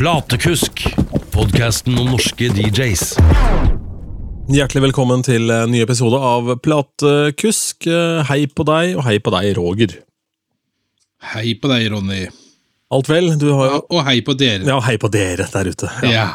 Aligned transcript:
Platekusk, 0.00 0.80
podkasten 1.34 1.98
om 2.00 2.06
norske 2.14 2.46
DJs. 2.56 3.02
Hjertelig 4.50 4.82
velkommen 4.86 5.20
til 5.26 5.50
en 5.52 5.68
ny 5.74 5.82
episode 5.84 6.16
av 6.24 6.48
Platekusk. 6.64 7.84
Hei 8.30 8.46
på 8.48 8.64
deg, 8.64 8.94
og 8.96 9.04
hei 9.04 9.18
på 9.20 9.32
deg, 9.34 9.50
Roger. 9.58 9.92
Hei 11.34 11.52
på 11.60 11.68
deg, 11.68 11.90
Ronny. 11.92 12.22
Alt 12.96 13.10
vel? 13.12 13.28
Du 13.38 13.50
har 13.58 13.74
jo 13.74 13.80
Og 13.92 14.00
hei 14.08 14.16
på 14.24 14.32
dere. 14.40 14.64
Ja, 14.66 14.78
hei 14.88 14.96
på 14.98 15.10
dere 15.12 15.44
der 15.52 15.68
ute. 15.68 15.90
Ja. 16.08 16.12
Ja. 16.14 16.28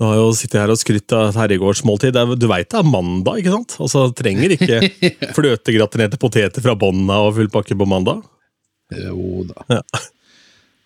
Du 0.00 0.08
har 0.08 0.16
jo 0.18 0.32
sittet 0.34 0.58
her 0.64 0.72
og 0.74 0.80
skrytt 0.80 1.14
av 1.14 1.28
et 1.30 1.38
herregårdsmåltid. 1.38 2.18
Er- 2.18 2.34
Du 2.34 2.48
veit 2.50 2.66
det 2.74 2.80
er 2.80 2.88
mandag, 2.88 3.38
ikke 3.44 3.54
sant? 3.54 3.76
Altså, 3.78 4.08
Trenger 4.18 4.56
ikke 4.58 4.80
fløtegratinerte 5.38 6.18
poteter 6.18 6.64
fra 6.66 6.74
bånda 6.74 7.20
og 7.28 7.36
full 7.38 7.52
pakke 7.54 7.78
på 7.78 7.86
mandag. 7.86 8.24
Jo 8.90 9.46
da. 9.52 9.68
Ja. 9.78 10.02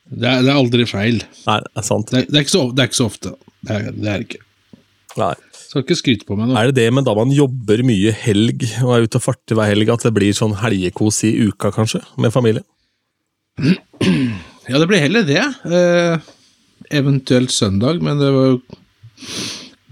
Det, 0.07 0.27
er, 0.29 0.43
det 0.46 0.52
er 0.52 0.59
aldri 0.61 0.86
feil. 0.86 1.22
Nei, 1.46 1.59
det 1.64 1.80
er 1.82 1.86
sant. 1.86 2.11
Det 2.12 2.20
er, 2.20 2.26
det 2.30 2.39
er, 2.39 2.44
ikke, 2.46 2.54
så, 2.54 2.64
det 2.71 2.85
er 2.85 2.90
ikke 2.90 2.99
så 3.00 3.08
ofte. 3.11 3.32
Det 3.67 3.76
er 3.80 3.89
det 3.96 4.17
ikke. 4.26 4.43
Nei. 5.18 5.32
Skal 5.67 5.82
ikke 5.82 5.96
skryte 5.99 6.29
på 6.29 6.36
meg 6.39 6.50
nå. 6.50 6.57
Er 6.61 6.71
det 6.71 6.76
det 6.79 6.86
med 6.94 7.07
da 7.08 7.14
man 7.17 7.32
jobber 7.35 7.82
mye 7.86 8.13
helg 8.14 8.63
og 8.85 8.93
er 8.94 9.07
ute 9.08 9.18
og 9.18 9.25
farter 9.25 9.58
hver 9.58 9.72
helg, 9.72 9.90
at 9.90 10.07
det 10.07 10.13
blir 10.14 10.36
sånn 10.36 10.54
helgekos 10.61 11.22
i 11.27 11.32
uka, 11.49 11.72
kanskje? 11.75 12.04
Med 12.22 12.35
familien? 12.35 12.64
Ja, 14.68 14.79
det 14.79 14.86
blir 14.90 15.03
heller 15.03 15.27
det. 15.27 15.43
Eh, 15.66 16.30
eventuelt 17.00 17.50
søndag, 17.54 18.02
men 18.04 18.21
det 18.21 18.30
var 18.35 18.50
jo 18.52 18.58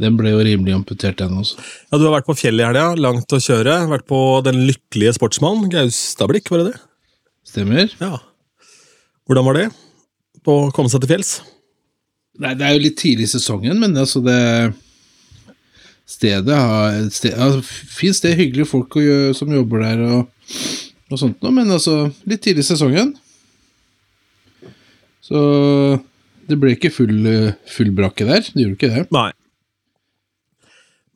Den 0.02 0.16
ble 0.18 0.32
jo 0.32 0.40
rimelig 0.42 0.74
amputert, 0.74 1.20
den 1.20 1.36
også. 1.38 1.56
Ja, 1.90 1.98
Du 1.98 2.04
har 2.04 2.16
vært 2.16 2.26
på 2.26 2.34
fjellet 2.34 2.64
i 2.64 2.66
helga, 2.66 2.86
langt 2.98 3.30
å 3.30 3.38
kjøre. 3.38 3.76
Vært 3.92 4.06
på 4.10 4.18
Den 4.46 4.64
lykkelige 4.66 5.14
sportsmann, 5.18 5.68
Gaustablikk, 5.70 6.50
var 6.50 6.64
det 6.64 6.72
det? 6.72 6.80
Stemmer? 7.46 7.90
Ja. 8.00 8.18
Hvordan 9.28 9.46
var 9.46 9.58
det? 9.58 9.68
På 10.44 10.56
å 10.66 10.70
komme 10.74 10.92
seg 10.92 11.02
til 11.02 11.14
fjells? 11.14 11.34
Nei, 12.42 12.54
det 12.58 12.66
er 12.66 12.74
jo 12.74 12.82
litt 12.82 12.98
tidlig 12.98 13.28
i 13.28 13.34
sesongen, 13.36 13.78
men 13.80 13.94
altså 13.98 14.22
det 14.24 14.40
Stedet 16.04 16.52
har 16.52 16.96
sted, 17.14 17.32
altså, 17.40 17.62
Fint 17.64 18.16
sted, 18.18 18.34
hyggelige 18.36 18.68
folk 18.68 18.98
gjøre, 19.00 19.32
som 19.36 19.52
jobber 19.54 19.86
der 19.86 20.02
og, 20.04 20.50
og 21.08 21.20
sånt 21.20 21.38
noe, 21.40 21.54
men 21.54 21.72
altså 21.72 22.10
litt 22.28 22.42
tidlig 22.44 22.66
i 22.66 22.68
sesongen. 22.74 23.14
Så 25.24 25.40
det 26.44 26.58
ble 26.60 26.74
ikke 26.74 26.92
full, 26.92 27.24
full 27.72 27.94
brakke 27.96 28.26
der. 28.28 28.44
Det 28.44 28.66
gjorde 28.66 28.76
ikke 28.76 28.92
det. 28.92 29.06
Nei. 29.16 29.30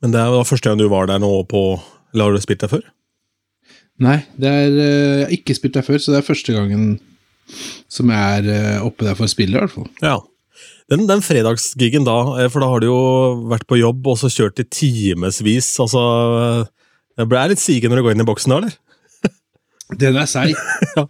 Men 0.01 0.15
det 0.15 0.23
var 0.33 0.47
første 0.47 0.71
gang 0.71 0.79
du 0.79 0.87
var 0.89 1.09
der 1.09 1.19
nå 1.21 1.29
på 1.51 1.61
Eller 2.13 2.29
har 2.29 2.33
du 2.33 2.41
spilt 2.41 2.63
der 2.63 2.71
før? 2.71 2.85
Nei, 3.99 4.21
det 4.39 4.47
er, 4.49 4.69
eh, 4.71 5.15
jeg 5.19 5.25
har 5.25 5.33
ikke 5.35 5.55
spilt 5.57 5.75
der 5.75 5.83
før, 5.85 5.99
så 5.99 6.13
det 6.13 6.21
er 6.21 6.25
første 6.25 6.53
gangen 6.55 6.85
som 7.91 8.11
er 8.13 8.49
eh, 8.49 8.81
oppe 8.85 9.07
der 9.07 9.17
for 9.17 9.31
spillet, 9.31 9.57
i 9.57 9.63
hvert 9.63 9.75
fall. 9.75 9.87
Ja. 10.03 10.17
Den, 10.89 11.05
den 11.09 11.21
fredagsgiggen 11.21 12.05
da, 12.07 12.17
eh, 12.41 12.49
for 12.49 12.63
da 12.63 12.71
har 12.71 12.81
du 12.81 12.89
jo 12.89 13.01
vært 13.51 13.67
på 13.69 13.77
jobb 13.79 14.07
og 14.09 14.17
så 14.21 14.31
kjørt 14.33 14.61
i 14.63 14.65
timevis. 14.65 15.69
Altså 15.83 16.01
Det 17.19 17.27
ble 17.29 17.45
litt 17.51 17.61
sige 17.61 17.89
når 17.89 18.01
du 18.01 18.07
går 18.07 18.17
inn 18.17 18.25
i 18.25 18.29
boksen 18.29 18.55
da, 18.55 18.61
eller? 18.63 18.75
Den 20.01 20.19
er 20.21 20.29
seig. 20.29 20.57
Ja. 20.97 21.05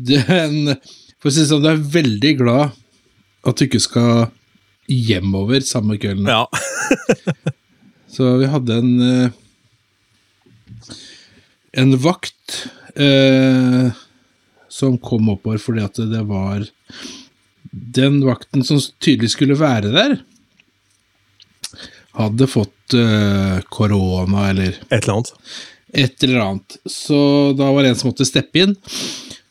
Den 0.00 0.76
For 1.20 1.28
å 1.28 1.32
si 1.34 1.42
det 1.42 1.50
sånn, 1.50 1.64
du 1.64 1.68
er 1.68 1.82
veldig 1.92 2.30
glad 2.38 2.76
at 3.44 3.58
du 3.58 3.66
ikke 3.66 3.80
skal 3.84 4.30
hjemover 4.90 5.62
samme 5.64 5.98
kvelden. 6.00 6.28
Ja. 6.28 6.46
Så 8.14 8.32
vi 8.40 8.48
hadde 8.50 8.78
en 8.80 8.94
eh, 9.06 9.36
En 11.78 11.92
vakt 12.02 12.64
eh, 12.98 13.92
som 14.80 14.98
kom 15.02 15.28
oppover 15.32 15.60
fordi 15.62 15.84
at 15.84 16.00
det 16.10 16.24
var 16.28 16.66
Den 17.70 18.16
vakten 18.24 18.64
som 18.66 18.80
tydelig 18.98 19.34
skulle 19.34 19.54
være 19.54 19.92
der, 19.94 20.16
hadde 22.18 22.48
fått 22.50 22.96
eh, 22.98 23.60
korona 23.70 24.48
eller 24.50 24.74
Et 24.88 24.96
eller 25.04 25.20
annet. 25.20 25.30
et 25.92 26.24
eller 26.24 26.40
annet. 26.40 26.78
Så 26.86 27.18
da 27.58 27.70
var 27.70 27.82
det 27.82 27.92
en 27.92 28.00
som 28.00 28.10
måtte 28.10 28.26
steppe 28.26 28.64
inn. 28.64 28.74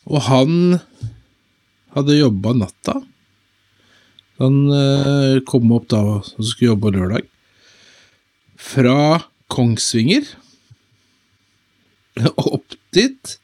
Og 0.10 0.26
han 0.28 0.80
hadde 1.96 2.20
jobba 2.20 2.54
natta. 2.58 3.00
Han 4.40 4.60
uh, 4.72 5.40
kom 5.48 5.72
opp 5.76 5.90
da 5.92 6.00
og 6.00 6.28
skulle 6.40 6.72
jobbe 6.72 6.94
lørdag. 6.96 7.26
Fra 8.60 9.20
Kongsvinger 9.52 10.28
opp 12.36 12.78
dit. 12.96 13.36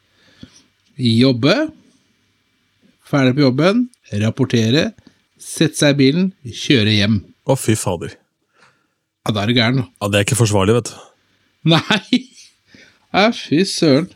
Jobbe. 0.96 1.54
Ferdig 3.04 3.34
på 3.36 3.44
jobben. 3.44 3.88
Rapportere. 4.22 4.90
Sette 5.36 5.76
seg 5.76 5.96
i 5.96 5.98
bilen. 5.98 6.30
Kjøre 6.48 6.94
hjem. 6.94 7.18
Å, 7.46 7.56
fy 7.60 7.76
fader. 7.78 8.14
Ja, 9.26 9.34
da 9.34 9.42
er 9.42 9.50
du 9.50 9.58
gæren. 9.58 9.82
Ja, 10.00 10.08
Det 10.08 10.18
er 10.18 10.26
ikke 10.26 10.38
forsvarlig, 10.38 10.78
vet 10.78 10.92
du. 10.92 10.96
Nei! 11.74 12.22
Ja, 13.12 13.28
fy 13.34 13.60
søren. 13.68 14.08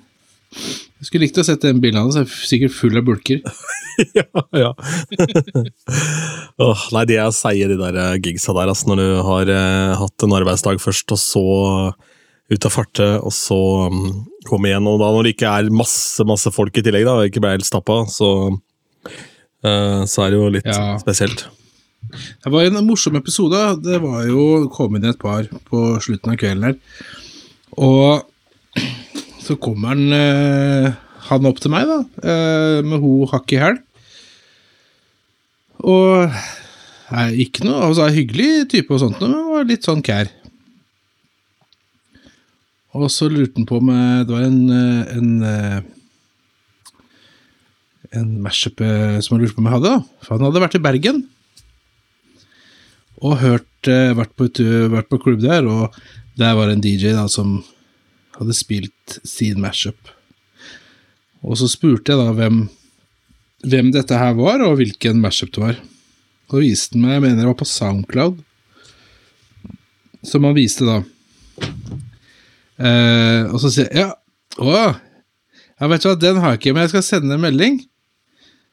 Jeg 0.51 1.09
skulle 1.09 1.27
likt 1.27 1.39
å 1.41 1.45
sett 1.47 1.63
den 1.63 1.83
bilen 1.83 2.01
hans. 2.01 2.17
er 2.17 2.25
Sikkert 2.29 2.75
full 2.75 2.97
av 2.97 3.05
bulker. 3.07 3.43
ja, 4.19 4.25
ja. 4.57 4.73
oh, 6.65 6.87
nei, 6.97 7.05
de 7.11 7.21
er 7.21 7.35
seige, 7.37 7.69
de 7.71 7.79
der 7.81 7.99
eh, 8.01 8.19
gigsa 8.25 8.57
der, 8.57 8.73
altså, 8.73 8.89
når 8.91 9.03
du 9.03 9.09
har 9.29 9.53
eh, 9.53 9.95
hatt 10.01 10.27
en 10.27 10.37
arbeidsdag 10.41 10.81
først, 10.81 11.13
og 11.13 11.21
så 11.21 11.45
ut 12.51 12.67
av 12.67 12.73
farte, 12.75 13.07
og 13.23 13.31
så 13.35 13.57
um, 13.91 14.27
komme 14.49 14.71
igjen. 14.71 14.89
Og 14.91 14.99
da 15.03 15.11
når 15.15 15.29
det 15.29 15.35
ikke 15.37 15.53
er 15.61 15.71
masse 15.75 16.25
masse 16.27 16.51
folk 16.55 16.77
i 16.81 16.83
tillegg, 16.83 17.07
da, 17.07 17.15
og 17.21 17.31
ikke 17.31 17.43
ble 17.45 17.53
helt 17.55 17.69
stappa, 17.69 18.01
så, 18.11 18.31
uh, 19.67 20.03
så 20.11 20.25
er 20.27 20.33
det 20.35 20.41
jo 20.41 20.49
litt 20.57 20.67
Ja. 20.71 20.97
spesielt. 21.03 21.47
Det 22.11 22.51
var 22.51 22.65
en 22.65 22.81
morsom 22.87 23.15
episode. 23.21 23.61
Det 23.85 24.01
var 24.03 24.25
jo 24.27 24.69
kom 24.73 24.97
inn 24.97 25.05
et 25.11 25.19
par 25.21 25.45
på 25.69 26.01
slutten 26.03 26.33
av 26.33 26.41
kvelden 26.41 26.65
her. 26.65 26.77
Og 27.77 28.25
så 29.45 29.55
kommer 29.61 29.93
han, 29.95 30.11
uh, 30.11 30.91
han 31.29 31.47
opp 31.47 31.61
til 31.63 31.71
meg, 31.71 31.87
da, 31.87 32.01
uh, 32.25 32.81
med 32.83 32.99
ho 33.05 33.15
hakk 33.31 33.55
i 33.55 33.61
hæl. 33.63 33.79
Og 35.81 36.35
nei, 37.13 37.29
ikke 37.47 37.65
noe 37.65 37.87
altså, 37.89 38.09
hyggelig 38.13 38.67
type 38.75 38.93
og 38.97 39.01
sånt, 39.05 39.21
men 39.23 39.39
var 39.55 39.69
litt 39.69 39.87
sånn 39.87 40.03
kær. 40.05 40.29
Og 42.99 43.11
så 43.13 43.29
lurte 43.31 43.55
han 43.61 43.69
på 43.69 43.79
om 43.79 43.91
Det 44.27 44.35
var 44.35 44.43
en, 44.43 44.63
eh, 44.75 45.17
en 45.17 45.43
eh, 45.47 45.81
en 48.11 48.31
mashup 48.43 48.81
eh, 48.81 49.19
som 49.21 49.37
han 49.37 49.45
lurte 49.45 49.57
på 49.57 49.63
om 49.63 49.69
jeg 49.69 49.79
hadde. 49.79 49.93
For 50.25 50.37
han 50.37 50.49
hadde 50.49 50.65
vært 50.65 50.79
i 50.79 50.83
Bergen 50.83 51.21
og 53.21 53.37
hørt, 53.43 53.91
eh, 53.91 54.15
vært, 54.17 54.33
på, 54.39 54.49
vært 54.93 55.11
på 55.13 55.21
klubb 55.23 55.43
der, 55.45 55.67
og 55.69 55.97
der 56.41 56.57
var 56.57 56.69
det 56.69 56.79
en 56.79 56.85
DJ 56.85 57.15
da 57.17 57.27
som 57.31 57.61
hadde 58.39 58.57
spilt 58.57 59.21
sin 59.29 59.61
mashup. 59.61 60.13
Og 61.45 61.59
så 61.61 61.69
spurte 61.71 62.13
jeg 62.13 62.21
da 62.21 62.35
hvem, 62.37 62.63
hvem 63.69 63.91
dette 63.93 64.17
her 64.17 64.35
var, 64.39 64.65
og 64.65 64.79
hvilken 64.81 65.21
mashup 65.21 65.53
det 65.55 65.63
var. 65.63 65.81
Og 66.51 66.65
viste 66.65 66.97
han 66.97 67.05
meg, 67.05 67.19
jeg 67.19 67.25
mener 67.27 67.43
det 67.43 67.51
var 67.53 67.61
på 67.61 67.69
Soundcloud, 67.69 68.41
som 70.27 70.49
han 70.49 70.57
viste 70.57 70.89
da. 70.89 71.01
Eh, 72.81 73.43
og 73.53 73.61
så 73.61 73.71
sier 73.75 73.91
jeg 73.93 74.07
ja, 74.07 74.11
å, 74.61 74.73
ja, 74.73 75.89
vet 75.91 76.03
du 76.05 76.09
hva, 76.09 76.17
den 76.21 76.41
har 76.41 76.55
jeg 76.55 76.63
ikke, 76.63 76.75
men 76.77 76.87
jeg 76.87 76.93
skal 76.95 77.07
sende 77.07 77.37
en 77.37 77.45
melding. 77.45 77.79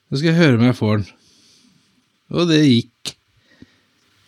Så 0.07 0.22
skal 0.22 0.31
jeg 0.31 0.40
høre 0.40 0.59
om 0.59 0.66
jeg 0.69 0.78
får 0.78 1.01
den. 1.01 1.07
Og 2.38 2.50
det 2.50 2.62
gikk 2.63 3.13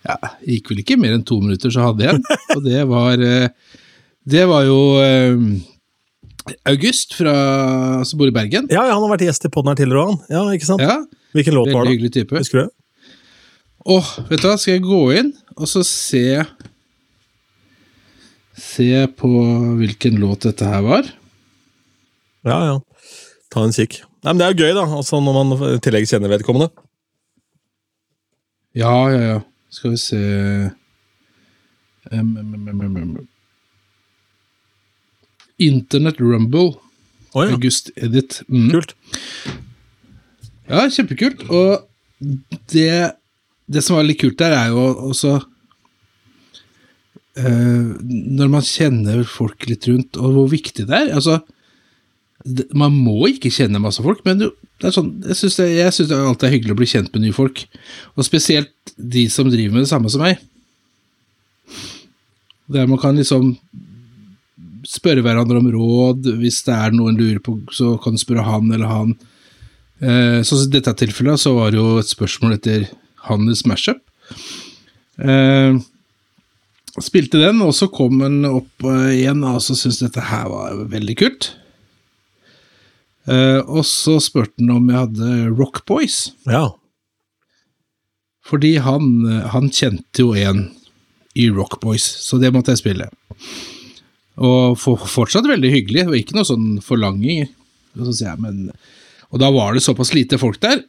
Ja, 0.08 0.16
det 0.40 0.56
gikk 0.58 0.70
vel 0.72 0.82
ikke 0.84 0.98
mer 1.00 1.16
enn 1.18 1.26
to 1.28 1.40
minutter, 1.44 1.72
så 1.72 1.90
hadde 1.90 2.06
jeg 2.06 2.18
den. 2.20 2.40
Og 2.56 2.64
det 2.64 2.84
var 2.88 3.24
eh, 3.24 3.76
Det 4.36 4.46
var 4.48 4.64
jo 4.68 4.80
eh, 5.04 5.42
August 6.72 7.16
fra 7.18 7.34
som 8.08 8.20
bor 8.20 8.30
i 8.32 8.36
Bergen. 8.36 8.70
Ja, 8.72 8.86
han 8.88 9.04
har 9.04 9.12
vært 9.12 9.28
gjest 9.28 9.48
i 9.48 9.52
podden 9.54 9.74
her 9.74 9.80
tidligere 9.80 10.08
òg. 10.08 10.22
Ja, 10.32 10.44
ikke 10.56 10.70
sant? 10.70 10.84
Ja, 10.84 10.96
Hvilken 11.36 11.56
låt 11.60 11.72
var 11.76 11.86
det? 11.86 11.94
hyggelig 11.94 12.14
type. 12.16 12.40
Husker 12.40 12.64
du? 12.64 12.72
Åh, 13.96 14.08
vet 14.32 14.42
du 14.42 14.48
hva, 14.50 14.56
skal 14.60 14.76
jeg 14.78 14.84
gå 14.88 15.04
inn 15.20 15.30
og 15.60 15.68
så 15.70 15.84
se 15.88 16.24
Se 18.60 19.08
på 19.18 19.30
hvilken 19.80 20.20
låt 20.20 20.46
dette 20.48 20.68
her 20.68 20.84
var? 20.86 21.10
Ja, 22.48 22.60
ja. 22.66 22.76
Ta 23.52 23.64
en 23.66 23.76
kikk. 23.76 24.02
Nei, 24.24 24.34
men 24.34 24.40
Det 24.42 24.46
er 24.46 24.54
jo 24.54 24.66
gøy, 24.66 24.74
da, 24.76 24.86
altså 25.00 25.20
når 25.24 25.38
man 25.38 25.56
i 25.70 25.80
tillegg 25.84 26.08
kjenner 26.10 26.32
vedkommende. 26.34 26.70
Ja, 28.78 28.94
ja, 29.12 29.22
ja. 29.24 29.40
Skal 29.74 29.94
vi 29.94 30.00
se 30.02 30.20
um, 32.12 32.38
um, 32.38 32.82
um. 32.82 33.28
Internett 35.60 36.20
Rumble. 36.22 36.76
Oh, 37.34 37.44
ja, 37.46 37.54
August 37.54 37.92
Edit. 37.96 38.42
Mm. 38.50 38.70
kult. 38.74 38.96
Ja, 40.70 40.88
kjempekult. 40.90 41.46
Og 41.50 41.86
det, 42.72 43.14
det 43.70 43.84
som 43.86 44.00
var 44.00 44.08
litt 44.08 44.22
kult 44.22 44.40
der, 44.42 44.56
er 44.58 44.74
jo 44.74 44.86
også 45.12 45.38
Når 47.40 48.50
man 48.52 48.66
kjenner 48.66 49.24
folk 49.28 49.68
litt 49.70 49.88
rundt, 49.88 50.18
og 50.20 50.36
hvor 50.36 50.50
viktig 50.52 50.88
det 50.90 50.96
er. 50.98 51.12
Altså, 51.16 51.40
man 52.76 52.96
må 52.96 53.30
ikke 53.30 53.52
kjenne 53.54 53.82
masse 53.84 54.04
folk, 54.04 54.24
men 54.28 54.48
er 54.88 54.96
sånn, 54.96 55.12
jeg 55.28 55.36
syns 55.36 55.58
det, 55.60 55.68
det 56.10 56.18
alltid 56.18 56.48
er 56.48 56.54
hyggelig 56.56 56.76
å 56.76 56.80
bli 56.80 56.88
kjent 56.90 57.12
med 57.14 57.26
nye 57.26 57.36
folk. 57.36 57.66
Og 58.16 58.28
spesielt 58.28 58.94
de 58.96 59.26
som 59.32 59.50
driver 59.52 59.76
med 59.76 59.86
det 59.86 59.92
samme 59.92 60.12
som 60.12 60.24
meg. 60.24 60.40
Der 62.72 62.88
man 62.90 63.02
kan 63.02 63.18
liksom 63.18 63.54
spørre 64.88 65.24
hverandre 65.26 65.60
om 65.60 65.70
råd. 65.74 66.32
Hvis 66.40 66.62
det 66.68 66.76
er 66.76 66.96
noe 66.96 67.12
en 67.12 67.20
lurer 67.20 67.42
på, 67.44 67.58
så 67.76 67.98
kan 68.02 68.16
du 68.16 68.22
spørre 68.22 68.48
han 68.48 68.72
eller 68.72 68.92
han. 68.92 69.14
Eh, 70.00 70.40
så 70.48 70.62
i 70.64 70.72
dette 70.72 70.96
tilfellet 71.02 71.42
så 71.42 71.54
var 71.58 71.74
det 71.74 71.82
jo 71.82 72.00
et 72.00 72.12
spørsmål 72.12 72.56
etter 72.56 72.88
hans 73.28 73.66
mashup. 73.68 74.00
Eh, 75.20 75.76
spilte 77.06 77.40
den, 77.42 77.62
og 77.66 77.74
så 77.78 77.88
kom 77.92 78.20
den 78.24 78.42
opp 78.48 78.86
eh, 78.88 79.16
igjen, 79.22 79.44
og 79.48 79.62
så 79.64 79.76
syntes 79.78 80.02
dette 80.04 80.24
her 80.30 80.48
var 80.52 80.84
veldig 80.92 81.16
kult. 81.20 81.52
Uh, 83.30 83.60
og 83.70 83.84
så 83.86 84.16
spurte 84.24 84.58
han 84.58 84.72
om 84.74 84.88
jeg 84.90 84.98
hadde 85.04 85.34
Rock 85.60 85.84
Boys, 85.90 86.32
Ja. 86.50 86.72
fordi 88.50 88.78
han, 88.82 89.04
eh, 89.30 89.44
han 89.54 89.68
kjente 89.70 90.24
jo 90.24 90.32
en 90.34 90.64
i 91.38 91.50
Rock 91.54 91.78
Boys, 91.84 92.08
så 92.26 92.40
det 92.42 92.50
måtte 92.56 92.74
jeg 92.74 92.82
spille. 92.82 93.10
Og 94.40 94.80
for, 94.82 94.98
fortsatt 95.06 95.46
veldig 95.46 95.70
hyggelig, 95.76 96.08
og 96.08 96.18
ikke 96.18 96.38
noe 96.40 96.48
sånn 96.48 96.80
forlanging. 96.82 97.44
Og, 98.00 98.08
så 98.10 98.32
jeg, 98.32 98.40
men, 98.42 98.72
og 99.30 99.44
da 99.44 99.52
var 99.54 99.76
det 99.78 99.84
såpass 99.86 100.16
lite 100.16 100.40
folk 100.42 100.58
der, 100.64 100.82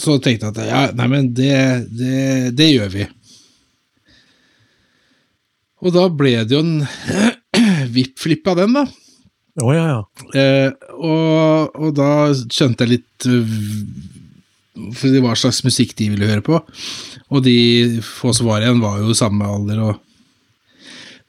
så 0.00 0.16
tenkte 0.24 0.48
jeg 0.48 0.56
at 0.56 0.66
ja, 0.66 0.82
nei, 0.98 1.06
men 1.12 1.30
det, 1.36 1.54
det, 1.94 2.50
det 2.58 2.70
gjør 2.72 2.90
vi. 2.96 3.06
Og 5.82 5.94
da 5.94 6.06
ble 6.14 6.36
det 6.46 6.54
jo 6.54 6.62
en 6.62 6.84
VIP-flipp 7.94 8.46
av 8.52 8.62
den, 8.62 8.76
da. 8.78 8.86
Oh, 9.60 9.72
ja, 9.74 9.84
ja. 9.90 10.00
Eh, 10.38 10.70
og, 10.96 11.74
og 11.76 11.90
da 11.98 12.10
skjønte 12.32 12.86
jeg 12.86 12.94
litt 12.94 13.26
hva 14.72 15.34
slags 15.36 15.60
musikk 15.66 15.92
de 15.98 16.08
ville 16.14 16.28
høre 16.30 16.44
på. 16.44 16.60
Og 17.32 17.44
de 17.44 18.00
få 18.06 18.32
som 18.36 18.48
var 18.48 18.64
igjen, 18.64 18.80
var 18.80 19.02
jo 19.02 19.16
samme 19.16 19.44
alder. 19.44 19.82
Og 19.90 20.00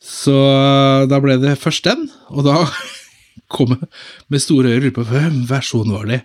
så 0.03 0.35
øh, 0.35 1.07
da 1.11 1.19
ble 1.23 1.38
det 1.41 1.57
først 1.59 1.88
den, 1.88 2.07
og 2.31 2.47
da 2.47 2.61
kom 3.53 3.75
jeg 3.75 3.91
med 4.31 4.44
store 4.44 4.75
ører 4.77 4.94
på 4.95 5.05
hvem 5.07 5.44
versjon 5.50 5.91
var 5.95 6.07
det. 6.09 6.21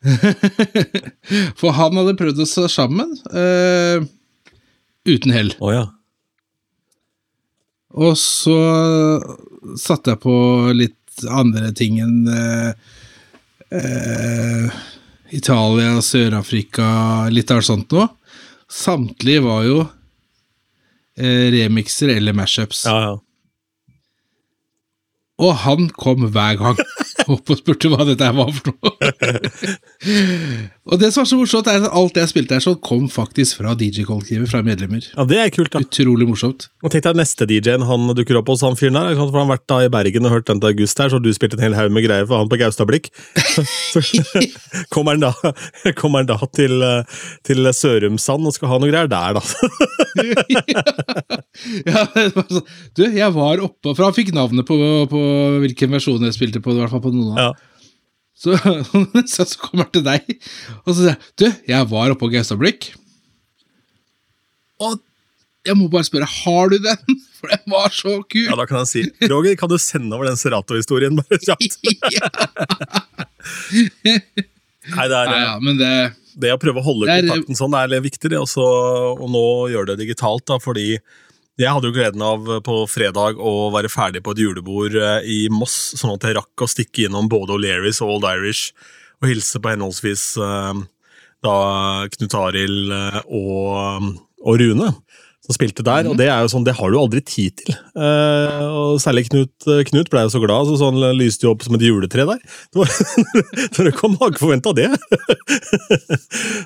For 1.60 1.76
han 1.76 1.98
hadde 1.98 2.18
prøvd 2.18 2.42
å 2.42 2.48
stå 2.48 2.66
sammen, 2.72 3.12
eh, 3.30 4.02
uten 5.06 5.34
hell. 5.34 5.54
Oh, 5.60 5.74
ja. 5.74 5.88
Og 7.98 8.14
så 8.18 8.58
satte 9.78 10.14
jeg 10.14 10.22
på 10.22 10.34
litt 10.76 11.24
andre 11.30 11.72
ting 11.76 11.98
enn 12.00 12.28
eh, 12.30 12.70
eh, 13.76 14.78
Italia, 15.34 15.98
Sør-Afrika, 16.02 16.86
litt 17.30 17.50
av 17.50 17.60
alt 17.60 17.68
sånt 17.68 17.94
noe. 17.94 18.08
Samtlige 18.70 19.42
var 19.44 19.66
jo 19.66 19.80
eh, 21.18 21.50
remixer 21.54 22.14
eller 22.14 22.36
mashups. 22.36 22.86
ja, 22.86 23.00
ja. 23.08 23.18
Og 25.40 25.54
han 25.62 25.86
kom 25.96 26.26
hver 26.28 26.58
gang 26.60 26.80
opp 27.34 27.52
og 27.52 27.60
spurte 27.60 27.90
hva 27.92 28.06
dette 28.08 28.30
var 28.36 28.52
for 28.56 28.72
noe. 28.72 29.10
og 30.90 31.00
det 31.00 31.10
som 31.12 31.22
var 31.22 31.30
så 31.30 31.38
morsomt, 31.40 31.70
er 31.70 31.84
at 31.84 31.96
alt 32.00 32.20
jeg 32.20 32.32
spilte 32.32 32.56
her, 32.56 32.64
så 32.64 32.74
kom 32.80 33.08
faktisk 33.12 33.60
fra 33.60 33.74
DJ-kollektivet, 33.78 34.50
fra 34.50 34.62
medlemmer. 34.66 35.04
Ja, 35.14 35.26
det 35.28 35.40
er 35.42 35.52
kult, 35.54 35.72
da. 35.74 35.82
Utrolig 35.84 36.28
morsomt. 36.28 36.68
Og 36.84 36.92
tenk 36.92 37.04
deg 37.06 37.18
neste 37.20 37.48
DJ-en 37.48 37.86
han 37.88 38.08
dukker 38.16 38.40
opp 38.40 38.50
hos 38.52 38.64
han 38.66 38.78
fyren 38.78 38.98
der. 38.98 39.14
For 39.18 39.28
han 39.34 39.48
har 39.48 39.54
vært 39.56 39.66
da 39.70 39.80
i 39.84 39.92
Bergen 39.92 40.28
og 40.28 40.34
hørt 40.36 40.48
den 40.50 40.62
til 40.62 40.72
August 40.72 41.02
her, 41.02 41.12
så 41.12 41.20
du 41.22 41.30
spilte 41.36 41.58
en 41.58 41.64
hel 41.64 41.76
haug 41.78 41.92
med 41.94 42.06
greier 42.06 42.28
for 42.28 42.40
han 42.40 42.50
på 42.50 42.60
Gaustablikk. 42.60 43.10
Så 43.90 44.02
kommer 44.92 45.16
han 45.16 45.24
da, 45.24 45.32
kommer 45.98 46.22
han 46.22 46.28
da 46.30 46.38
til, 46.54 46.82
til 47.46 47.70
Sørumsand 47.74 48.46
og 48.46 48.54
skal 48.54 48.70
ha 48.70 48.78
noe 48.80 48.90
greier 48.92 49.10
der, 49.10 49.38
da. 49.38 49.42
ja, 51.90 52.04
du, 52.96 53.02
jeg 53.04 53.30
var 53.34 53.60
oppe 53.64 53.92
For 53.94 54.06
han 54.06 54.14
fikk 54.16 54.32
navnet 54.36 54.66
på, 54.68 54.76
på 55.10 55.20
hvilken 55.64 55.92
versjon 55.94 56.24
jeg 56.26 56.36
spilte 56.36 56.62
på. 56.62 56.74
I 56.74 56.82
hvert 56.82 56.94
fall 56.94 57.04
på 57.04 57.12
noen 57.20 57.36
av 57.36 57.44
Ja. 57.44 57.50
Så, 58.40 58.54
så, 59.28 59.44
så 59.44 59.58
kommer 59.60 59.84
han 59.84 59.92
til 59.92 60.04
deg, 60.06 60.28
og 60.86 60.94
så 60.94 60.98
sier 61.02 61.10
jeg 61.12 61.18
Du, 61.36 61.46
jeg 61.68 61.88
var 61.90 62.12
oppe 62.14 62.22
på 62.22 62.30
Gaustablikk. 62.32 62.86
Og 64.80 64.96
jeg 65.68 65.76
må 65.76 65.90
bare 65.92 66.08
spørre, 66.08 66.24
har 66.24 66.72
du 66.72 66.78
den? 66.80 67.18
For 67.40 67.52
den 67.52 67.72
var 67.72 67.92
så 67.92 68.14
kul! 68.24 68.46
Ja, 68.46 68.56
da 68.56 68.64
kan 68.68 68.80
han 68.82 68.88
si 68.88 69.04
Roger, 69.28 69.54
kan 69.60 69.68
du 69.72 69.76
sende 69.80 70.16
over 70.16 70.28
den 70.28 70.40
Serato-historien 70.40 71.16
bare 71.20 71.38
kjapt? 71.40 71.76
Ja, 72.12 72.32
Nei, 74.90 75.04
det 75.12 75.16
er 75.16 75.28
ja, 75.28 75.38
ja, 75.44 75.54
men 75.60 75.76
det 75.80 75.92
det 76.40 76.52
å 76.54 76.60
prøve 76.60 76.80
å 76.80 76.84
holde 76.84 77.10
kontakten 77.10 77.58
sånn, 77.58 77.74
er 77.76 77.90
litt 77.90 78.04
viktig, 78.06 78.30
det 78.32 78.38
også, 78.40 78.64
og 79.16 79.26
nå 79.32 79.44
gjør 79.72 79.90
det 79.90 80.00
digitalt, 80.02 80.46
da, 80.48 80.60
fordi 80.62 80.94
jeg 81.60 81.74
hadde 81.76 81.90
jo 81.90 81.94
gleden 81.94 82.22
av 82.24 82.46
på 82.64 82.76
fredag 82.88 83.40
å 83.40 83.68
være 83.74 83.90
ferdig 83.92 84.22
på 84.24 84.32
et 84.34 84.40
julebord 84.42 84.96
eh, 84.96 85.26
i 85.28 85.40
Moss, 85.52 85.76
sånn 85.98 86.14
at 86.14 86.24
jeg 86.24 86.38
rakk 86.38 86.64
å 86.64 86.70
stikke 86.70 87.06
innom 87.08 87.28
både 87.30 87.56
O'Learys 87.56 88.00
og 88.04 88.16
Old 88.16 88.28
Irish 88.30 88.70
og 89.20 89.28
hilse 89.28 89.60
på 89.60 89.72
henholdsvis 89.72 90.24
eh, 90.40 90.80
da 91.44 91.56
Knut 92.16 92.36
Arild 92.40 92.94
eh, 92.96 93.20
og, 93.26 94.08
og 94.40 94.60
Rune. 94.62 94.92
Som 95.50 95.56
spilte 95.56 95.82
der, 95.82 96.06
og 96.06 96.14
det 96.14 96.28
er 96.30 96.44
jo 96.44 96.50
sånn, 96.52 96.62
det 96.62 96.76
har 96.78 96.92
du 96.92 96.96
aldri 97.00 97.18
tid 97.26 97.56
til. 97.58 97.74
Eh, 97.98 98.60
og 98.70 99.00
Særlig 99.02 99.24
Knut, 99.26 99.66
Knut 99.88 100.10
ble 100.12 100.22
jo 100.22 100.30
så 100.30 100.38
glad, 100.42 100.68
så 100.70 100.76
sånn 100.78 101.00
lyste 101.18 101.48
jo 101.48 101.54
opp 101.56 101.64
som 101.66 101.74
et 101.74 101.82
juletre 101.82 102.22
der. 102.28 102.38
Det 102.70 102.78
var, 102.78 102.92
Når 103.74 103.88
det 103.88 103.94
kom, 103.98 104.14
har 104.20 104.30
ikke 104.30 104.44
forventa 104.44 104.74
det. 104.78 104.86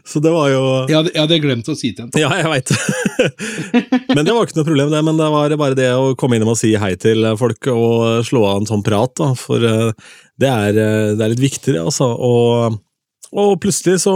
så 0.05 0.21
det 0.21 0.33
var 0.35 0.51
jo 0.53 0.63
Jeg 0.91 0.99
hadde, 0.99 1.15
jeg 1.15 1.23
hadde 1.23 1.41
glemt 1.47 1.71
å 1.73 1.77
si 1.79 1.95
til 1.97 2.05
ham. 2.05 2.13
ja, 2.21 2.29
jeg 2.43 2.53
veit. 2.53 2.75
men 4.17 4.23
det 4.27 4.37
var 4.37 4.45
ikke 4.45 4.61
noe 4.61 4.69
problem, 4.69 4.93
det. 4.93 5.03
Men 5.09 5.21
det 5.21 5.31
var 5.39 5.57
bare 5.65 5.79
det 5.79 5.91
å 5.97 6.13
komme 6.21 6.37
innom 6.37 6.53
og 6.53 6.61
si 6.61 6.75
hei 6.81 6.93
til 7.01 7.25
folk 7.41 7.73
og 7.73 8.27
slå 8.29 8.45
av 8.51 8.61
en 8.61 8.69
sånn 8.69 8.85
prat, 8.85 9.17
da. 9.17 9.33
For 9.39 9.65
eh, 9.65 10.13
det 10.41 10.51
er, 10.51 10.77
eh, 10.77 11.13
det 11.17 11.25
er 11.25 11.33
litt 11.33 11.47
viktig, 11.49 11.73
det, 11.73 11.81
altså. 11.81 12.11
Og, 12.13 12.77
og 13.35 13.57
plutselig 13.63 13.99
så 14.05 14.13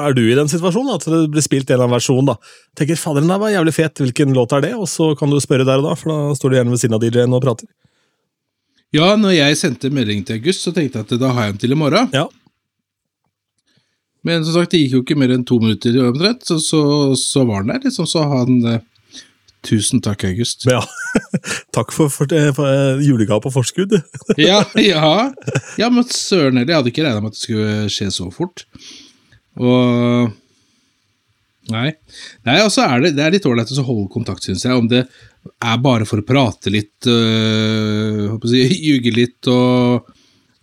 er 0.00 0.14
du 0.16 0.22
i 0.24 0.36
den 0.36 0.48
situasjonen 0.48 0.94
at 0.94 1.04
det 1.04 1.26
blir 1.34 1.44
spilt 1.44 1.68
en 1.68 1.74
eller 1.74 1.86
annen 1.86 1.96
versjon, 1.98 2.28
da. 2.30 2.38
Tenker 2.78 2.96
fader, 2.96 3.20
den 3.20 3.32
der 3.32 3.40
var 3.42 3.52
jævlig 3.52 3.74
fet, 3.76 4.00
hvilken 4.00 4.32
låt 4.36 4.54
er 4.56 4.64
det? 4.64 4.74
Og 4.78 4.88
så 4.88 5.10
kan 5.18 5.32
du 5.32 5.40
spørre 5.44 5.66
der 5.68 5.82
og 5.82 5.90
da, 5.90 5.96
for 5.98 6.12
da 6.12 6.36
står 6.38 6.52
du 6.52 6.56
gjerne 6.56 6.72
ved 6.72 6.80
siden 6.80 6.96
av 6.96 7.04
DJ-en 7.04 7.36
og 7.36 7.42
prater. 7.44 7.68
Ja, 8.92 9.10
når 9.16 9.36
jeg 9.36 9.58
sendte 9.60 9.92
melding 9.92 10.24
til 10.28 10.40
August, 10.40 10.64
så 10.64 10.72
tenkte 10.72 11.00
jeg 11.00 11.08
at 11.08 11.20
da 11.20 11.32
har 11.36 11.48
jeg 11.48 11.54
den 11.54 11.60
til 11.64 11.76
i 11.76 11.78
morgen. 11.80 12.08
Ja. 12.16 12.26
Men 14.24 14.44
som 14.46 14.56
sagt, 14.56 14.72
det 14.72 14.82
gikk 14.82 14.96
jo 14.96 15.02
ikke 15.02 15.18
mer 15.18 15.32
enn 15.34 15.44
to 15.48 15.58
minutter 15.60 15.96
omtrent, 16.06 16.44
så, 16.46 16.58
så, 16.62 16.82
så 17.18 17.44
var 17.48 17.64
den 17.64 17.74
der, 17.74 17.84
liksom. 17.88 18.08
Så 18.08 18.24
han 18.28 18.60
eh, 18.68 18.82
Tusen 19.62 20.02
takk, 20.02 20.24
August. 20.26 20.66
Ja, 20.66 20.80
takk 21.76 21.94
for, 21.94 22.10
for, 22.10 22.30
for 22.56 22.66
eh, 22.66 23.02
julegave 23.06 23.44
på 23.44 23.54
forskudd. 23.54 23.94
ja, 24.40 24.64
ja. 24.80 25.12
ja, 25.78 25.90
men 25.92 26.06
søren 26.10 26.58
heller, 26.58 26.72
jeg 26.72 26.80
hadde 26.80 26.92
ikke 26.94 27.04
regna 27.06 27.22
med 27.22 27.32
at 27.32 27.38
det 27.38 27.44
skulle 27.44 27.90
skje 27.94 28.10
så 28.14 28.30
fort. 28.34 28.66
Og 29.60 30.32
Nei. 31.70 31.92
Nei, 32.42 32.56
og 32.64 32.72
så 32.74 32.88
er 32.88 33.04
det, 33.04 33.12
det 33.14 33.22
er 33.22 33.34
litt 33.36 33.44
ålreit 33.46 33.70
å 33.70 33.84
holde 33.86 34.10
kontakt, 34.10 34.42
syns 34.42 34.64
jeg. 34.66 34.74
Om 34.74 34.88
det 34.90 35.04
er 35.06 35.78
bare 35.82 36.06
for 36.08 36.18
å 36.18 36.26
prate 36.26 36.72
litt, 36.74 37.06
øh, 37.06 38.34
si, 38.50 38.64
ljuge 38.82 39.12
litt 39.14 39.50
og 39.50 40.10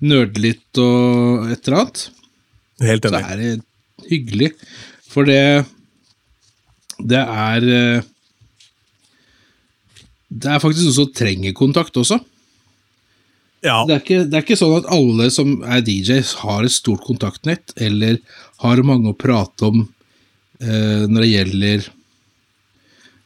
nerde 0.03 0.43
litt 0.43 0.81
og 0.81 1.47
et 1.53 1.63
eller 1.63 1.79
annet. 1.79 2.03
Helt 2.83 3.07
så 3.07 3.21
er 3.21 3.39
det 3.39 3.53
hyggelig. 4.09 4.53
For 5.09 5.27
det 5.27 5.65
Det 6.99 7.19
er 7.19 7.63
eh, 7.63 8.07
Det 10.29 10.51
er 10.53 10.61
faktisk 10.61 10.85
noen 10.85 10.97
som 10.97 11.13
trenger 11.17 11.55
kontakt 11.57 11.97
også. 11.97 12.19
Ja, 13.65 13.83
Det 13.83 13.93
er, 13.93 13.99
ikke, 13.99 14.19
det 14.29 14.37
er 14.37 14.43
ikke 14.45 14.55
sånn 14.59 14.77
at 14.77 14.89
alle 14.93 15.27
som 15.35 15.57
er 15.67 15.81
DJs 15.83 16.37
har 16.45 16.63
et 16.63 16.71
stort 16.71 17.03
kontaktnett, 17.03 17.73
eller 17.75 18.21
har 18.63 18.79
mange 18.87 19.11
å 19.11 19.17
prate 19.19 19.67
om 19.67 19.81
eh, 20.63 21.07
når 21.09 21.25
det 21.25 21.31
gjelder 21.33 21.89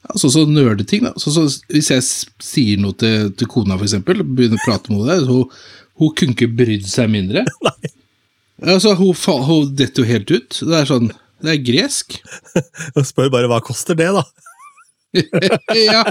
Altså 0.03 0.27
sånn 0.27 0.49
som 0.49 0.55
nerdeting. 0.57 1.05
da. 1.05 1.13
Så, 1.15 1.31
så, 1.31 1.45
hvis 1.71 1.87
jeg 1.93 2.03
sier 2.43 2.79
noe 2.81 2.91
til, 2.99 3.29
til 3.39 3.47
kona, 3.47 3.77
eksempel, 3.79 4.19
begynner 4.27 4.59
å 4.59 4.65
prate 4.65 4.91
med 4.91 5.05
henne, 5.07 5.21
så 5.23 5.37
hun, 5.37 5.61
hun 6.01 6.11
kunne 6.19 6.35
ikke 6.35 6.49
brydd 6.59 6.87
seg 6.91 7.11
mindre. 7.13 7.45
Altså, 8.63 8.93
hun, 8.95 9.15
hun 9.43 9.71
detter 9.75 10.03
jo 10.03 10.07
helt 10.07 10.29
ut. 10.31 10.57
Det 10.61 10.75
er 10.77 10.85
sånn 10.87 11.09
Det 11.43 11.49
er 11.51 11.63
gresk. 11.65 12.13
jeg 12.95 13.07
spør 13.09 13.31
bare 13.33 13.49
hva 13.51 13.57
koster 13.65 13.97
det, 13.97 14.07
da? 14.15 14.21
ja, 15.93 16.03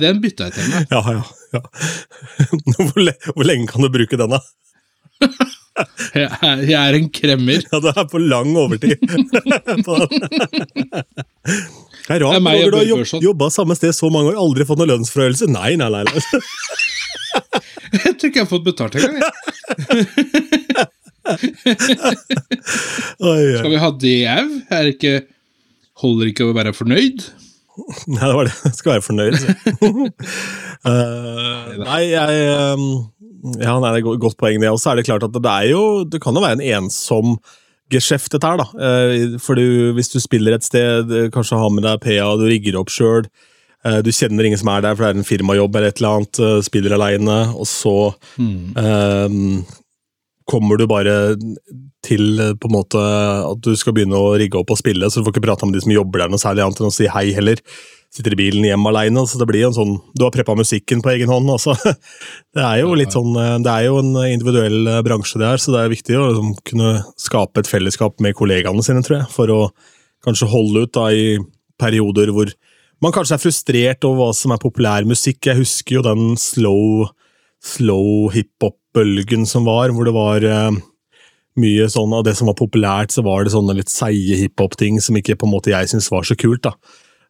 den 0.00 0.20
bytta 0.22 0.48
jeg 0.48 0.56
til 0.56 0.68
meg. 0.72 0.86
Ja, 0.90 1.00
ja. 1.18 1.22
ja. 1.56 1.62
Hvor, 2.90 3.00
le 3.04 3.14
hvor 3.34 3.44
lenge 3.46 3.68
kan 3.70 3.84
du 3.84 3.90
bruke 3.92 4.16
den, 4.20 4.36
da? 4.36 4.40
Jeg 6.12 6.26
er, 6.44 6.60
jeg 6.66 6.76
er 6.76 6.96
en 6.98 7.06
kremmer. 7.14 7.62
Ja, 7.70 7.78
du 7.80 7.86
er 7.88 8.04
på 8.10 8.18
lang 8.20 8.50
overtid. 8.58 9.00
På. 9.86 9.96
Det 10.02 10.10
er 12.10 12.20
rart, 12.20 12.34
Det 12.34 12.36
er 12.36 12.42
meg 12.44 12.64
du 12.66 12.76
har 12.76 12.84
jobb, 12.84 13.06
jobba 13.22 13.48
samme 13.54 13.76
sted 13.78 13.94
så 13.96 14.10
mange 14.12 14.34
år, 14.34 14.40
aldri 14.42 14.66
fått 14.68 14.80
noe 14.82 14.90
lønnsforhøyelse. 14.90 15.48
Nei, 15.54 15.70
nei, 15.80 15.88
nei. 15.94 16.02
nei. 16.04 16.20
Jeg 17.94 18.12
tror 18.18 18.28
ikke 18.28 18.42
jeg 18.42 18.44
har 18.44 18.50
fått 18.50 18.66
betalt 18.66 18.98
engang. 18.98 19.24
Skal 23.56 23.70
vi 23.70 23.82
ha 23.86 23.90
det 24.04 24.16
au? 24.34 24.48
Er 24.80 24.92
Holder 26.00 26.30
ikke 26.30 26.48
å 26.48 26.56
være 26.56 26.72
fornøyd? 26.76 27.24
Nei, 28.14 28.20
det 28.24 28.34
var 28.36 28.48
det. 28.48 28.54
Jeg 28.64 28.76
skal 28.78 28.92
være 28.96 29.06
fornøyd. 29.06 29.34
Eh, 30.80 31.72
nei, 31.76 31.98
jeg 32.08 32.36
um, 32.72 32.84
Ja, 33.60 33.74
nei, 33.82 33.90
det 33.92 33.98
er 33.98 34.14
et 34.14 34.22
godt 34.22 34.38
poeng, 34.40 34.62
det. 34.62 34.70
Og 34.72 34.78
så 34.80 34.94
er 34.94 34.96
det 34.96 35.04
klart 35.04 35.26
at 35.26 35.34
det 35.36 35.50
er 35.52 35.66
jo 35.74 35.82
Det 36.08 36.22
kan 36.24 36.32
jo 36.32 36.40
være 36.40 36.56
en 36.56 36.62
ensom 36.78 37.34
geskjeft, 37.92 38.30
dette 38.32 38.48
her, 38.48 38.62
da. 38.62 38.66
Eh, 38.80 39.34
For 39.44 39.60
du, 39.60 39.90
hvis 39.92 40.08
du 40.08 40.16
spiller 40.24 40.56
et 40.56 40.64
sted, 40.64 41.10
eh, 41.12 41.28
kanskje 41.34 41.58
har 41.60 41.68
med 41.74 41.84
deg 41.84 42.00
PA, 42.00 42.30
du 42.40 42.46
rigger 42.48 42.78
opp 42.80 42.88
sjøl. 42.94 43.28
Du 44.04 44.10
kjenner 44.12 44.44
ingen 44.48 44.60
som 44.60 44.68
er 44.72 44.82
der, 44.84 44.96
for 44.96 45.04
det 45.04 45.10
er 45.12 45.20
en 45.20 45.28
firmajobb 45.28 45.76
eller 45.76 45.92
et 45.92 46.00
eller 46.00 46.18
annet. 46.22 46.40
Spiller 46.66 46.92
aleine, 46.96 47.38
og 47.56 47.68
så 47.68 47.94
eh, 48.40 49.36
kommer 50.50 50.80
du 50.80 50.86
bare 50.90 51.14
til 52.04 52.42
på 52.58 52.68
en 52.68 52.74
måte 52.74 53.00
at 53.00 53.62
du 53.64 53.72
skal 53.78 53.94
begynne 53.96 54.18
å 54.18 54.34
rigge 54.40 54.58
opp 54.58 54.72
og 54.74 54.80
spille, 54.80 55.08
så 55.08 55.20
du 55.20 55.26
får 55.28 55.36
ikke 55.36 55.46
prate 55.46 55.68
med 55.68 55.78
de 55.78 55.84
som 55.84 55.94
jobber 55.94 56.24
der 56.24 56.32
noe 56.32 56.42
særlig 56.42 56.64
annet 56.64 56.82
enn 56.82 56.90
å 56.90 56.94
si 56.94 57.08
hei 57.10 57.30
heller. 57.36 57.62
Sitter 58.10 58.34
i 58.34 58.40
bilen 58.40 58.64
hjem 58.66 58.88
alene, 58.90 59.22
så 59.30 59.38
det 59.38 59.46
blir 59.46 59.68
en 59.68 59.74
sånn 59.76 59.92
Du 60.18 60.24
har 60.24 60.32
preppa 60.34 60.56
musikken 60.58 60.98
på 60.98 61.12
egen 61.12 61.30
hånd, 61.30 61.46
altså. 61.52 61.76
Det 62.56 62.64
er 62.64 62.80
jo 62.80 62.96
litt 62.98 63.14
sånn 63.14 63.36
eh, 63.38 63.52
Det 63.62 63.70
er 63.70 63.86
jo 63.86 64.00
en 64.00 64.10
individuell 64.24 64.90
eh, 64.90 65.02
bransje, 65.06 65.38
det 65.38 65.46
her, 65.46 65.62
så 65.62 65.76
det 65.76 65.84
er 65.84 65.92
viktig 65.92 66.16
å 66.18 66.24
liksom 66.32 66.50
kunne 66.66 66.90
skape 67.14 67.62
et 67.62 67.70
fellesskap 67.70 68.18
med 68.24 68.34
kollegaene 68.34 68.82
sine, 68.82 69.04
tror 69.06 69.20
jeg, 69.20 69.30
for 69.36 69.54
å 69.54 69.60
kanskje 70.26 70.50
holde 70.50 70.84
ut 70.84 70.94
da 70.96 71.06
i 71.14 71.38
perioder 71.80 72.34
hvor 72.34 72.50
man 73.00 73.14
kanskje 73.14 73.38
er 73.38 73.44
frustrert 73.44 74.04
over 74.04 74.18
hva 74.20 74.32
som 74.36 74.52
er 74.52 74.60
populær 74.60 75.06
musikk. 75.08 75.46
Jeg 75.46 75.62
husker 75.62 76.00
jo 76.00 76.04
den 76.04 76.34
slow, 76.40 77.06
slow 77.60 78.30
hiphop-bølgen 78.34 79.46
som 79.48 79.66
var, 79.68 79.92
hvor 79.94 80.08
det 80.08 80.16
var 80.16 80.46
eh, 80.48 80.80
mye 81.60 81.86
sånn 81.92 82.12
av 82.16 82.24
det 82.26 82.34
som 82.38 82.48
var 82.50 82.58
populært, 82.58 83.12
så 83.12 83.24
var 83.26 83.44
det 83.44 83.54
sånne 83.54 83.76
litt 83.78 83.92
seige 83.92 84.38
hiphop-ting 84.40 85.00
som 85.04 85.18
ikke 85.20 85.36
på 85.40 85.48
en 85.48 85.54
måte 85.54 85.72
jeg 85.74 85.92
syntes 85.92 86.10
var 86.12 86.26
så 86.26 86.36
kult. 86.40 86.64
da. 86.66 86.74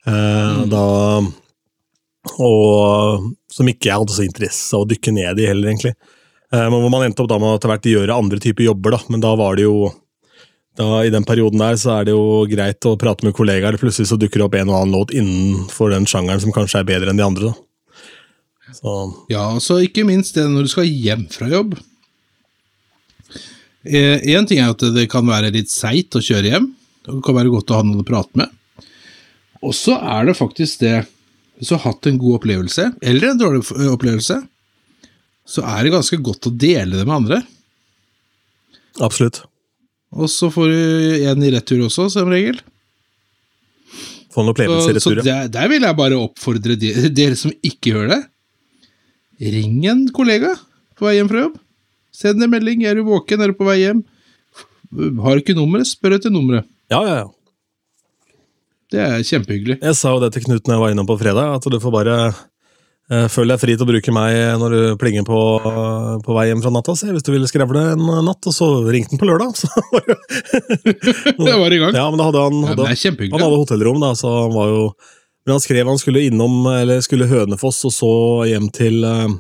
Eh, 0.07 0.67
da 0.71 0.87
og 2.37 3.31
som 3.51 3.69
ikke 3.71 3.89
jeg 3.89 4.03
hadde 4.03 4.15
så 4.15 4.25
interesse 4.27 4.77
av 4.77 4.85
å 4.85 4.89
dykke 4.91 5.15
ned 5.17 5.41
i 5.41 5.49
heller, 5.49 5.71
egentlig. 5.71 5.95
Eh, 6.53 6.67
men 6.67 6.77
hvor 6.77 6.93
man 6.93 7.07
endte 7.07 7.25
opp 7.25 7.31
da 7.33 7.39
med 7.41 7.55
å 7.55 7.57
etter 7.59 7.73
hvert 7.73 7.91
gjøre 7.91 8.19
andre 8.23 8.41
typer 8.43 8.67
jobber, 8.67 8.97
da. 8.97 9.01
Men 9.09 9.25
da 9.25 9.33
var 9.41 9.57
det 9.59 9.67
jo 9.67 9.91
da, 10.79 11.03
I 11.03 11.11
den 11.11 11.27
perioden 11.27 11.61
der 11.61 11.75
så 11.81 11.97
er 11.99 12.07
det 12.07 12.13
jo 12.15 12.45
greit 12.49 12.87
å 12.87 12.95
prate 13.01 13.27
med 13.27 13.35
kollegaer. 13.37 13.77
Plutselig 13.81 14.09
så 14.09 14.17
dukker 14.21 14.41
det 14.41 14.47
opp 14.47 14.55
en 14.57 14.71
og 14.71 14.77
annen 14.79 14.95
låt 14.95 15.11
innenfor 15.17 15.91
den 15.93 16.07
sjangeren 16.09 16.41
som 16.41 16.55
kanskje 16.55 16.81
er 16.81 16.89
bedre 16.89 17.11
enn 17.13 17.21
de 17.21 17.27
andre. 17.27 17.51
da. 17.51 17.70
Så 18.77 18.97
Ja, 19.31 19.47
altså 19.55 19.77
så 19.77 19.87
ikke 19.87 20.07
minst 20.09 20.37
det 20.39 20.47
når 20.50 20.67
du 20.67 20.73
skal 20.73 20.89
hjem 20.89 21.27
fra 21.33 21.49
jobb. 21.50 21.79
Én 23.85 24.47
ting 24.49 24.61
er 24.61 24.75
at 24.75 24.83
det 24.95 25.07
kan 25.11 25.25
være 25.27 25.53
litt 25.55 25.71
seigt 25.73 26.17
å 26.17 26.23
kjøre 26.25 26.53
hjem. 26.53 26.69
Det 27.07 27.21
kan 27.25 27.37
være 27.37 27.53
godt 27.53 27.73
å 27.73 27.81
ha 27.81 27.87
noen 27.87 28.03
å 28.03 28.07
prate 28.07 28.37
med. 28.37 28.50
Og 29.65 29.73
så 29.77 29.97
er 29.99 30.29
det 30.29 30.39
faktisk 30.39 30.81
det 30.85 31.03
Hvis 31.61 31.69
du 31.69 31.75
har 31.77 31.91
hatt 31.91 32.07
en 32.09 32.17
god 32.17 32.39
opplevelse, 32.39 32.87
eller 33.05 33.27
en 33.29 33.41
dårlig 33.41 33.61
opplevelse, 33.93 34.39
så 35.45 35.65
er 35.69 35.85
det 35.85 35.91
ganske 35.93 36.17
godt 36.25 36.49
å 36.49 36.53
dele 36.57 36.97
det 36.97 37.05
med 37.05 37.17
andre. 37.19 37.43
absolutt. 38.99 39.43
Og 40.17 40.31
så 40.33 40.49
får 40.50 40.73
du 40.73 41.27
en 41.29 41.45
i 41.45 41.50
retur 41.53 41.83
også, 41.85 42.09
som 42.11 42.33
regel. 42.33 42.62
Få 44.33 44.41
en 44.41 44.53
opplevelse 44.55 44.89
i 44.89 44.97
retur. 44.97 45.21
ja. 45.21 45.27
der, 45.27 45.53
der 45.53 45.69
vil 45.69 45.85
jeg 45.85 45.99
bare 45.99 46.23
oppfordre 46.23 46.79
de, 46.81 46.95
dere 47.21 47.37
som 47.37 47.53
ikke 47.61 47.93
gjør 47.93 48.09
det. 48.15 48.21
Ring 49.40 49.80
en 49.88 50.04
kollega 50.12 50.52
på 50.99 51.06
vei 51.09 51.16
hjem 51.16 51.30
fra 51.30 51.47
jobb. 51.47 51.59
Send 52.12 52.42
en 52.44 52.52
melding. 52.52 52.82
Er 52.85 52.99
du 52.99 53.06
våken? 53.06 53.40
Er 53.40 53.52
du 53.52 53.56
på 53.56 53.68
vei 53.68 53.78
hjem? 53.80 54.02
Har 55.25 55.38
du 55.38 55.44
ikke 55.44 55.56
nummeret? 55.56 55.88
Spør 55.88 56.18
etter 56.18 56.32
nummeret. 56.35 56.66
Ja, 56.92 57.00
ja, 57.06 57.16
ja. 57.23 57.28
Det 58.90 59.00
er 59.00 59.20
kjempehyggelig. 59.23 59.78
Jeg 59.80 59.97
sa 59.97 60.12
jo 60.16 60.20
det 60.23 60.32
til 60.35 60.42
Knut 60.49 60.66
når 60.66 60.75
jeg 60.75 60.82
var 60.82 60.94
innom 60.94 61.06
på 61.09 61.16
fredag, 61.20 61.52
at 61.61 61.66
du 61.70 61.76
får 61.78 61.92
bare 61.94 62.16
eh, 62.26 63.28
føle 63.30 63.54
deg 63.54 63.62
fri 63.62 63.76
til 63.78 63.87
å 63.87 63.88
bruke 63.92 64.14
meg 64.16 64.38
når 64.59 64.75
du 64.75 64.80
plinger 64.99 65.23
på, 65.28 65.38
på 66.26 66.35
vei 66.37 66.49
hjem 66.50 66.64
fra 66.64 66.73
natta. 66.75 66.97
Se, 66.99 67.12
hvis 67.14 67.25
du 67.25 67.30
ville 67.30 67.47
skrevle 67.49 67.85
en 67.94 68.02
natt, 68.26 68.50
og 68.50 68.56
så 68.56 68.68
ringte 68.90 69.14
han 69.14 69.23
på 69.23 69.30
lørdag. 69.30 69.54
Så 69.62 69.70
var 69.94 70.11
det, 70.11 70.18
Det 71.47 71.54
var 71.62 71.70
i 71.70 71.80
gang. 71.85 71.94
ja, 72.02 72.09
men 72.11 72.18
da 72.18 72.28
hadde 72.32 72.44
han, 72.49 72.61
Ja, 72.61 72.75
hadde, 72.75 72.90
det 72.90 72.99
er 72.99 73.30
han 73.30 73.47
hadde 73.47 73.62
hotellrom, 73.62 74.02
da, 74.02 74.12
så 74.18 74.35
han 74.42 74.59
var 74.59 74.75
jo 74.75 74.82
Men 75.50 75.57
han 75.57 75.61
skrev 75.64 75.88
han 75.88 75.99
skulle 75.99 76.21
innom, 76.23 76.66
eller 76.71 77.00
skulle 77.02 77.26
Hønefoss, 77.26 77.80
og 77.88 77.90
så 77.90 78.09
hjem 78.47 78.69
til 78.71 79.02
eh, 79.02 79.33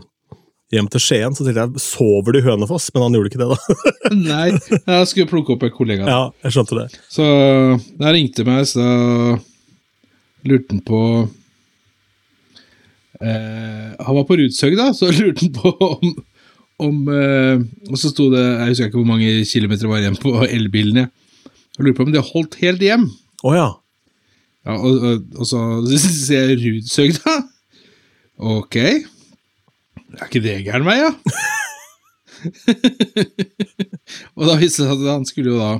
Hjem 0.74 0.88
til 0.90 1.02
Skien, 1.02 1.36
så 1.38 1.44
tenkte 1.46 1.62
jeg 1.68 1.82
sover 1.84 2.34
du 2.34 2.38
i 2.40 2.42
Hønefoss? 2.42 2.88
Men 2.94 3.04
han 3.04 3.14
gjorde 3.14 3.30
ikke 3.30 3.38
det, 3.38 3.46
da. 3.52 3.76
Nei, 4.32 4.48
jeg 4.74 5.06
skulle 5.06 5.30
plukke 5.30 5.54
opp 5.54 5.62
en 5.68 5.70
kollega. 5.76 6.08
Ja, 6.10 6.24
jeg 6.42 6.56
skjønte 6.56 6.78
det. 6.80 6.98
Så 7.14 7.26
jeg 7.28 8.14
ringte 8.16 8.46
meg, 8.48 8.66
så 8.66 8.88
lurte 10.50 10.74
han 10.74 10.80
på 10.88 11.02
eh, 13.22 13.94
Han 14.00 14.18
var 14.18 14.26
på 14.26 14.40
Rudshøg, 14.42 14.74
da, 14.80 14.88
så 14.90 15.12
lurte 15.20 15.46
han 15.46 15.54
på 15.60 15.74
om, 15.92 16.16
om 16.88 17.12
eh, 17.14 17.62
Og 17.86 18.02
så 18.02 18.10
sto 18.10 18.32
det 18.34 18.42
Jeg 18.48 18.72
husker 18.72 18.90
ikke 18.90 18.98
hvor 19.04 19.12
mange 19.12 19.30
kilometer 19.46 19.86
det 19.86 19.92
var 19.94 20.02
igjen 20.02 20.18
på 20.26 20.34
elbilen. 20.48 21.04
Jeg 21.06 21.86
lurte 21.86 22.00
på 22.02 22.08
om 22.08 22.18
de 22.18 22.26
holdt 22.32 22.58
helt 22.64 22.82
hjem. 22.82 23.06
Oh, 23.46 23.54
ja. 23.54 23.68
Ja, 24.68 24.76
og, 24.76 25.00
og, 25.00 25.24
og 25.40 25.48
så 25.48 25.62
sier 26.00 26.52
jeg 26.52 26.60
Rudsøgda. 26.60 27.36
Ok. 28.40 28.76
Er 28.80 30.26
ikke 30.26 30.42
det 30.44 30.60
gæren 30.66 30.86
vei, 30.88 30.98
ja? 31.00 31.10
og 34.36 34.46
da 34.48 34.56
viste 34.60 34.82
det 34.82 34.88
seg 34.88 34.94
at 34.96 35.10
han 35.10 35.26
skulle 35.28 35.52
jo 35.52 35.60
da 35.60 35.72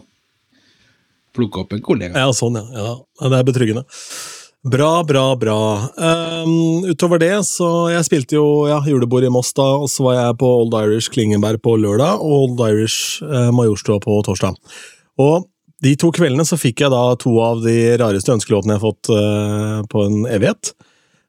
plukke 1.37 1.63
opp 1.63 1.73
en 1.77 1.85
kollega. 1.85 2.19
Ja, 2.19 2.35
sånn, 2.37 2.59
ja. 2.59 2.67
ja. 2.75 2.93
Det 3.31 3.39
er 3.39 3.49
betryggende. 3.49 3.87
Bra, 4.61 5.01
bra, 5.09 5.25
bra. 5.41 5.61
Um, 5.97 6.85
utover 6.85 7.21
det, 7.23 7.33
så 7.49 7.89
jeg 7.95 8.05
spilte 8.05 8.37
jo 8.37 8.67
ja, 8.69 8.77
julebord 8.85 9.25
i 9.25 9.31
Moss 9.33 9.55
da, 9.57 9.65
og 9.81 9.89
så 9.89 10.05
var 10.05 10.19
jeg 10.19 10.37
på 10.43 10.51
Old 10.59 10.77
Irish 10.83 11.09
Klingenberg 11.15 11.63
på 11.65 11.79
lørdag, 11.81 12.21
og 12.21 12.51
Old 12.51 12.61
Irish 12.67 13.25
eh, 13.25 13.49
Majorstua 13.57 13.97
på 14.05 14.19
torsdag. 14.27 14.59
Og 15.21 15.49
de 15.85 15.95
to 15.97 16.11
kveldene 16.13 16.45
så 16.47 16.59
fikk 16.61 16.85
jeg 16.85 16.93
da 16.93 17.03
to 17.21 17.33
av 17.43 17.63
de 17.65 17.77
rareste 18.01 18.33
ønskelåtene 18.35 18.77
jeg 18.77 18.81
har 18.81 18.85
fått 18.85 19.11
uh, 19.15 19.81
på 19.89 20.05
en 20.05 20.19
evighet. 20.29 20.75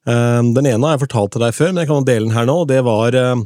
Uh, 0.07 0.43
den 0.57 0.67
ene 0.67 0.83
har 0.83 0.97
jeg 0.97 1.05
fortalt 1.05 1.35
til 1.35 1.45
deg 1.45 1.55
før, 1.55 1.71
men 1.71 1.83
jeg 1.83 1.91
kan 1.91 2.07
dele 2.07 2.27
den 2.27 2.35
her 2.35 2.49
nå. 2.49 2.57
Det 2.67 2.81
var 2.87 3.15
uh, 3.15 3.43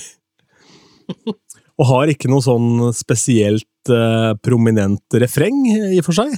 og 1.79 1.89
har 1.91 2.11
ikke 2.11 2.31
noe 2.31 2.43
sånn 2.43 2.93
spesielt 2.95 3.91
eh, 3.91 4.31
prominent 4.43 5.17
refreng, 5.21 5.65
i 5.67 5.99
og 5.99 6.07
for 6.07 6.21
seg. 6.21 6.35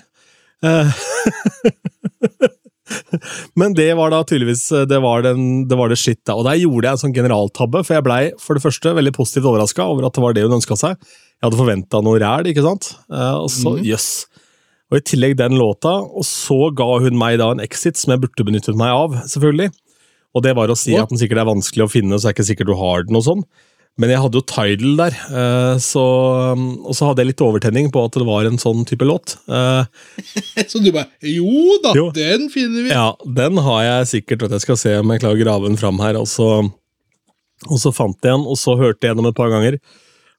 Eh, 0.66 0.98
Men 3.60 3.74
det 3.76 3.90
var 4.00 4.14
da 4.14 4.22
tydeligvis 4.24 4.70
det 4.88 5.00
var, 5.04 5.22
den, 5.26 5.68
det 5.68 5.78
var 5.78 5.92
det 5.92 6.00
shit, 6.00 6.22
da. 6.26 6.38
Og 6.38 6.46
der 6.48 6.60
gjorde 6.60 6.88
jeg 6.88 6.96
en 6.96 7.02
sånn 7.04 7.16
generaltabbe, 7.16 7.84
for 7.84 7.98
jeg 7.98 8.06
blei 8.06 8.22
for 8.42 8.58
det 8.58 8.64
første 8.64 8.94
veldig 8.98 9.14
positivt 9.16 9.50
overraska 9.50 9.86
over 9.86 10.08
at 10.08 10.16
det 10.16 10.24
var 10.24 10.38
det 10.38 10.46
hun 10.48 10.58
ønska 10.60 10.78
seg. 10.80 10.98
Jeg 11.38 11.46
hadde 11.46 11.60
forventa 11.60 12.02
noe 12.02 12.20
ræl, 12.22 12.50
ikke 12.50 12.66
sant? 12.66 12.94
Eh, 13.12 13.36
og 13.38 13.50
så, 13.54 13.76
jøss. 13.86 14.10
Og 14.88 15.02
i 15.02 15.04
tillegg 15.04 15.36
den 15.38 15.58
låta, 15.60 15.98
og 16.00 16.26
så 16.26 16.70
ga 16.76 16.88
hun 17.04 17.20
meg 17.20 17.38
da 17.42 17.52
en 17.54 17.64
exit 17.64 18.00
som 18.00 18.14
jeg 18.14 18.24
burde 18.24 18.48
benyttet 18.48 18.80
meg 18.80 18.96
av, 18.96 19.20
selvfølgelig. 19.30 19.70
Og 20.38 20.44
det 20.46 20.54
var 20.58 20.70
å 20.70 20.78
si 20.78 20.94
at 20.98 21.10
den 21.10 21.18
sikkert 21.22 21.42
er 21.42 21.50
vanskelig 21.50 21.88
å 21.88 21.90
finne, 21.92 22.20
så 22.20 22.30
er 22.30 22.36
det 22.36 22.38
ikke 22.38 22.52
sikkert 22.52 22.70
du 22.70 22.78
har 22.78 23.08
den 23.08 23.18
og 23.18 23.26
sånn. 23.26 23.42
Men 23.98 24.12
jeg 24.14 24.22
hadde 24.22 24.38
jo 24.38 24.44
Tidal 24.46 24.92
der, 25.00 25.16
eh, 25.42 25.76
så, 25.82 26.02
og 26.54 26.94
så 26.94 27.08
hadde 27.08 27.24
jeg 27.24 27.32
litt 27.32 27.42
overtenning 27.42 27.88
på 27.90 28.04
at 28.06 28.14
det 28.14 28.28
var 28.28 28.46
en 28.46 28.60
sånn 28.62 28.84
type 28.86 29.08
låt. 29.10 29.34
Eh, 29.50 29.88
Så 30.70 30.84
du 30.86 30.92
bare 30.94 31.08
Jo 31.26 31.80
da, 31.82 31.96
Jo. 31.98 32.12
den 32.14 32.46
finner 32.54 32.86
vi! 32.86 32.92
Ja, 32.94 33.08
den 33.26 33.58
har 33.66 33.80
jeg 33.88 34.12
sikkert, 34.12 34.46
vet 34.46 34.54
jeg 34.60 34.66
skal 34.68 34.78
se 34.78 34.94
om 35.02 35.16
jeg 35.16 35.24
klarer 35.24 35.40
å 35.40 35.42
grave 35.42 35.66
den 35.72 35.82
fram 35.82 35.98
her. 36.06 36.20
Og 36.22 36.30
så 36.30 36.46
Og 37.66 37.82
så 37.82 37.90
fant 37.90 38.14
jeg 38.22 38.30
den, 38.36 38.46
og 38.46 38.54
så 38.62 38.76
hørte 38.78 39.02
jeg 39.02 39.16
gjennom 39.16 39.32
et 39.32 39.40
par 39.40 39.50
ganger. 39.50 39.80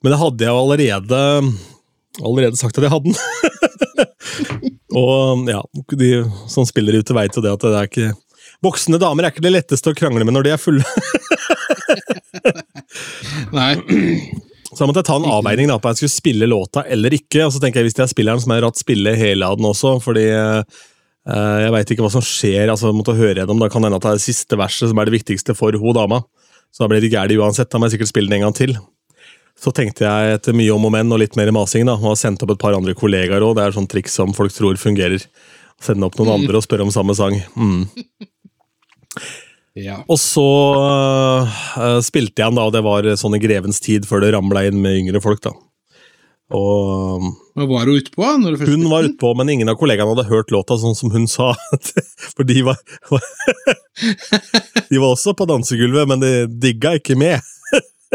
Men 0.04 0.14
det 0.14 0.20
hadde 0.22 0.46
jeg 0.46 0.54
jo 0.54 0.62
allerede, 0.62 1.22
allerede 2.22 2.60
sagt 2.62 2.78
at 2.78 2.86
jeg 2.86 2.94
hadde 2.94 3.10
den. 3.10 3.18
og 5.02 5.50
ja, 5.50 5.64
de 5.98 6.12
som 6.46 6.62
spiller 6.68 7.00
ute, 7.02 7.16
veit 7.16 7.34
jo 7.34 7.42
det 7.42 7.56
at 7.58 7.66
det 7.66 7.74
er 7.74 7.90
ikke 7.90 8.12
Voksne 8.64 8.98
damer 8.98 9.26
er 9.26 9.34
ikke 9.34 9.44
det 9.44 9.54
letteste 9.54 9.92
å 9.92 9.96
krangle 9.96 10.26
med 10.26 10.34
når 10.34 10.48
de 10.48 10.52
er 10.56 10.60
fulle. 10.60 10.84
Nei. 13.58 13.72
Så 14.68 14.82
da 14.82 14.88
måtte 14.88 15.00
jeg 15.00 15.08
ta 15.08 15.16
en 15.20 15.30
avveining 15.30 15.70
da, 15.70 15.78
på 15.80 15.88
om 15.88 15.94
jeg 15.94 16.02
skulle 16.02 16.16
spille 16.16 16.48
låta 16.50 16.82
eller 16.90 17.14
ikke. 17.14 17.46
Og 17.46 17.54
så 17.54 17.62
tenker 17.62 17.80
jeg 17.80 17.88
hvis 17.88 18.00
jeg 18.02 18.12
spiller 18.12 18.34
den, 18.34 18.42
så 18.42 18.50
må 18.50 18.58
jeg 18.58 18.66
ratt 18.66 18.80
spille 18.80 19.14
hele 19.18 19.46
av 19.46 19.58
den 19.60 19.70
også, 19.70 19.94
fordi 20.04 20.26
eh, 20.34 20.82
jeg 21.64 21.72
veit 21.74 21.94
ikke 21.94 22.04
hva 22.04 22.12
som 22.12 22.24
skjer. 22.24 22.66
altså 22.68 22.90
jeg 22.90 22.98
måtte 22.98 23.16
høre 23.18 23.40
gjennom, 23.40 23.62
Da 23.62 23.70
kan 23.72 23.82
det 23.82 23.90
hende 23.90 24.02
at 24.02 24.08
det 24.08 24.12
er 24.12 24.20
det 24.20 24.26
siste 24.26 24.60
verset 24.60 24.90
som 24.90 25.00
er 25.00 25.08
det 25.08 25.16
viktigste 25.16 25.56
for 25.58 25.78
ho 25.78 25.96
dama. 25.96 26.22
Så 26.74 26.84
da 26.84 26.90
blir 26.90 27.02
det 27.02 27.12
gærent 27.14 27.38
uansett. 27.38 27.70
Da 27.70 27.78
må 27.78 27.88
jeg 27.88 27.96
sikkert 27.96 28.12
spille 28.12 28.30
den 28.30 28.42
en 28.42 28.48
gang 28.48 28.58
til. 28.58 28.76
Så 29.58 29.72
tenkte 29.74 30.06
jeg 30.06 30.36
etter 30.36 30.54
mye 30.54 30.74
om 30.74 30.84
og 30.86 30.92
men 30.94 31.14
og 31.14 31.22
litt 31.22 31.38
mer 31.38 31.50
masing, 31.54 31.88
da, 31.88 31.96
og 31.98 32.12
har 32.12 32.20
sendt 32.20 32.44
opp 32.44 32.52
et 32.54 32.62
par 32.62 32.76
andre 32.76 32.94
kollegaer 32.98 33.42
òg. 33.42 33.56
Det 33.58 33.64
er 33.64 33.78
sånn 33.78 33.90
triks 33.90 34.14
som 34.20 34.34
folk 34.36 34.54
tror 34.54 34.78
fungerer. 34.78 35.24
Sende 35.82 36.06
opp 36.06 36.18
noen 36.18 36.36
andre 36.36 36.58
og 36.58 36.66
spørre 36.66 36.86
om 36.86 36.94
samme 36.94 37.16
sang. 37.18 37.40
Mm. 37.56 37.86
Ja. 39.78 40.00
Og 40.10 40.18
så 40.20 40.44
uh, 40.74 41.98
spilte 42.04 42.42
jeg 42.42 42.50
den, 42.50 42.58
da, 42.58 42.66
og 42.68 42.74
det 42.74 42.84
var 42.86 43.06
sånn 43.20 43.38
i 43.38 43.42
grevens 43.42 43.80
tid 43.84 44.08
før 44.08 44.24
det 44.24 44.34
ramla 44.34 44.66
inn 44.68 44.80
med 44.82 45.02
yngre 45.04 45.22
folk. 45.24 45.42
da. 45.44 45.54
Og 46.48 47.26
Hva 47.58 47.66
var 47.68 47.84
hun 47.90 47.98
utpå? 47.98 48.24
Når 48.40 48.54
du 48.54 48.58
først 48.62 48.72
hun 48.72 48.86
var 48.88 49.04
utpå, 49.04 49.34
men 49.36 49.50
ingen 49.52 49.68
av 49.68 49.76
kollegaene 49.80 50.14
hadde 50.14 50.30
hørt 50.30 50.52
låta 50.54 50.78
sånn 50.80 50.96
som 50.96 51.12
hun 51.12 51.26
sa. 51.28 51.50
For 52.34 52.48
de 52.48 52.62
var 52.64 52.80
De 54.88 54.96
var 54.96 55.10
også 55.12 55.34
på 55.36 55.48
dansegulvet, 55.48 56.08
men 56.08 56.24
de 56.24 56.32
digga 56.48 56.94
ikke 56.96 57.18
med. 57.20 57.44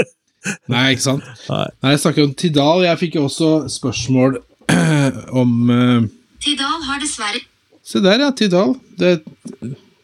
Nei, 0.72 0.88
ikke 0.96 1.06
sant? 1.06 1.30
Nei. 1.46 1.68
Nei, 1.86 1.94
Jeg 1.94 2.04
snakker 2.08 2.26
om 2.26 2.34
Tidal. 2.40 2.84
Jeg 2.88 3.02
fikk 3.04 3.20
jo 3.20 3.28
også 3.30 3.54
spørsmål 3.72 4.42
om 5.44 5.56
uh... 5.70 6.12
Tidal 6.44 6.82
har 6.90 7.00
dessverre 7.04 7.46
Se 7.84 8.00
der, 8.00 8.22
ja. 8.24 8.32
Tidal. 8.32 8.78
Det, 8.98 9.18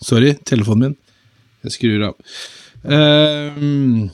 sorry, 0.04 0.34
telefonen 0.48 0.90
min. 0.90 0.98
Jeg 1.66 1.76
skrur 1.76 2.06
av. 2.10 2.16
Um, 2.84 4.10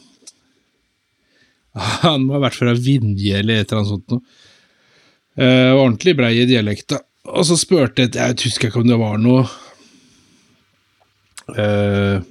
han 1.75 2.25
må 2.25 2.37
ha 2.37 2.43
vært 2.47 2.57
fra 2.57 2.73
Vinje 2.73 3.41
eller 3.41 3.61
et 3.61 3.69
eller 3.69 3.81
annet 3.81 3.91
sånt 3.93 4.13
noe. 4.13 4.21
Uh, 5.35 5.71
ordentlig 5.75 6.15
brei 6.17 6.33
i 6.39 6.47
dialekta. 6.49 7.01
Og 7.35 7.43
så 7.47 7.57
spurte 7.57 8.05
jeg 8.05 8.13
Jeg 8.15 8.37
husker 8.45 8.69
ikke 8.69 8.83
om 8.83 8.87
det 8.87 8.99
var 9.01 9.17
noe 9.17 9.41
uh, 11.49 12.21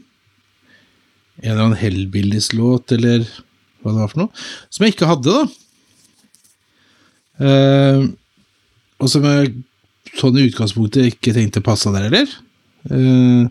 En 1.42 1.50
eller 1.50 1.64
annen 1.64 1.80
Hellbillies-låt, 1.80 2.94
eller 2.94 3.26
hva 3.82 3.92
det 3.92 4.00
var 4.00 4.12
for 4.12 4.22
noe. 4.24 4.44
Som 4.72 4.86
jeg 4.86 4.94
ikke 4.94 5.10
hadde, 5.10 5.34
da. 5.34 5.44
Uh, 7.34 8.02
og 9.02 9.10
som 9.10 9.26
jeg 9.26 9.52
sånn 10.18 10.38
i 10.38 10.46
utgangspunktet 10.48 11.10
ikke 11.12 11.34
tenkte 11.36 11.62
passa 11.64 11.92
der 11.94 12.08
heller. 12.08 12.30
Eh, 12.90 13.46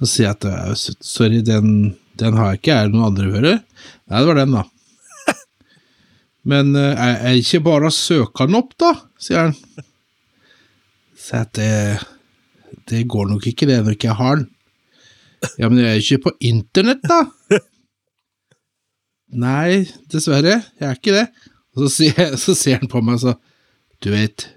så 0.00 0.08
sier 0.08 0.30
jeg 0.30 0.36
at 0.38 0.46
eh, 0.48 0.84
sorry, 1.04 1.42
den, 1.44 1.72
den 2.20 2.36
har 2.38 2.54
jeg 2.54 2.62
ikke, 2.62 2.76
er 2.76 2.88
det 2.88 2.96
noen 2.96 3.08
andre 3.10 3.32
hører? 3.34 3.58
Nei, 4.08 4.20
det 4.20 4.28
var 4.30 4.38
den, 4.40 4.54
da. 4.56 5.34
Men 6.50 6.72
eh, 6.80 7.02
er 7.04 7.34
jeg 7.34 7.44
ikke 7.44 7.64
bare 7.68 7.90
å 7.90 7.94
søke 7.94 8.46
den 8.48 8.56
opp, 8.56 8.72
da, 8.80 8.94
sier 9.20 9.44
han. 9.44 9.84
Så 11.20 11.36
jeg 11.36 11.44
at 11.44 11.52
det, 11.58 11.74
det 12.88 13.02
går 13.12 13.28
nok 13.28 13.44
ikke, 13.50 13.68
det, 13.68 13.82
når 13.84 13.98
ikke 13.98 14.08
jeg 14.08 14.20
har 14.22 14.40
den. 14.40 14.48
Ja, 15.56 15.68
men 15.70 15.78
jeg 15.80 15.88
er 15.88 16.00
ikke 16.02 16.24
på 16.26 16.32
internett, 16.44 17.04
da. 17.04 17.20
Nei, 19.44 19.84
dessverre, 20.12 20.56
jeg 20.80 20.88
er 20.88 20.96
ikke 20.96 21.14
det. 21.14 21.26
Og 21.76 21.84
så 21.84 21.92
sier, 21.94 22.34
så 22.40 22.56
ser 22.56 22.80
han 22.80 22.90
på 22.90 23.00
meg 23.04 23.20
og 23.20 23.22
så 23.22 23.36
Du 24.02 24.10
vet, 24.10 24.48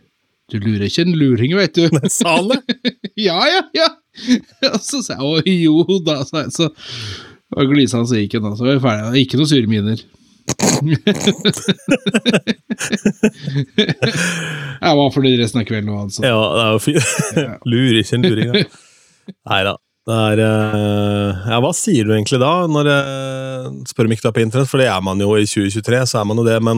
du 0.51 0.57
lurer 0.63 0.87
ikke 0.87 1.05
en 1.05 1.15
luring, 1.19 1.53
vet 1.59 1.75
du. 1.77 1.99
Sa 2.11 2.39
han 2.39 2.51
det? 2.55 2.79
Ja, 3.27 3.37
ja, 3.45 3.61
ja! 3.75 3.91
Og 4.73 4.81
så 4.83 5.01
sa 5.03 5.17
jeg 5.17 5.23
å 5.23 5.41
jo 5.47 5.99
da, 6.05 6.15
sa 6.27 6.45
jeg. 6.45 6.51
Så 6.55 6.65
glisa 7.69 7.97
han, 7.99 8.07
så 8.09 8.15
gikk 8.19 8.33
han. 8.39 8.57
Så 8.57 8.65
var 8.67 8.77
vi 8.77 8.83
ferdige. 8.83 9.21
Ikke 9.23 9.39
noe 9.39 9.49
sure 9.49 9.69
miner. 9.69 9.99
jeg 14.83 14.97
var 14.99 15.13
fornøyd 15.15 15.39
resten 15.39 15.61
av 15.61 15.67
kvelden 15.69 15.93
òg, 15.93 15.99
altså. 16.07 16.21
Ja, 16.25 16.39
det 16.57 16.61
er 16.65 16.71
jo 16.73 16.81
fint. 16.83 17.03
Lurer 17.71 17.97
ikke 18.01 18.15
en 18.17 18.27
luring, 18.27 18.47
da. 18.51 18.53
Nei 19.53 19.61
da. 19.69 19.75
Det 20.03 20.15
er 20.19 20.37
eh, 20.43 21.29
Ja, 21.47 21.57
hva 21.63 21.71
sier 21.77 22.03
du 22.03 22.11
egentlig 22.11 22.39
da, 22.41 22.67
når 22.67 22.85
jeg 22.91 23.05
spør 23.93 24.09
om 24.09 24.13
ikke 24.15 24.25
du 24.25 24.29
er 24.29 24.35
på 24.35 24.43
internett? 24.43 24.71
For 24.71 24.77
det 24.83 24.89
er 24.91 25.01
man 25.05 25.21
jo 25.23 25.29
i 25.39 25.47
2023, 25.47 26.01
så 26.11 26.15
er 26.19 26.25
man 26.27 26.39
jo 26.41 26.45
det, 26.47 26.59
men 26.65 26.77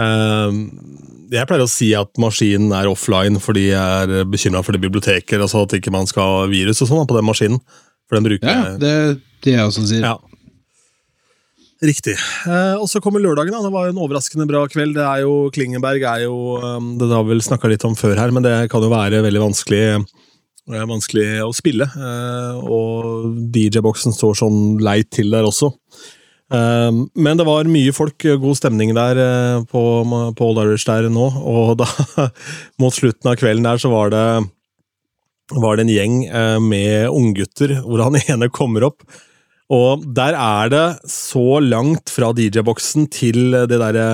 jeg 0.00 1.48
pleier 1.48 1.64
å 1.64 1.70
si 1.70 1.90
at 1.96 2.10
maskinen 2.20 2.72
er 2.76 2.88
offline 2.90 3.36
fordi 3.42 3.68
jeg 3.70 4.08
er 4.08 4.26
bekymra 4.28 4.62
for 4.64 4.72
det 4.72 4.82
biblioteket, 4.84 5.38
altså 5.40 5.64
at 5.66 5.76
ikke 5.76 5.92
man 5.92 6.08
skal 6.08 6.22
ha 6.40 6.50
virus 6.50 6.80
og 6.82 6.88
sånn 6.90 7.08
på 7.08 7.16
den 7.18 7.28
maskinen. 7.28 7.60
For 8.08 8.18
den 8.18 8.26
bruker 8.28 8.48
Ja, 8.48 8.74
det, 8.76 8.80
det, 8.82 9.20
det 9.44 9.56
jeg 9.56 9.66
også 9.68 9.86
sier. 9.88 10.04
ja. 10.04 10.16
Riktig. 11.82 12.14
Eh, 12.46 12.76
og 12.78 12.86
så 12.86 13.00
kommer 13.02 13.18
lørdagen. 13.18 13.50
da, 13.50 13.58
Det 13.64 13.72
var 13.74 13.88
jo 13.88 13.92
en 13.96 14.02
overraskende 14.04 14.46
bra 14.46 14.60
kveld. 14.70 14.94
Det 14.94 15.02
er 15.02 15.24
jo, 15.24 15.50
Klingenberg 15.50 16.04
er 16.06 16.20
jo 16.28 16.36
um, 16.62 16.92
Det 17.00 17.08
har 17.10 17.24
vi 17.26 17.32
vel 17.34 17.42
snakka 17.42 17.70
litt 17.72 17.82
om 17.88 17.96
før 17.98 18.14
her, 18.20 18.30
men 18.30 18.44
det 18.44 18.52
kan 18.70 18.84
jo 18.84 18.90
være 18.92 19.18
veldig 19.24 19.42
vanskelig, 19.42 19.80
eh, 19.98 20.84
vanskelig 20.86 21.26
å 21.42 21.50
spille. 21.50 21.88
Og 22.62 23.34
DJ-boksen 23.50 24.14
står 24.14 24.38
sånn 24.44 24.60
leit 24.78 25.10
til 25.10 25.34
der 25.34 25.48
også. 25.48 25.72
Eh, 26.52 26.90
men 27.14 27.38
det 27.40 27.46
var 27.48 27.70
mye 27.70 27.94
folk, 27.96 28.26
god 28.42 28.58
stemning 28.58 28.92
der 28.96 29.20
eh, 29.20 29.64
på, 29.70 29.82
Old 30.04 30.62
Irish 30.64 30.88
der 30.88 31.08
nå, 31.12 31.28
og 31.40 31.78
da, 31.80 31.88
mot 32.82 32.94
slutten 32.94 33.32
av 33.32 33.38
kvelden 33.40 33.66
der, 33.68 33.80
så 33.80 33.92
var 33.92 34.12
det 34.12 34.26
var 35.52 35.76
det 35.76 35.86
en 35.86 35.92
gjeng 35.92 36.16
eh, 36.28 36.58
med 36.62 37.10
unggutter, 37.12 37.78
hvor 37.84 38.04
han 38.04 38.20
ene 38.26 38.50
kommer 38.52 38.88
opp. 38.88 39.04
Og 39.72 40.04
der 40.16 40.36
er 40.36 40.72
det 40.72 40.86
så 41.08 41.60
langt 41.64 42.12
fra 42.12 42.32
DJ-boksen 42.36 43.08
til 43.12 43.54
det 43.70 43.78
derre 43.80 44.08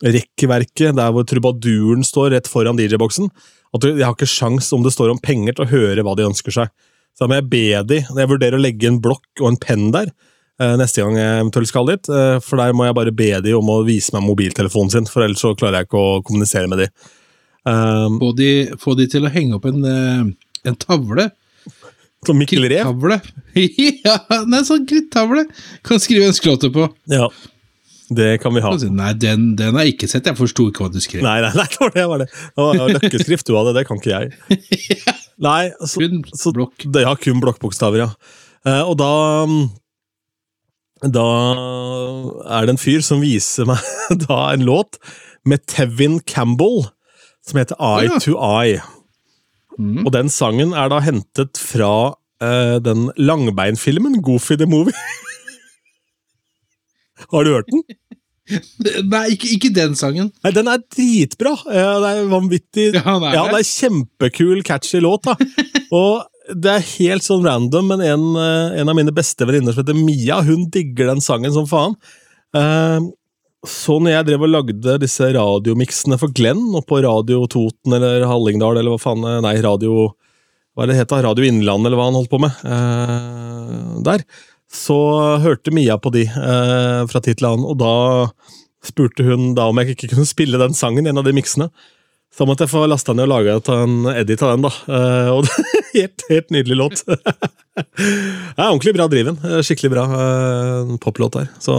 rekkverket, 0.00 0.94
der 0.96 1.10
hvor 1.12 1.26
trubaduren 1.28 2.06
står 2.06 2.30
rett 2.36 2.48
foran 2.48 2.78
DJ-boksen, 2.78 3.28
at 3.74 3.86
jeg 3.86 4.02
har 4.02 4.14
ikke 4.14 4.30
sjans 4.30 4.70
om 4.74 4.84
det 4.86 4.94
står 4.94 5.12
om 5.12 5.20
penger 5.22 5.56
til 5.56 5.66
å 5.66 5.70
høre 5.70 6.04
hva 6.06 6.14
de 6.18 6.28
ønsker 6.30 6.54
seg. 6.54 6.70
Så 7.14 7.24
da 7.24 7.30
må 7.30 7.40
jeg 7.40 7.50
be 7.50 7.64
de 7.90 7.96
Jeg 8.00 8.30
vurderer 8.30 8.56
å 8.56 8.62
legge 8.62 8.86
en 8.88 9.00
blokk 9.02 9.42
og 9.42 9.48
en 9.50 9.58
penn 9.60 9.88
der 9.94 10.08
eh, 10.08 10.29
neste 10.80 11.00
gang 11.02 11.16
jeg 11.16 11.38
eventuelt 11.40 11.70
skal 11.70 11.86
dit, 11.88 12.08
eh, 12.12 12.36
for 12.44 12.60
der 12.60 12.74
må 12.76 12.84
jeg 12.88 12.96
bare 12.98 13.14
be 13.16 13.30
de 13.46 13.54
om 13.56 13.70
å 13.72 13.78
vise 13.86 14.12
meg 14.16 14.26
mobiltelefonen 14.26 14.92
sin, 14.92 15.06
for 15.08 15.24
ellers 15.24 15.40
så 15.40 15.54
klarer 15.56 15.80
jeg 15.80 15.88
ikke 15.88 16.00
å 16.02 16.22
kommunisere 16.26 16.68
med 16.68 16.82
de. 16.84 16.88
Um, 17.68 18.18
Få, 18.20 18.30
de, 18.36 18.50
få 18.80 18.94
de 18.96 19.06
til 19.12 19.24
å 19.28 19.32
henge 19.32 19.56
opp 19.58 19.66
en, 19.68 19.84
eh, 19.84 20.68
en 20.68 20.76
tavle. 20.80 21.30
Som 22.26 22.36
Mikkel 22.40 22.66
Rev 22.68 22.90
Krittavle. 22.90 23.16
ja, 24.04 24.18
en 24.40 24.66
sånn 24.68 24.84
krittavle. 24.88 25.46
Kan 25.86 26.00
skrive 26.02 26.28
ønskelåter 26.28 26.72
på. 26.74 26.84
Ja, 27.08 27.30
det 28.12 28.40
kan 28.42 28.52
vi 28.56 28.60
ha. 28.64 28.72
Nei, 28.92 29.12
den, 29.22 29.54
den 29.56 29.76
har 29.78 29.86
jeg 29.86 29.94
ikke 29.94 30.08
sett. 30.10 30.26
Jeg 30.28 30.36
forsto 30.36 30.66
ikke 30.68 30.84
hva 30.84 30.90
du 30.92 30.98
skrev. 31.00 31.22
Nei, 31.24 31.38
nei, 31.44 31.52
nei, 31.56 31.64
det 31.70 31.80
var 31.80 31.94
det. 31.94 32.04
var 32.10 32.22
det. 32.24 32.28
Det 32.34 32.66
var- 32.66 32.94
løkkeskrift 32.98 33.48
du 33.48 33.54
hadde, 33.56 33.72
det 33.78 33.86
kan 33.88 34.00
ikke 34.02 34.12
jeg. 34.12 34.58
Nei, 35.48 35.70
så, 35.88 36.02
Kun 36.02 36.20
så 36.36 36.52
blokk. 36.52 36.84
det 36.92 37.06
har 37.08 37.16
kun 37.22 37.40
blokkbokstaver, 37.40 38.02
ja. 38.02 38.10
Eh, 38.68 38.82
og 38.82 38.98
da 39.00 39.10
Da 41.00 41.24
er 42.44 42.66
det 42.66 42.74
en 42.74 42.80
fyr 42.80 43.00
som 43.04 43.22
viser 43.24 43.64
meg 43.68 43.80
da 44.26 44.40
en 44.52 44.64
låt 44.68 44.98
med 45.48 45.62
Tevin 45.70 46.18
Campbell 46.28 46.82
som 47.46 47.56
heter 47.60 47.76
Eye 47.80 48.10
Ja. 48.10 48.18
to 48.20 48.34
Eye. 48.36 48.82
Mm. 49.78 50.04
Og 50.04 50.12
den 50.12 50.28
sangen 50.28 50.74
er 50.76 50.90
da 50.92 50.98
hentet 51.00 51.56
fra 51.56 52.12
uh, 52.44 52.76
den 52.84 53.08
langbeinfilmen 53.16 54.20
Goofy 54.22 54.58
the 54.60 54.66
Movie. 54.68 54.92
Har 57.32 57.44
du 57.44 57.50
hørt 57.54 57.66
den? 57.72 57.82
Nei, 59.10 59.22
ikke, 59.36 59.48
ikke 59.56 59.70
den 59.76 59.94
sangen. 59.98 60.30
Nei, 60.44 60.52
Den 60.56 60.68
er 60.72 60.82
dritbra! 60.92 61.52
Det 61.66 62.10
er 62.10 62.26
vanvittig 62.30 62.88
Ja, 62.96 63.14
det 63.20 63.30
er 63.30 63.36
Ja, 63.36 63.44
det. 63.50 63.60
er 63.60 63.68
kjempekul, 63.70 64.62
catchy 64.66 65.00
låt, 65.04 65.28
da. 65.28 65.36
Og 66.00 66.26
det 66.50 66.72
er 66.72 66.88
helt 66.96 67.22
sånn 67.22 67.44
random, 67.46 67.92
men 67.92 68.00
en, 68.02 68.24
eh, 68.40 68.80
en 68.80 68.90
av 68.90 68.96
mine 68.98 69.12
beste 69.14 69.46
venninner 69.46 69.74
som 69.76 69.84
heter 69.84 69.94
Mia, 69.98 70.40
hun 70.42 70.64
digger 70.74 71.12
den 71.12 71.20
sangen 71.22 71.52
som 71.54 71.68
faen. 71.70 71.94
Eh, 72.56 72.98
Så 73.66 73.98
når 74.00 74.10
jeg 74.14 74.26
drev 74.30 74.42
og 74.46 74.48
lagde 74.54 74.94
disse 75.02 75.26
radiomiksene 75.36 76.16
for 76.18 76.32
Glenn, 76.32 76.62
og 76.74 76.86
på 76.88 77.02
Radio 77.04 77.42
Toten 77.46 77.92
eller 77.92 78.24
Hallingdal, 78.26 78.78
eller 78.80 78.94
hva 78.96 79.02
faen 79.02 79.22
eh, 79.28 79.40
Nei, 79.44 79.56
Radio 79.62 80.14
Hva 80.74 80.86
er 80.86 80.92
det 80.92 80.96
het? 81.02 81.12
Radio 81.26 81.44
Innlandet, 81.44 81.90
eller 81.90 81.98
hva 82.00 82.06
han 82.08 82.16
holdt 82.16 82.30
på 82.32 82.40
med. 82.40 82.56
der. 84.06 84.22
Så 84.70 84.96
hørte 85.42 85.72
Mia 85.74 85.96
på 85.98 86.12
de 86.14 86.26
eh, 86.28 87.00
fra 87.10 87.22
tid 87.24 87.40
til 87.40 87.48
annen, 87.48 87.66
og 87.66 87.80
da 87.80 87.94
spurte 88.86 89.26
hun 89.26 89.52
da 89.56 89.66
om 89.68 89.80
jeg 89.82 89.96
ikke 89.96 90.12
kunne 90.14 90.28
spille 90.28 90.60
den 90.60 90.76
sangen 90.78 91.06
i 91.06 91.10
en 91.10 91.20
av 91.20 91.26
de 91.26 91.34
miksene. 91.36 91.68
Så 92.30 92.46
måtte 92.46 92.62
jeg 92.62 92.70
få 92.70 92.84
lasta 92.86 93.10
ned 93.12 93.26
og 93.26 93.32
laga 93.32 93.56
en 93.74 94.04
edit 94.14 94.42
av 94.46 94.52
den, 94.54 94.68
da. 94.68 94.70
Eh, 94.86 95.30
og 95.34 95.48
helt, 95.96 96.24
helt 96.30 96.54
nydelig 96.54 96.78
låt. 96.78 97.02
Det 97.80 98.58
er 98.58 98.68
ordentlig 98.68 98.92
bra 98.94 99.06
driven. 99.10 99.38
Eh, 99.46 99.60
Skikkelig 99.66 99.90
bra 99.94 100.04
eh, 100.14 100.94
poplåt 101.02 101.34
der. 101.38 101.50
Så 101.62 101.76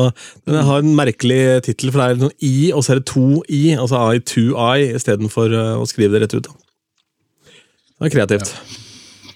den 0.49 0.59
har 0.67 0.83
en 0.83 0.95
merkelig 0.97 1.61
tittel, 1.67 1.93
for 1.93 2.01
det 2.01 2.07
er 2.09 2.21
noen 2.25 2.35
I, 2.43 2.71
og 2.75 2.83
så 2.83 2.95
er 2.95 3.01
det 3.01 3.07
to 3.11 3.25
I, 3.47 3.63
altså 3.79 4.03
I 4.11 4.23
to 4.27 4.45
I, 4.51 4.91
istedenfor 4.97 5.55
uh, 5.55 5.73
å 5.79 5.87
skrive 5.87 6.17
det 6.17 6.25
rett 6.25 6.35
ut. 6.35 6.49
da. 6.49 7.53
Det 8.01 8.09
er 8.09 8.15
kreativt. 8.15 8.55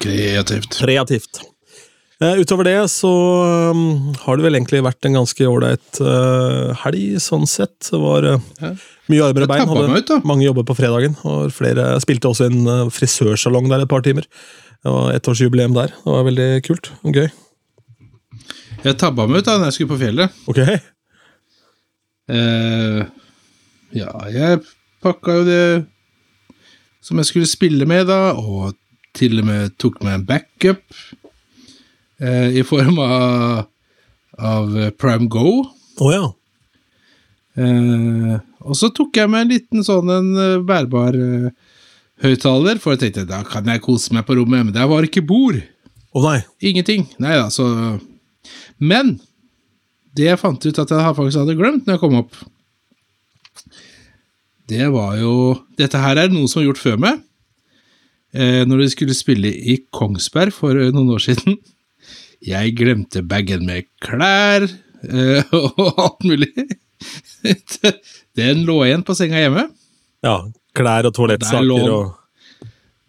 Kreativt. 0.01 0.79
Kreativt. 0.81 1.43
Eh, 2.23 2.37
utover 2.39 2.63
det 2.63 2.77
så 2.93 3.09
um, 3.75 4.13
har 4.23 4.37
det 4.39 4.45
vel 4.45 4.55
egentlig 4.55 4.79
vært 4.85 5.03
en 5.07 5.17
ganske 5.17 5.47
ålreit 5.51 5.99
uh, 5.99 6.71
helg, 6.85 7.17
sånn 7.19 7.43
sett. 7.49 7.75
Det 7.89 7.99
var 7.99 8.27
uh, 8.37 8.45
Ja. 8.61 8.71
mye 9.11 9.25
arbeid 9.27 9.43
og 9.43 9.51
bein. 9.51 9.67
Hadde 9.67 9.99
ut, 9.99 10.13
mange 10.23 10.47
jobber 10.47 10.63
på 10.69 10.77
fredagen. 10.79 11.17
og 11.27 11.51
flere 11.55 11.89
Spilte 12.03 12.31
også 12.31 12.47
en 12.47 12.61
uh, 12.71 12.85
frisørsalong 12.93 13.67
der 13.71 13.83
et 13.83 13.91
par 13.91 14.05
timer. 14.05 14.23
Det 14.85 14.93
var 14.93 15.11
ettårsjubileum 15.17 15.75
der. 15.75 15.91
Det 15.91 16.13
var 16.15 16.23
veldig 16.29 16.49
kult 16.67 16.91
og 17.03 17.19
gøy. 17.19 17.27
Jeg 18.85 18.99
tabba 19.01 19.25
meg 19.27 19.41
ut 19.41 19.47
da 19.49 19.57
når 19.57 19.71
jeg 19.71 19.79
skulle 19.79 19.95
på 19.95 20.03
fjellet. 20.05 20.43
Ok, 20.51 20.61
Eh, 22.25 23.01
ja, 23.93 24.11
jeg 24.33 24.61
pakka 25.05 25.35
jo 25.39 25.43
det 25.45 25.65
som 27.05 27.19
jeg 27.21 27.27
skulle 27.29 27.49
spille 27.49 27.85
med, 27.85 28.07
da, 28.09 28.31
og 28.33 28.73
til 29.13 29.37
og 29.43 29.45
med 29.45 29.75
tok 29.77 29.99
med 30.01 30.15
en 30.15 30.25
backup 30.25 30.81
eh, 30.81 31.24
i 32.23 32.61
form 32.63 32.99
av, 33.03 33.65
av 34.39 34.75
Prime 34.95 35.27
Go. 35.31 35.65
Å 35.99 36.11
ja. 36.13 36.25
Eh, 37.55 38.35
og 38.65 38.75
så 38.75 38.89
tok 38.91 39.15
jeg 39.15 39.31
med 39.31 39.45
en 39.45 39.53
liten 39.53 39.85
sånn 39.87 40.11
en 40.11 40.31
eh, 40.41 40.63
bærbar 40.65 41.15
eh, 41.15 41.51
høyttaler, 42.25 42.81
for 42.83 42.95
jeg 42.95 43.05
tenkte 43.05 43.27
da 43.29 43.43
kan 43.47 43.67
jeg 43.69 43.83
kose 43.85 44.15
meg 44.15 44.25
på 44.27 44.35
rommet, 44.39 44.67
men 44.67 44.75
der 44.75 44.89
var 44.91 45.07
ikke 45.07 45.23
bord. 45.25 45.61
Å 46.15 46.23
nei. 46.23 46.39
Ingenting. 46.63 47.07
Nei 47.19 47.35
da, 47.35 47.49
så 47.51 47.67
Men 48.79 49.17
det 50.15 50.29
jeg 50.29 50.39
fant 50.39 50.63
ut 50.63 50.79
at 50.79 50.91
jeg 50.91 51.15
faktisk 51.17 51.41
hadde 51.41 51.57
glemt 51.59 51.87
når 51.87 51.97
jeg 51.97 52.03
kom 52.03 52.19
opp, 52.21 52.35
det 54.65 54.87
var 54.89 55.17
jo 55.19 55.33
Dette 55.77 55.99
her 56.01 56.17
er 56.17 56.31
noe 56.33 56.49
som 56.49 56.61
er 56.61 56.69
gjort 56.69 56.81
før 56.81 56.95
meg. 57.03 57.19
Eh, 58.35 58.63
når 58.67 58.83
de 58.83 58.91
skulle 58.91 59.15
spille 59.15 59.51
i 59.51 59.77
Kongsberg 59.95 60.55
for 60.55 60.75
eh, 60.75 60.91
noen 60.95 61.13
år 61.15 61.23
siden. 61.23 61.59
Jeg 62.45 62.75
glemte 62.77 63.23
bagen 63.25 63.65
med 63.65 63.87
klær 64.03 64.67
eh, 64.67 65.53
og 65.55 66.01
alt 66.01 66.27
mulig. 66.27 66.51
Den 68.37 68.63
lå 68.67 68.79
igjen 68.85 69.05
på 69.05 69.15
senga 69.17 69.41
hjemme. 69.41 69.67
Ja. 70.25 70.39
Klær 70.75 71.09
og 71.09 71.15
toalettsaker 71.15 71.89
og 71.89 72.13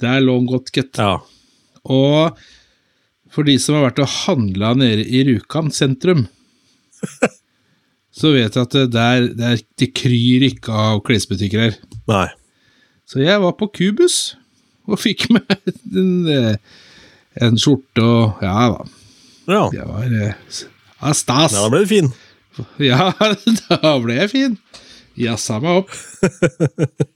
Der 0.01 0.21
lå 0.23 0.39
den 0.39 0.49
godt, 0.51 0.73
gitt. 0.75 1.01
Ja. 1.01 1.19
Og 1.85 2.39
for 3.33 3.47
de 3.47 3.57
som 3.61 3.77
har 3.77 3.91
vært 3.91 4.01
og 4.05 4.13
handla 4.25 4.73
nede 4.79 5.05
i 5.05 5.23
Rjukan 5.27 5.69
sentrum, 5.75 6.27
så 8.19 8.33
vet 8.33 8.57
jeg 8.57 8.63
at 8.63 8.77
det 8.77 8.87
der, 8.95 9.29
der 9.37 9.61
det 9.77 9.93
kryr 9.99 10.47
ikke 10.49 10.73
av 10.73 11.03
klesbutikker 11.05 11.67
her. 11.67 11.79
Nei. 12.09 12.29
Så 13.07 13.21
jeg 13.23 13.43
var 13.43 13.55
på 13.61 13.69
Kubus 13.75 14.37
og 14.87 15.01
fikk 15.03 15.29
meg 15.35 15.53
en, 15.99 16.15
eh, 16.31 16.55
en 17.45 17.59
skjorte 17.61 18.05
og 18.05 18.47
Ja 18.47 18.71
da. 18.73 18.87
Ja. 19.47 19.67
Det 19.73 19.85
var 19.87 20.05
eh, 20.05 20.35
ja, 21.01 21.13
stas. 21.15 21.55
da 21.55 21.69
ble 21.71 21.85
du 21.85 21.91
fin. 21.91 22.13
Ja, 22.81 23.11
da 23.69 23.91
ble 24.01 24.15
jeg 24.17 24.31
fin. 24.33 24.55
Jazza 25.21 25.59
meg 25.61 25.83
opp. 25.83 25.91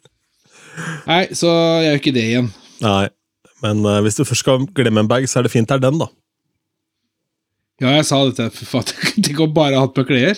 Nei, 1.10 1.22
så 1.36 1.48
jeg 1.80 1.86
gjør 1.86 2.00
ikke 2.00 2.12
det 2.16 2.24
igjen. 2.28 2.50
Nei. 2.84 3.06
Men 3.64 3.80
uh, 3.84 3.98
hvis 4.04 4.16
du 4.16 4.24
først 4.24 4.44
skal 4.44 4.66
glemme 4.76 5.00
en 5.04 5.08
bag, 5.08 5.26
så 5.28 5.40
er 5.40 5.48
det 5.48 5.52
fint 5.52 5.68
det 5.68 5.76
er 5.78 5.84
den, 5.84 6.00
da. 6.00 6.08
Ja, 7.80 7.94
jeg 7.96 8.04
sa 8.08 8.20
dette 8.28 8.50
tenk 9.24 9.40
om 9.40 9.52
bare 9.56 9.80
hatt 9.80 9.96
på 9.96 10.04
klær. 10.08 10.36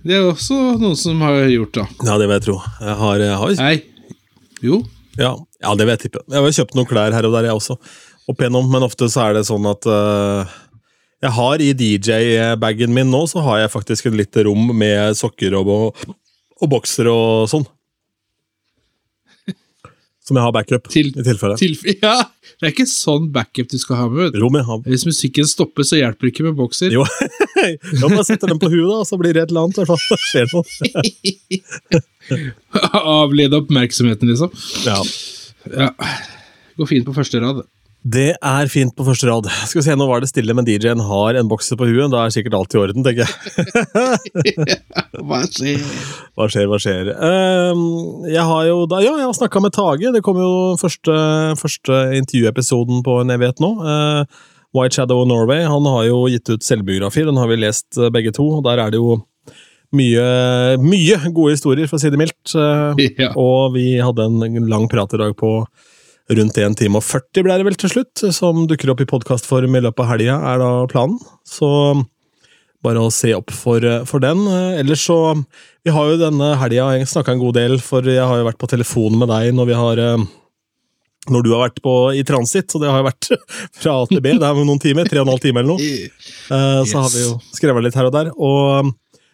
det 0.00 0.16
er 0.16 0.24
også 0.24 0.56
noen 0.80 0.96
som 0.96 1.20
har 1.24 1.44
gjort, 1.52 1.74
da. 1.76 1.84
Ja, 2.08 2.16
det 2.16 2.26
vil 2.26 2.36
jeg 2.38 2.46
tro. 2.48 2.56
Jeg 2.80 2.96
har, 3.02 3.24
jeg 3.26 3.36
har 3.42 3.54
Nei. 3.60 3.76
Jo. 4.64 4.80
Ja, 5.18 5.32
ja, 5.60 5.74
det 5.74 5.84
vil 5.86 5.94
jeg 5.96 6.02
tippe. 6.06 6.22
Jeg 6.30 6.44
har 6.44 6.56
kjøpt 6.60 6.76
noen 6.78 6.88
klær 6.88 7.12
her 7.16 7.26
og 7.28 7.34
der, 7.34 7.48
jeg 7.50 7.58
også. 7.58 7.76
Opp 8.30 8.38
igjennom, 8.44 8.68
men 8.70 8.84
ofte 8.86 9.08
så 9.10 9.24
er 9.28 9.34
det 9.40 9.46
sånn 9.48 9.66
at 9.66 9.86
uh, 9.90 10.46
Jeg 11.24 11.32
har 11.36 11.60
i 11.64 11.72
DJ-bagen 11.76 12.94
min 12.94 13.10
nå, 13.10 13.24
så 13.28 13.42
har 13.44 13.64
jeg 13.64 13.72
faktisk 13.74 14.06
et 14.10 14.16
lite 14.22 14.44
rom 14.46 14.70
med 14.78 15.16
sokker 15.18 15.56
og, 15.58 15.68
og, 15.74 16.16
og 16.62 16.70
bokser 16.76 17.10
og 17.10 17.48
sånn. 17.50 17.66
Som 20.30 20.38
jeg 20.38 20.44
har 20.46 20.52
backup, 20.54 20.86
Til- 20.92 21.10
i 21.18 21.24
tilfelle. 21.26 21.56
Til, 21.58 21.74
ja, 22.04 22.14
det 22.60 22.68
er 22.68 22.70
ikke 22.70 22.86
sånn 22.86 23.26
backup 23.34 23.72
du 23.72 23.78
skal 23.82 23.98
ha 24.04 24.06
med. 24.12 24.36
Rom 24.38 24.54
jeg 24.60 24.68
har. 24.68 24.78
Hvis 24.86 25.02
musikken 25.08 25.48
stopper, 25.50 25.82
så 25.88 25.98
hjelper 25.98 26.28
det 26.28 26.32
ikke 26.36 26.46
med 26.46 26.54
bokser. 26.60 26.94
Jo, 26.94 27.02
jeg 27.58 27.80
bare 28.04 28.24
setter 28.28 28.52
den 28.52 28.60
på 28.62 28.70
huet, 28.70 28.86
da, 28.92 29.00
så 29.08 29.18
blir 29.18 29.34
det 29.34 29.42
et 29.48 29.50
eller 29.50 29.66
annet. 29.66 29.80
i 29.82 29.88
hvert 29.88 29.90
fall. 29.90 30.06
Det 30.14 30.22
skjer 30.30 30.46
noe. 30.54 32.04
Avlede 32.92 33.60
oppmerksomheten, 33.62 34.30
liksom. 34.30 34.54
Ja. 34.86 35.00
Ja. 35.74 35.90
Går 36.78 36.88
fint 36.88 37.06
på 37.08 37.14
første 37.16 37.40
rad. 37.42 37.64
Det 38.00 38.30
er 38.32 38.68
fint 38.72 38.94
på 38.96 39.04
første 39.04 39.28
rad. 39.28 39.44
Skal 39.68 39.82
vi 39.82 39.84
se, 39.84 39.94
Nå 39.98 40.06
var 40.08 40.22
det 40.22 40.30
stille, 40.30 40.54
men 40.56 40.64
DJ-en 40.64 41.02
har 41.04 41.36
en 41.36 41.48
bokser 41.50 41.76
på 41.76 41.84
huet. 41.84 42.08
Da 42.12 42.22
er 42.24 42.32
sikkert 42.32 42.56
alt 42.56 42.72
i 42.72 42.78
orden, 42.80 43.04
tenker 43.04 43.28
jeg. 43.28 44.78
Hva 45.28 45.42
skjer? 45.44 45.82
Hva 46.32 46.46
skjer, 46.48 46.70
hva 46.70 46.78
skjer? 46.80 47.10
Ehm, 47.12 47.82
jeg 48.30 48.46
har 48.48 48.62
jo 48.70 48.86
da, 48.88 49.02
ja, 49.04 49.12
jeg 49.20 49.28
har 49.28 49.36
snakka 49.36 49.60
med 49.60 49.76
Tage. 49.76 50.14
Det 50.16 50.24
kom 50.24 50.40
jo 50.40 50.52
første, 50.80 51.18
første 51.60 52.00
intervjuepisoden 52.16 53.04
på 53.04 53.18
en 53.20 53.34
evighet 53.36 53.60
nå. 53.60 53.74
Eh, 53.84 54.40
White 54.76 54.96
Shadow 54.96 55.26
Norway. 55.28 55.66
Han 55.68 55.84
har 55.92 56.08
jo 56.08 56.22
gitt 56.32 56.48
ut 56.48 56.64
selvbiografi. 56.64 57.26
Den 57.28 57.36
har 57.36 57.52
vi 57.52 57.60
lest 57.60 58.00
eh, 58.00 58.08
begge 58.14 58.32
to. 58.32 58.48
og 58.56 58.64
Der 58.64 58.80
er 58.80 58.94
det 58.94 59.02
jo 59.02 59.20
mye, 59.96 60.24
mye 60.82 61.16
gode 61.34 61.56
historier, 61.56 61.88
for 61.90 61.98
å 61.98 62.02
si 62.02 62.10
det 62.12 62.20
mildt. 62.20 62.54
Eh, 62.60 63.08
Ja. 63.18 63.32
Og 63.38 63.74
vi 63.74 63.96
hadde 64.02 64.26
en 64.28 64.68
lang 64.70 64.86
prat 64.90 65.12
i 65.16 65.20
dag 65.20 65.34
på 65.38 65.52
rundt 66.30 66.58
1 66.62 66.76
time 66.78 67.00
og 67.00 67.02
40 67.02 67.42
ble 67.42 67.56
det 67.58 67.66
vel 67.66 67.74
til 67.78 67.90
slutt, 67.90 68.22
som 68.32 68.66
dukker 68.70 68.92
opp 68.92 69.00
i 69.02 69.08
podkastform 69.10 69.74
i 69.74 69.82
løpet 69.82 70.04
av 70.04 70.10
helga, 70.12 70.36
er 70.52 70.60
da 70.62 70.70
planen. 70.90 71.18
Så 71.48 71.66
bare 72.84 73.02
å 73.02 73.10
se 73.12 73.32
opp 73.36 73.50
for, 73.52 73.82
for 74.08 74.22
den. 74.22 74.44
Eh, 74.46 74.78
Ellers 74.80 75.02
så 75.08 75.16
Vi 75.84 75.90
har 75.92 76.06
jo 76.12 76.20
denne 76.20 76.52
helga 76.60 76.92
snakka 77.08 77.34
en 77.34 77.42
god 77.42 77.56
del, 77.58 77.78
for 77.82 78.06
jeg 78.06 78.22
har 78.22 78.38
jo 78.40 78.46
vært 78.46 78.60
på 78.62 78.68
telefon 78.70 79.18
med 79.20 79.28
deg 79.32 79.50
når 79.56 79.68
vi 79.72 79.76
har 79.80 80.00
eh, 80.06 80.28
når 81.30 81.42
du 81.44 81.50
har 81.52 81.66
vært 81.66 81.82
på, 81.84 81.92
i 82.16 82.22
transit, 82.24 82.70
så 82.72 82.78
det 82.80 82.88
har 82.88 83.02
jo 83.02 83.08
vært 83.10 83.28
fra 83.82 83.98
A 84.00 84.06
til 84.08 84.22
B. 84.24 84.32
Det 84.40 84.46
er 84.48 84.62
noen 84.64 84.80
timer, 84.80 85.04
tre 85.10 85.20
og 85.20 85.26
en 85.28 85.34
halv 85.34 85.42
time 85.44 85.60
eller 85.60 85.74
noe. 85.74 85.90
Så 86.90 86.96
har 87.04 87.10
vi 87.12 87.20
jo 87.26 87.34
skrevet 87.54 87.84
litt 87.84 87.98
her 87.98 88.08
og 88.08 88.14
der. 88.16 88.30
Og 88.40 88.88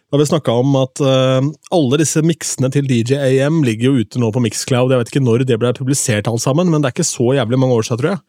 da 0.07 0.15
har 0.15 0.19
vi 0.19 0.25
snakka 0.25 0.53
om 0.55 0.75
at 0.79 1.01
uh, 1.03 1.43
alle 1.75 1.97
disse 1.99 2.21
miksene 2.23 2.69
til 2.71 2.85
DJ 2.87 3.17
AM 3.19 3.59
ligger 3.67 3.89
jo 3.89 4.03
ute 4.05 4.19
nå 4.23 4.29
på 4.31 4.39
Mixcloud. 4.39 4.93
Jeg 4.93 5.01
vet 5.01 5.09
ikke 5.11 5.21
når 5.25 5.43
det 5.43 5.57
ble 5.59 5.71
publisert 5.75 6.29
alt 6.31 6.39
sammen, 6.39 6.69
men 6.71 6.79
det 6.79 6.87
er 6.87 6.95
ikke 6.95 7.03
så 7.09 7.33
jævlig 7.35 7.57
mange 7.59 7.75
år 7.75 7.83
siden, 7.83 7.99
tror 7.99 8.13
jeg. 8.13 8.21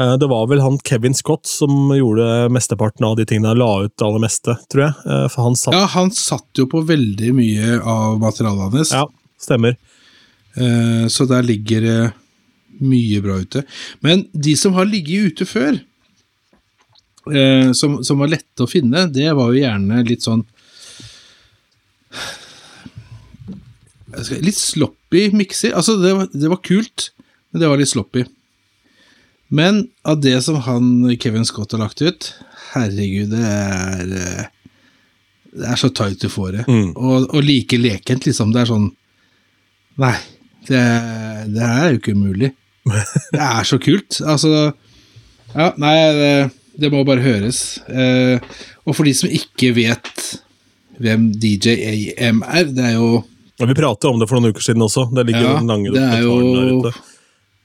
Uh, 0.00 0.14
det 0.18 0.28
var 0.32 0.48
vel 0.50 0.62
han 0.64 0.80
Kevin 0.82 1.14
Scott 1.14 1.46
som 1.46 1.92
gjorde 1.94 2.48
mesteparten 2.50 3.06
av 3.06 3.14
de 3.20 3.26
tingene. 3.30 3.54
La 3.54 3.68
ut 3.84 3.94
det 3.94 4.06
aller 4.08 4.24
meste, 4.24 4.56
tror 4.72 4.82
jeg. 4.88 4.96
Uh, 5.06 5.28
for 5.30 5.46
han 5.46 5.58
satt 5.60 5.76
Ja, 5.78 5.84
han 5.94 6.10
satt 6.16 6.58
jo 6.58 6.66
på 6.72 6.82
veldig 6.88 7.30
mye 7.38 7.76
av 7.78 8.18
materialet 8.22 8.80
hans, 8.80 8.94
Ja, 8.96 9.06
stemmer. 9.38 9.78
så 11.08 11.24
der 11.24 11.46
ligger 11.46 11.80
det 11.80 12.00
mye 12.84 13.22
bra 13.24 13.38
ute. 13.40 13.62
Men 14.04 14.26
de 14.34 14.52
som 14.58 14.74
har 14.76 14.84
ligget 14.84 15.30
ute 15.32 15.46
før, 15.48 15.78
som, 17.78 17.94
som 18.04 18.20
var 18.20 18.28
lette 18.34 18.66
å 18.66 18.68
finne, 18.68 19.06
det 19.08 19.30
var 19.38 19.48
jo 19.48 19.62
gjerne 19.62 20.02
litt 20.04 20.26
sånn 20.26 20.42
Litt 24.42 24.58
sloppy 24.58 25.30
mikser. 25.32 25.72
Altså, 25.78 25.96
det 26.00 26.12
var, 26.16 26.28
det 26.32 26.50
var 26.52 26.60
kult, 26.64 27.10
men 27.50 27.62
det 27.62 27.70
var 27.70 27.80
litt 27.80 27.92
sloppy. 27.92 28.26
Men 29.52 29.86
av 30.08 30.20
det 30.24 30.38
som 30.44 30.58
han 30.64 31.16
Kevin 31.20 31.44
Scott 31.44 31.74
har 31.74 31.82
lagt 31.82 32.00
ut 32.00 32.30
Herregud, 32.72 33.34
det 33.34 33.42
er 33.44 34.12
eh, 34.16 34.46
Det 35.52 35.66
er 35.68 35.76
så 35.76 35.90
tight 35.92 36.22
du 36.24 36.30
får 36.32 36.54
det. 36.56 36.62
Mm. 36.68 36.94
Og, 36.96 37.26
og 37.28 37.44
like 37.44 37.76
lekent, 37.76 38.24
liksom. 38.28 38.54
Det 38.54 38.62
er 38.62 38.70
sånn 38.70 38.88
Nei, 40.00 40.14
det, 40.70 40.80
det 41.52 41.66
er 41.66 41.90
jo 41.90 41.98
ikke 42.00 42.14
umulig. 42.16 42.54
Det 43.34 43.42
er 43.44 43.68
så 43.68 43.76
kult. 43.82 44.22
Altså 44.24 44.72
Ja, 45.52 45.68
nei, 45.76 45.92
det, 46.16 46.30
det 46.80 46.88
må 46.94 47.02
bare 47.04 47.20
høres. 47.20 47.76
Eh, 47.92 48.40
og 48.88 48.96
for 48.96 49.04
de 49.04 49.12
som 49.16 49.28
ikke 49.28 49.74
vet 49.76 50.22
hvem 51.00 51.30
DJ 51.40 51.76
AM 52.18 52.42
er, 52.42 52.64
det 52.72 52.84
er 52.92 52.94
jo 52.98 53.24
ja, 53.60 53.66
vi 53.68 53.74
pratet 53.78 54.08
om 54.10 54.18
det 54.18 54.26
for 54.28 54.40
noen 54.40 54.50
uker 54.52 54.64
siden 54.64 54.82
også. 54.82 55.06
Det 55.14 55.26
ligger 55.28 55.44
Ja, 55.44 55.52
noen 55.60 55.68
lange 55.70 55.92
der 55.94 56.22
jo 56.24 56.36
ute. 56.82 56.92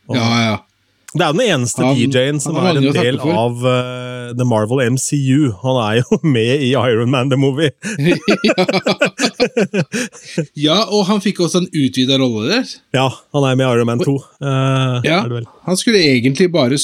Og 0.07 0.15
Ja, 0.15 0.27
ja. 0.45 0.57
Det 1.17 1.23
er 1.23 1.31
jo 1.31 1.37
den 1.39 1.47
eneste 1.49 1.81
Han- 1.81 1.95
DJ-en 1.97 2.39
som 2.43 2.55
er 2.59 2.77
en 2.77 2.83
del 2.93 3.17
av 3.23 3.63
uh, 3.63 4.33
The 4.37 4.45
Marvel 4.45 4.83
MCU. 4.91 5.53
Han 5.63 5.79
er 5.81 6.01
jo 6.03 6.19
med 6.35 6.61
i 6.61 6.73
Iron 6.75 7.09
Man 7.09 7.31
The 7.31 7.37
Movie. 7.39 7.71
Ja, 10.57 10.77
og 10.93 11.05
han 11.09 11.21
fikk 11.23 11.39
også 11.45 11.63
en 11.63 11.69
utvida 11.71 12.17
rolle 12.21 12.47
der. 12.51 12.71
Ja, 12.95 13.07
han 13.33 13.45
er 13.47 13.57
med 13.57 13.65
i 13.65 13.71
Iron 13.77 13.89
Man 13.89 14.03
2. 14.03 14.15
Uh, 14.41 14.99
Ja, 15.07 15.21
det 15.25 15.33
vel. 15.39 15.47
Han 15.67 15.77
skulle 15.79 16.01
egentlig 16.03 16.49
bare 16.53 16.77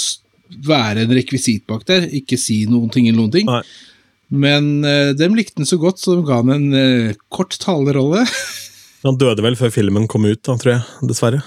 være 0.67 1.03
en 1.05 1.13
rekvisitt 1.17 1.65
bak 1.69 1.85
der, 1.89 2.05
ikke 2.13 2.37
si 2.39 2.63
noen 2.69 2.89
ting 2.93 3.07
eller 3.09 3.19
noen 3.23 3.33
ting. 3.33 3.47
Nei. 3.49 3.61
Men 4.33 4.69
uh, 4.81 5.11
dem 5.17 5.35
likte 5.37 5.61
han 5.61 5.69
så 5.69 5.77
godt, 5.81 6.01
så 6.01 6.15
de 6.17 6.23
ga 6.25 6.39
han 6.41 6.49
en 6.55 6.69
uh, 6.73 7.17
kort 7.33 7.53
talerolle. 7.61 8.23
Han 9.03 9.17
døde 9.19 9.43
vel 9.43 9.57
før 9.59 9.67
filmen 9.75 10.05
kom 10.07 10.23
ut, 10.23 10.39
da, 10.47 10.53
tror 10.55 10.71
jeg. 10.77 10.83
Dessverre. 11.09 11.41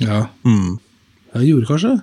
Ja, 0.00 0.22
Mm. 0.48 0.78
jeg 1.36 1.50
gjorde 1.50 1.68
kanskje 1.68 1.90
det. 1.92 2.00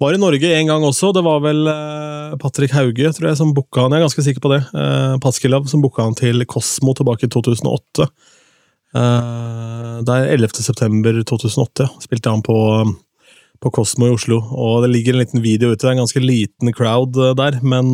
Var 0.00 0.14
i 0.14 0.20
Norge 0.22 0.52
en 0.54 0.68
gang 0.70 0.84
også. 0.86 1.10
Det 1.16 1.22
var 1.26 1.40
vel 1.42 1.66
uh, 1.66 2.36
Patrick 2.38 2.70
Hauge 2.76 3.10
tror 3.16 3.28
jeg, 3.28 3.38
som 3.40 3.50
booka 3.56 3.82
han. 3.84 3.90
Jeg 3.94 4.00
er 4.00 4.06
ganske 4.06 4.24
sikker 4.26 4.44
på 4.44 4.52
det. 4.54 4.60
Uh, 4.70 5.16
Paskilov 5.22 5.66
som 5.70 5.82
booka 5.82 6.06
han 6.06 6.14
til 6.18 6.46
Kosmo 6.46 6.94
tilbake 6.94 7.26
i 7.26 7.32
2008. 7.34 8.06
Uh, 8.94 9.98
det 10.06 10.14
er 10.14 10.30
11. 10.38 10.62
september 10.62 11.18
2008 11.26 11.88
spilte 12.06 12.30
han 12.30 12.42
på, 12.46 12.56
på 13.62 13.74
Kosmo 13.74 14.06
i 14.08 14.14
Oslo. 14.14 14.38
Og 14.54 14.84
det 14.86 14.92
ligger 14.94 15.14
en 15.18 15.24
liten 15.24 15.42
video 15.44 15.72
ute. 15.74 15.82
Det 15.82 15.90
er 15.90 15.96
en 15.98 16.04
ganske 16.04 16.22
liten 16.22 16.70
crowd 16.74 17.18
der, 17.38 17.58
men 17.66 17.92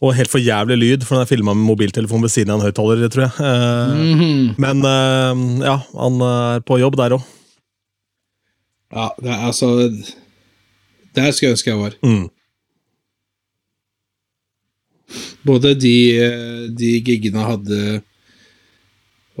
og 0.00 0.14
helt 0.14 0.30
for 0.30 0.38
jævlig 0.38 0.76
lyd, 0.78 1.04
for 1.06 1.16
den 1.18 1.24
er 1.24 1.30
filma 1.30 1.54
med 1.56 1.66
mobiltelefon 1.66 2.22
ved 2.22 2.30
siden 2.30 2.52
av 2.54 2.60
en 2.60 2.66
høyttaler, 2.68 3.08
tror 3.10 3.24
jeg. 3.26 3.34
Eh, 3.42 3.94
Mhm. 4.14 4.54
Men 4.62 4.84
eh, 4.86 5.66
ja, 5.66 5.76
han 5.94 6.20
er 6.22 6.60
på 6.66 6.78
jobb 6.78 6.96
der 7.00 7.16
òg. 7.18 7.24
Ja, 8.94 9.10
det 9.20 9.30
er 9.30 9.46
altså 9.50 9.68
Der 11.14 11.30
skulle 11.32 11.48
jeg 11.48 11.56
ønske 11.56 11.70
jeg 11.70 11.78
var. 11.80 11.94
Mm. 12.02 12.28
Både 15.48 15.74
de, 15.74 15.94
eh, 16.20 16.68
de 16.78 17.00
giggene 17.04 17.40
jeg 17.42 17.50
hadde 17.52 18.02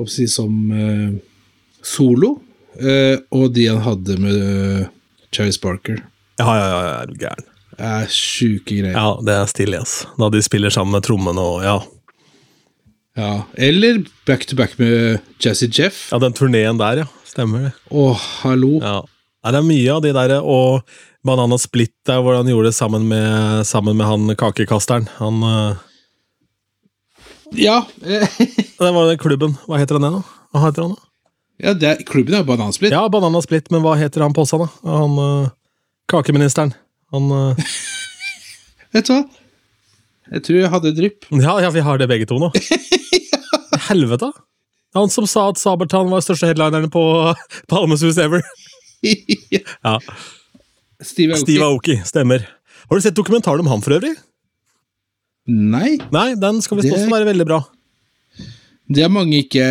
si, 0.08 0.26
som 0.30 0.52
eh, 0.72 1.10
solo, 1.82 2.36
eh, 2.80 3.18
og 3.34 3.52
de 3.54 3.66
han 3.68 3.82
hadde 3.84 4.16
med 4.22 4.36
uh, 4.38 4.86
Charlie 5.34 5.54
Sparker. 5.56 6.00
Ja, 6.38 6.46
ja, 6.54 6.66
ja, 6.70 6.92
er 7.02 7.10
du 7.10 7.16
gæren. 7.18 7.47
Det 7.78 7.86
er 7.86 8.08
sjuke 8.10 8.74
greier. 8.74 8.96
Ja, 8.96 9.12
det 9.22 9.34
er 9.38 9.50
stilig, 9.50 9.78
ass. 9.78 10.00
Da 10.18 10.28
de 10.34 10.42
spiller 10.42 10.72
sammen 10.74 10.96
med 10.96 11.06
trommene 11.06 11.42
og 11.42 11.62
ja. 11.62 11.76
Ja. 13.18 13.32
Eller 13.54 14.00
back 14.26 14.46
to 14.46 14.56
back 14.58 14.78
med 14.78 15.18
Jazzy 15.42 15.68
Jeff. 15.70 16.08
Ja, 16.12 16.18
den 16.22 16.34
turneen 16.34 16.78
der, 16.78 17.04
ja. 17.04 17.06
Stemmer 17.26 17.68
det. 17.68 17.72
Å, 17.90 18.10
hallo. 18.42 18.78
Ja. 18.82 19.00
Nei, 19.42 19.52
det 19.54 19.60
er 19.60 19.68
mye 19.68 19.94
av 19.94 20.02
de 20.02 20.12
der, 20.14 20.34
og 20.42 20.82
Banana 21.26 21.58
Split 21.58 21.94
der, 22.06 22.22
hvor 22.22 22.38
han 22.38 22.50
gjorde 22.50 22.72
det 22.72 22.78
sammen 22.78 23.06
med, 23.10 23.66
sammen 23.66 23.98
med 23.98 24.06
han 24.10 24.34
kakekasteren. 24.38 25.06
Han 25.18 25.42
uh... 25.46 25.84
Ja, 27.56 27.80
Det 28.02 28.90
var 28.92 29.06
den 29.08 29.22
klubben. 29.22 29.54
Hva 29.66 29.78
heter 29.80 29.98
han 29.98 30.06
det, 30.06 30.18
da? 30.18 30.42
Hva 30.52 30.66
heter 30.66 30.86
han 30.86 30.96
da? 30.96 31.04
ja 31.58 31.72
det 31.74 31.88
er, 31.90 32.02
klubben 32.06 32.36
er 32.38 32.44
Banansplitt. 32.46 32.94
Ja, 32.94 33.06
Banana 33.10 33.40
Split, 33.42 33.70
men 33.74 33.82
hva 33.82 33.96
heter 33.98 34.22
han 34.22 34.34
på 34.34 34.46
da? 34.50 34.68
Han 34.86 35.18
uh, 35.18 35.48
kakeministeren. 36.10 36.74
Han 37.14 37.30
uh... 37.32 37.56
Vet 38.94 39.06
du 39.08 39.12
hva? 39.14 39.22
Jeg 40.28 40.42
tror 40.44 40.58
jeg 40.60 40.70
hadde 40.74 40.94
drypp. 40.96 41.24
Ja, 41.46 41.54
ja, 41.64 41.70
vi 41.72 41.80
har 41.84 41.98
det 42.00 42.08
begge 42.10 42.26
to 42.28 42.38
nå. 42.40 42.50
Helvete! 43.88 44.30
Han 44.96 45.10
som 45.12 45.26
sa 45.28 45.46
at 45.52 45.60
Sabeltann 45.60 46.08
var 46.12 46.22
største 46.24 46.48
headlineren 46.48 46.88
på 46.92 47.02
Palmesus 47.68 48.16
ever. 48.20 48.40
Ja. 49.04 49.98
Steve 51.04 51.36
Aoki. 51.36 51.42
Steve 51.44 51.66
Aoki, 51.68 51.96
stemmer. 52.08 52.46
Har 52.88 52.96
du 52.98 53.04
sett 53.04 53.16
dokumentaren 53.16 53.60
om 53.62 53.68
han 53.70 53.84
for 53.84 53.94
øvrig? 53.98 54.14
Nei, 55.48 55.98
Nei, 56.12 56.32
den 56.40 56.58
skal 56.64 56.80
visst 56.80 56.88
Det- 56.90 56.96
også 56.98 57.12
være 57.12 57.28
veldig 57.30 57.46
bra. 57.48 57.60
det 58.88 59.04
er 59.04 59.12
mange 59.12 59.42
ikke 59.44 59.64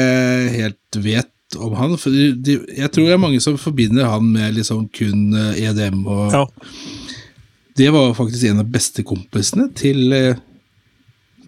helt 0.54 0.98
vet 1.02 1.58
om 1.58 1.74
han. 1.78 1.98
For 1.98 2.14
de, 2.14 2.32
de, 2.38 2.56
jeg 2.78 2.92
tror 2.94 3.10
det 3.10 3.14
er 3.18 3.22
mange 3.26 3.42
som 3.44 3.58
forbinder 3.62 4.06
han 4.10 4.26
med 4.34 4.54
liksom 4.58 4.86
kun 4.94 5.34
eh, 5.34 5.60
EDM. 5.70 6.06
Og 6.06 6.34
Ja. 6.34 6.46
Det 7.78 7.90
var 7.94 8.14
faktisk 8.18 8.44
en 8.50 8.64
av 8.64 8.70
bestekompisene 8.74 9.68
til 9.78 10.14
eh, 10.16 10.40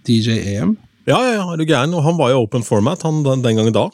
DJ 0.05 0.35
EM. 0.53 0.75
Ja, 1.09 1.17
ja, 1.25 1.31
ja, 1.39 1.45
er 1.49 1.57
du 1.57 1.65
gæren? 1.65 1.93
Og 1.97 2.03
han 2.05 2.19
var 2.19 2.29
jo 2.29 2.43
open 2.43 2.65
format 2.65 3.01
han 3.07 3.23
den, 3.25 3.41
den 3.41 3.57
gangen 3.57 3.73
da. 3.73 3.87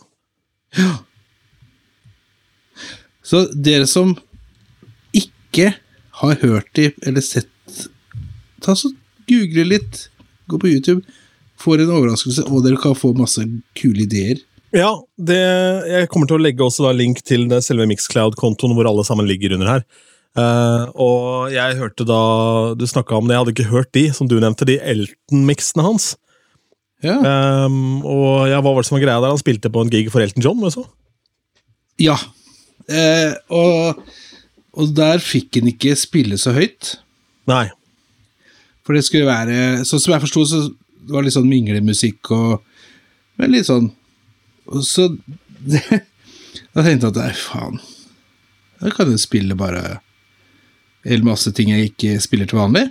Så 3.25 3.45
dere 3.55 3.87
som 3.87 4.11
ikke 5.15 5.71
har 6.19 6.41
hørt 6.43 6.67
de 6.75 6.89
eller 7.07 7.23
sett 7.23 7.51
Ta 8.65 8.73
så 8.75 8.89
Google 9.29 9.65
litt, 9.67 10.07
gå 10.49 10.57
på 10.57 10.69
YouTube, 10.71 11.03
får 11.61 11.83
en 11.83 11.91
overraskelse, 11.93 12.47
og 12.49 12.63
dere 12.65 12.79
kan 12.81 12.95
få 12.97 13.11
masse 13.13 13.43
kule 13.77 14.05
ideer. 14.07 14.39
Ja, 14.73 14.89
det, 15.21 15.37
jeg 15.91 16.09
kommer 16.09 16.29
til 16.29 16.39
å 16.39 16.41
legge 16.41 16.65
også 16.65 16.87
da 16.87 16.93
link 16.95 17.21
til 17.27 17.45
det 17.51 17.61
selve 17.65 17.85
Mixcloud-kontoen 17.91 18.73
hvor 18.73 18.89
alle 18.89 19.05
sammen 19.05 19.29
ligger 19.29 19.53
under 19.55 19.69
her. 19.69 19.85
Eh, 20.35 20.85
og 20.99 21.53
jeg 21.53 21.77
hørte 21.79 22.05
da 22.07 22.21
du 22.75 22.83
snakka 22.89 23.15
om 23.17 23.27
det, 23.27 23.35
jeg 23.35 23.43
hadde 23.43 23.53
ikke 23.55 23.71
hørt 23.71 23.91
de, 23.95 24.05
som 24.15 24.27
du 24.27 24.35
nevnte, 24.41 24.67
de 24.67 24.75
Elton-miksene 24.83 25.85
hans. 25.85 26.11
Ja. 27.05 27.15
Um, 27.67 28.01
og 28.07 28.47
ja, 28.49 28.59
hva 28.63 28.71
var 28.73 28.81
det 28.81 28.89
som 28.89 28.97
var 28.97 29.03
greia 29.03 29.21
der? 29.21 29.31
Han 29.35 29.41
spilte 29.41 29.71
på 29.71 29.83
en 29.83 29.91
gig 29.93 30.07
for 30.13 30.23
Elton 30.23 30.43
John, 30.43 30.63
også? 30.63 30.85
ja. 32.01 32.17
Uh, 32.85 33.33
og, 33.49 34.01
og 34.77 34.91
der 34.93 35.17
fikk 35.23 35.57
han 35.57 35.71
ikke 35.71 35.95
spille 35.97 36.37
så 36.37 36.51
høyt. 36.53 36.91
Nei. 37.49 37.63
For 38.85 38.93
det 38.93 39.01
skulle 39.07 39.25
være 39.25 39.85
Sånn 39.89 40.01
som 40.03 40.13
jeg 40.13 40.21
forsto, 40.21 40.43
så 40.45 40.59
var 41.09 41.23
det 41.23 41.31
litt 41.31 41.37
sånn 41.37 41.49
minglemusikk 41.49 42.29
og 42.35 42.61
Men 43.41 43.53
litt 43.53 43.65
sånn 43.65 43.87
Og 44.69 44.85
så 44.85 45.07
det, 45.65 45.81
Da 46.75 46.85
tenkte 46.85 47.09
jeg 47.09 47.11
at 47.11 47.17
nei, 47.17 47.31
faen. 47.37 47.81
Da 48.83 48.93
kan 48.93 49.09
du 49.09 49.17
spille 49.21 49.57
bare 49.57 49.99
en 51.05 51.25
masse 51.27 51.51
ting 51.53 51.69
jeg 51.73 51.91
ikke 51.91 52.15
spiller 52.23 52.49
til 52.49 52.57
vanlig. 52.59 52.85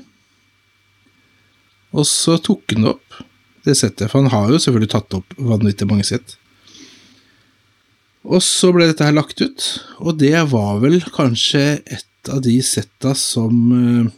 Og 1.95 2.07
så 2.11 2.37
tok 2.43 2.75
han 2.75 2.87
det 2.87 2.93
opp, 2.97 3.21
det 3.67 3.77
settet. 3.79 4.11
For 4.11 4.23
han 4.23 4.31
har 4.33 4.51
jo 4.53 4.59
selvfølgelig 4.63 4.91
tatt 4.95 5.15
opp 5.19 5.37
vanvittig 5.39 5.87
mange 5.91 6.07
sett. 6.07 6.37
Og 8.25 8.41
så 8.43 8.71
ble 8.73 8.87
dette 8.89 9.05
her 9.05 9.13
lagt 9.15 9.41
ut, 9.45 9.67
og 10.01 10.17
det 10.23 10.33
var 10.51 10.79
vel 10.83 10.99
kanskje 11.13 11.65
et 11.85 12.31
av 12.33 12.41
de 12.47 12.55
setta 12.65 13.13
som 13.19 13.59
eh, 13.77 14.13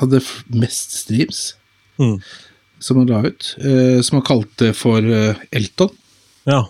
hadde 0.00 0.22
mest 0.58 0.96
streams, 1.04 1.54
Mm. 2.00 2.16
som 2.80 2.96
han 2.96 3.10
la 3.12 3.20
ut. 3.28 3.54
eh, 3.60 4.00
som 4.00 4.16
han 4.18 4.24
kalte 4.26 4.70
for 4.74 4.98
eh, 5.04 5.36
Elton. 5.52 5.90
Ja. 6.48 6.62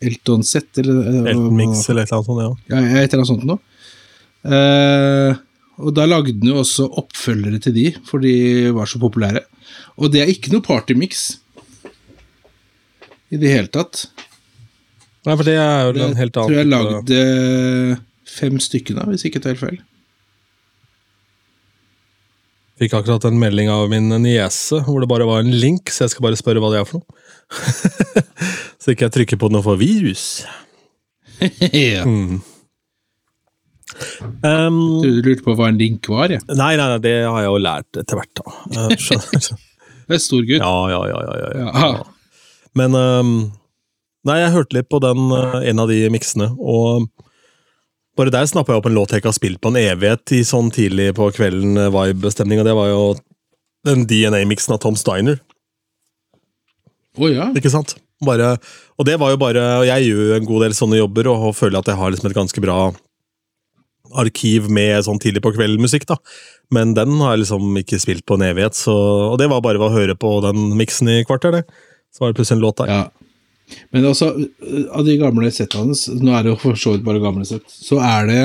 Elton 0.00 0.44
Set, 0.46 0.78
eller 0.78 1.00
eh, 1.02 1.30
Elton 1.32 1.56
Mix 1.56 1.88
eller 1.90 2.02
et 2.06 2.12
eller 2.12 2.20
annet 2.22 2.26
sånt, 2.26 2.42
ja. 2.70 2.76
Ja, 2.76 3.02
et 3.02 3.12
eller 3.12 3.18
annet 3.24 3.32
sånt 3.32 3.44
noe. 3.44 3.58
Eh, 4.46 5.42
og 5.76 5.92
da 5.96 6.06
lagde 6.08 6.36
han 6.36 6.52
jo 6.52 6.60
også 6.62 6.86
oppfølgere 7.02 7.60
til 7.62 7.74
de, 7.76 7.88
for 8.08 8.22
de 8.24 8.36
var 8.76 8.88
så 8.88 9.00
populære. 9.02 9.42
Og 10.00 10.12
det 10.12 10.22
er 10.22 10.32
ikke 10.32 10.52
noe 10.54 10.64
partymix 10.64 11.26
i 13.32 13.40
det 13.40 13.50
hele 13.52 13.70
tatt. 13.72 14.06
Nei, 15.26 15.34
for 15.34 15.42
det 15.46 15.56
er 15.58 15.88
jo 15.88 15.92
Det 15.96 16.04
en 16.04 16.16
helt 16.20 16.36
tror 16.36 16.54
jeg 16.54 16.70
lagde 16.70 17.20
fem 18.26 18.58
stykker 18.62 18.98
da, 18.98 19.06
hvis 19.10 19.26
ikke 19.26 19.40
jeg 19.40 19.44
tar 19.44 19.54
helt 19.56 19.64
feil. 19.64 19.84
Fikk 22.76 22.92
akkurat 22.98 23.24
en 23.24 23.38
melding 23.40 23.70
av 23.72 23.88
min 23.88 24.10
niese 24.20 24.82
hvor 24.84 25.00
det 25.00 25.08
bare 25.08 25.26
var 25.28 25.42
en 25.42 25.54
link, 25.54 25.88
så 25.90 26.04
jeg 26.04 26.14
skal 26.14 26.26
bare 26.28 26.38
spørre 26.38 26.60
hva 26.60 26.74
det 26.74 26.82
er 26.82 26.88
for 26.88 27.00
noe. 27.00 27.22
så 28.82 28.92
ikke 28.92 29.08
jeg 29.08 29.14
trykker 29.16 29.40
på 29.40 29.50
noe 29.52 29.64
for 29.64 29.80
virus. 29.80 30.44
ja. 31.72 32.04
Mm. 32.04 32.42
Um, 34.42 35.00
Du 35.04 35.08
lurte 35.22 35.44
på 35.46 35.54
hva 35.56 35.68
en 35.70 35.78
link 35.78 36.08
var, 36.10 36.32
ja. 36.34 36.40
nei, 36.58 36.74
nei, 36.78 36.88
nei, 36.90 36.98
det 37.04 37.14
har 37.22 37.44
jeg 37.44 37.52
jo 37.52 37.60
lært 37.62 38.00
etter 38.02 38.18
hvert, 38.18 38.32
da. 38.40 38.56
Eh. 38.74 39.54
Det 40.06 40.14
er 40.14 40.22
stor 40.22 40.42
gutt. 40.46 40.62
ja, 40.62 40.74
ja, 40.92 40.98
ja, 41.10 41.20
ja, 41.26 41.46
ja, 41.58 41.70
ja. 41.74 42.02
Men 42.78 42.94
um, 42.94 43.30
Nei, 44.26 44.40
jeg 44.40 44.52
hørte 44.56 44.74
litt 44.74 44.88
på 44.90 44.98
den, 45.02 45.28
eh, 45.34 45.68
en 45.70 45.80
av 45.82 45.90
de 45.90 46.00
miksene, 46.10 46.48
og 46.58 47.06
bare 48.18 48.32
der 48.34 48.48
snappa 48.50 48.72
jeg 48.74 48.80
opp 48.80 48.88
en 48.88 48.96
låt 48.96 49.12
jeg 49.14 49.22
ikke 49.22 49.30
har 49.30 49.36
spilt 49.36 49.60
på 49.62 49.70
en 49.70 49.78
evighet 49.78 50.32
i 50.34 50.40
sånn 50.46 50.72
tidlig 50.74 51.12
på 51.14 51.28
kvelden 51.36 51.76
eh, 51.78 51.92
og 51.92 52.66
det 52.66 52.74
var 52.74 52.88
jo 52.90 53.04
den 53.86 54.02
DNA-miksen 54.10 54.74
av 54.74 54.80
Tom 54.82 54.96
Steiner. 54.98 55.38
Å 57.16 57.30
ja. 57.30 57.50
Ikke 57.54 57.70
sant? 57.70 57.94
Bare, 58.26 58.56
og 58.96 59.06
det 59.06 59.18
var 59.20 59.34
jo 59.34 59.36
bare 59.36 59.60
Og 59.76 59.82
jeg 59.84 60.06
gjør 60.06 60.20
jo 60.30 60.36
en 60.38 60.46
god 60.48 60.62
del 60.64 60.74
sånne 60.76 60.98
jobber, 60.98 61.28
og 61.28 61.54
føler 61.56 61.78
at 61.78 61.90
jeg 61.92 62.00
har 62.00 62.12
liksom 62.12 62.30
et 62.30 62.36
ganske 62.36 62.62
bra 62.64 62.78
arkiv 64.22 64.70
med 64.72 65.04
sånn 65.06 65.20
tidlig 65.22 65.42
på 65.44 65.52
kvelden-musikk, 65.56 66.06
da. 66.10 66.16
Men 66.74 66.94
den 66.96 67.14
har 67.22 67.34
jeg 67.36 67.44
liksom 67.44 67.76
ikke 67.82 68.00
spilt 68.02 68.24
på 68.26 68.34
en 68.38 68.46
evighet, 68.48 68.74
så 68.74 68.94
Og 69.32 69.38
det 69.38 69.46
var 69.52 69.60
bare 69.62 69.78
ved 69.78 69.90
å 69.90 69.94
høre 69.96 70.16
på 70.18 70.40
den 70.44 70.72
miksen 70.78 71.08
i 71.12 71.20
kvarter, 71.28 71.52
det. 71.60 71.64
Så 72.14 72.24
var 72.24 72.32
det 72.32 72.38
plutselig 72.40 72.58
en 72.58 72.64
låt 72.66 72.82
der. 72.82 72.92
ja. 72.94 73.04
Men 73.90 74.04
altså, 74.06 74.28
av 74.94 75.02
de 75.04 75.16
gamle 75.18 75.48
settene 75.50 75.88
hans, 75.88 76.04
nå 76.08 76.30
er 76.38 76.44
det 76.46 76.52
jo 76.52 76.58
for 76.60 76.76
så 76.78 76.92
vidt 76.94 77.02
bare 77.02 77.18
gamle 77.18 77.42
sett, 77.48 77.64
så 77.66 77.98
er 77.98 78.28
det 78.30 78.42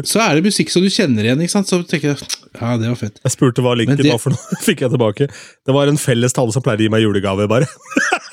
så 0.08 0.20
er 0.22 0.38
det 0.38 0.44
musikk 0.46 0.70
som 0.72 0.84
du 0.84 0.88
kjenner 0.92 1.26
igjen, 1.26 1.40
ikke 1.42 1.52
sant? 1.56 1.68
Så 1.68 1.80
tenker 1.82 2.12
jeg 2.12 2.20
ja, 2.60 2.76
det 2.78 2.86
var 2.92 2.96
fett. 3.00 3.18
Jeg 3.26 3.34
spurte 3.34 3.64
hva 3.66 3.74
linken 3.76 3.98
det- 3.98 4.12
var 4.14 4.22
for 4.22 4.30
noe, 4.36 4.60
fikk 4.68 4.84
jeg 4.86 4.94
tilbake. 4.94 5.26
Det 5.66 5.74
var 5.74 5.90
en 5.90 5.98
felles 6.00 6.32
tale 6.36 6.54
som 6.54 6.62
pleier 6.62 6.78
å 6.78 6.86
gi 6.86 6.92
meg 6.94 7.02
julegave, 7.04 7.48
bare. 7.50 7.66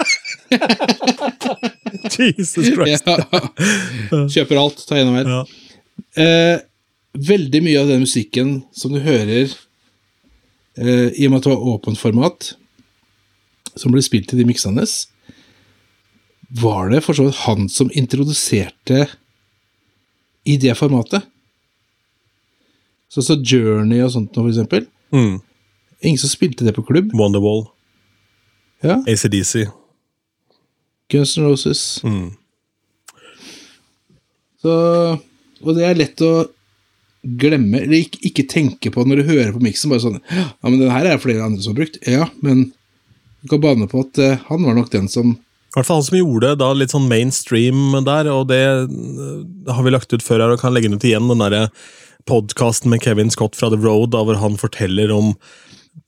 Jesus 2.18 2.72
Christ. 2.74 3.08
Ja. 3.08 3.42
Kjøper 4.32 4.60
alt, 4.62 4.82
tar 4.88 5.02
gjennom 5.02 5.18
her. 5.20 5.32
Ja. 5.34 5.44
Eh, 6.24 6.58
veldig 7.18 7.62
mye 7.66 7.82
av 7.82 7.92
den 7.92 8.04
musikken 8.06 8.58
som 8.76 8.94
du 8.94 9.02
hører, 9.04 9.54
eh, 10.78 11.08
i 11.14 11.28
og 11.28 11.34
med 11.34 11.40
at 11.40 11.48
det 11.48 11.54
var 11.54 11.70
åpent 11.76 12.00
format, 12.00 12.52
som 13.78 13.94
ble 13.94 14.02
spilt 14.06 14.34
i 14.34 14.40
de 14.40 14.46
miksene, 14.48 14.86
var 16.62 16.90
det 16.94 17.04
for 17.04 17.18
så 17.18 17.28
vidt 17.28 17.42
han 17.44 17.68
som 17.70 17.92
introduserte 17.98 19.08
i 20.48 20.56
det 20.62 20.78
formatet. 20.80 21.26
Sånn 23.12 23.26
som 23.26 23.44
Journey 23.44 24.00
og 24.04 24.14
sånt 24.14 24.36
nå, 24.36 24.44
for 24.44 24.52
eksempel. 24.52 24.88
Mm. 25.16 25.40
Ingen 26.06 26.22
som 26.22 26.32
spilte 26.32 26.66
det 26.68 26.76
på 26.76 26.86
klubb. 26.88 27.12
Wonderwall, 27.18 27.68
Ja, 28.84 29.00
ACDC. 29.10 29.66
Guns 31.12 31.38
N' 31.38 31.48
Roses. 31.48 31.82
Mm. 32.04 32.30
Så, 34.62 34.74
og 35.64 35.78
det 35.78 35.86
er 35.86 36.00
lett 36.00 36.24
å 36.26 36.32
glemme, 37.22 37.82
eller 37.84 38.06
ikke, 38.06 38.22
ikke 38.30 38.48
tenke 38.50 38.92
på 38.94 39.04
når 39.08 39.22
du 39.22 39.30
hører 39.32 39.52
på 39.56 39.64
miksen. 39.64 39.92
Bare 39.92 40.04
sånn 40.04 40.20
Ja, 40.32 40.48
men 40.68 40.80
den 40.82 40.94
her 40.94 41.06
er 41.06 41.16
det 41.16 41.24
flere 41.24 41.46
andre 41.46 41.64
som 41.64 41.76
har 41.76 41.82
brukt. 41.82 42.00
Ja, 42.08 42.30
men 42.46 42.70
du 43.42 43.52
kan 43.52 43.64
bane 43.64 43.90
på 43.90 44.04
at 44.06 44.20
uh, 44.22 44.40
han 44.50 44.66
var 44.66 44.78
nok 44.78 44.90
den 44.94 45.08
som 45.12 45.36
I 45.36 45.78
hvert 45.78 45.88
fall 45.88 46.02
han 46.02 46.08
som 46.08 46.18
gjorde 46.20 46.56
da 46.60 46.72
litt 46.74 46.94
sånn 46.96 47.10
mainstream 47.12 47.94
der, 48.08 48.32
og 48.34 48.48
det 48.50 48.64
eh, 48.66 49.72
har 49.72 49.86
vi 49.86 49.94
lagt 49.94 50.14
ut 50.14 50.26
før 50.26 50.42
her, 50.44 50.56
og 50.56 50.62
kan 50.64 50.74
legge 50.76 50.90
den 50.90 50.98
ut 50.98 51.06
igjen, 51.06 51.30
den 51.30 51.44
derre 51.44 51.68
podkasten 52.28 52.92
med 52.92 53.04
Kevin 53.06 53.32
Scott 53.32 53.56
fra 53.56 53.70
The 53.72 53.80
Road, 53.80 54.12
da 54.16 54.24
hvor 54.26 54.40
han 54.42 54.58
forteller 54.60 55.14
om 55.16 55.36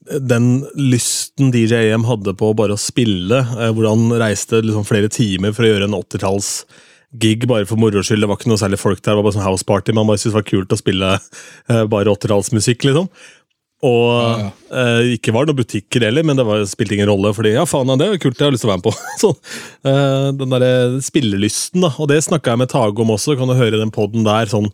den 0.10 0.52
lysten 0.78 1.52
DJ 1.54 1.92
AM 1.94 2.06
hadde 2.10 2.34
på 2.38 2.52
bare 2.58 2.76
å 2.76 2.82
spille, 2.82 3.40
eh, 3.40 3.72
hvor 3.76 3.90
han 3.90 4.10
reiste 4.22 4.62
liksom 4.64 4.88
flere 4.88 5.12
timer 5.14 5.54
for 5.56 5.66
å 5.66 5.74
gjøre 5.74 5.90
en 5.90 5.98
80-talls-gig 5.98 7.48
bare 7.50 7.68
for 7.70 7.82
moro 7.82 8.04
skyld. 8.04 8.24
Det 8.24 8.30
var 8.32 8.40
ikke 8.40 8.52
noe 8.52 8.62
særlig 8.62 8.82
folk 8.82 9.02
der, 9.02 9.12
det 9.12 9.20
var 9.20 9.28
bare 9.28 9.38
sånn 9.38 9.48
house 9.48 9.68
party, 9.68 9.94
men 9.94 10.04
han 10.04 10.12
bare 10.12 10.22
syntes 10.22 10.34
det 10.34 10.40
var 10.42 10.50
kult 10.52 10.78
å 10.78 10.82
spille 10.82 11.12
eh, 11.18 11.84
bare 11.92 12.16
80-tallsmusikk, 12.16 12.88
liksom. 12.90 13.12
Og 13.80 14.10
Ja, 14.12 14.48
eh, 14.76 15.14
ikke 15.16 15.32
var 15.32 15.46
det 15.46 15.54
noen 15.54 15.62
butikker 15.62 16.04
heller, 16.04 16.26
men 16.28 16.36
det 16.36 16.44
var, 16.48 16.66
spilte 16.68 16.98
ingen 16.98 17.08
rolle. 17.08 17.32
Fordi 17.36 17.54
ja, 17.54 17.64
faen, 17.70 17.92
det 18.00 18.10
er 18.10 18.20
kult, 18.20 18.36
det 18.36 18.44
har 18.44 18.52
jeg 18.52 18.58
lyst 18.58 18.66
til 18.66 18.72
å 18.72 18.74
være 18.74 18.82
med 18.82 18.90
på. 18.90 18.96
Så, 19.22 19.30
eh, 19.88 20.26
den 20.36 20.56
derre 20.56 20.72
spillelysten, 21.06 21.86
da. 21.86 21.94
Og 21.96 22.10
det 22.12 22.20
snakka 22.26 22.56
jeg 22.56 22.64
med 22.66 22.74
Tage 22.74 23.06
om 23.06 23.14
også, 23.16 23.38
kan 23.40 23.52
du 23.52 23.56
høre 23.56 23.80
den 23.80 23.94
poden 23.96 24.28
der. 24.28 24.52
sånn 24.52 24.68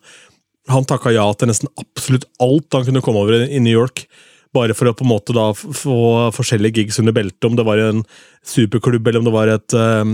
Han 0.73 0.88
takka 0.89 1.13
ja 1.13 1.28
til 1.38 1.51
nesten 1.51 1.69
absolutt 1.78 2.25
alt 2.41 2.73
han 2.73 2.88
kunne 2.88 3.04
komme 3.06 3.21
over 3.21 3.45
i 3.45 3.62
New 3.62 3.75
York. 3.75 4.08
Bare 4.55 4.75
for 4.77 4.87
å 4.87 4.95
på 4.95 5.03
en 5.03 5.11
måte 5.11 5.35
da 5.35 5.49
få 5.55 5.97
forskjellige 6.35 6.85
gigs 6.85 7.01
under 7.01 7.15
beltet, 7.15 7.43
om 7.47 7.57
det 7.57 7.65
var 7.67 7.81
en 7.83 8.05
superklubb 8.45 9.07
eller 9.07 9.19
om 9.19 9.27
det 9.27 9.35
var 9.35 9.51
et, 9.51 9.75
eh, 9.75 10.13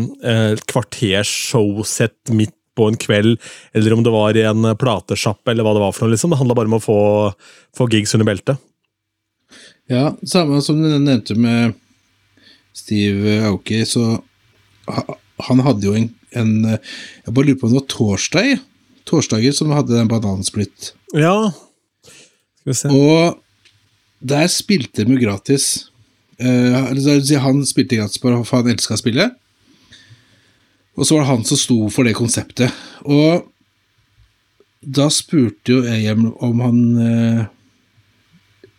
et 0.55 0.65
kvarters 0.71 1.29
showsett 1.51 2.33
midt 2.33 2.55
på 2.77 2.87
en 2.87 2.97
kveld, 2.97 3.37
eller 3.75 3.93
om 3.93 4.03
det 4.03 4.13
var 4.13 4.37
i 4.37 4.45
en 4.47 4.71
platesjappe, 4.79 5.51
eller 5.51 5.67
hva 5.67 5.75
det 5.75 5.83
var 5.83 5.91
for 5.95 6.07
noe. 6.07 6.15
liksom. 6.15 6.31
Det 6.31 6.39
handla 6.39 6.55
bare 6.57 6.71
om 6.71 6.79
å 6.79 6.83
få, 6.83 6.99
få 7.75 7.89
gigs 7.91 8.15
under 8.15 8.29
beltet. 8.31 8.61
Ja, 9.91 10.13
samme 10.23 10.61
som 10.63 10.79
du 10.79 10.87
nevnte 10.87 11.35
med 11.35 11.75
Steve 12.73 13.41
Aoki, 13.49 13.83
så 13.85 14.21
han 15.41 15.63
hadde 15.65 15.85
jo 15.85 15.93
en, 15.97 16.09
en 16.37 16.51
Jeg 16.71 17.33
bare 17.33 17.49
lurer 17.49 17.59
på 17.59 17.67
om 17.67 17.73
det 17.73 17.81
var 17.81 17.91
torsdag? 17.91 18.61
Torsdager 19.09 19.53
som 19.55 19.73
hadde 19.75 19.97
den 19.97 20.09
banansplitt. 20.09 20.93
Ja 21.13 21.51
Skal 21.51 22.71
vi 22.71 22.77
se. 22.77 22.91
Og 22.91 23.41
der 24.21 24.47
spilte 24.51 25.05
de 25.05 25.17
gratis. 25.17 25.87
Eh, 26.37 27.37
han 27.41 27.65
spilte 27.65 27.97
gratis 27.97 28.21
for 28.21 28.55
han 28.55 28.69
elska 28.73 28.97
spillet. 28.97 29.37
Og 30.95 31.07
så 31.07 31.15
var 31.15 31.23
det 31.23 31.31
han 31.31 31.47
som 31.47 31.57
sto 31.57 31.79
for 31.89 32.07
det 32.07 32.17
konseptet. 32.17 32.73
Og 33.07 33.47
da 34.81 35.07
spurte 35.13 35.75
jo 35.75 35.83
AM 35.85 36.31
om 36.41 36.61
han 36.65 36.79
eh, 36.97 37.41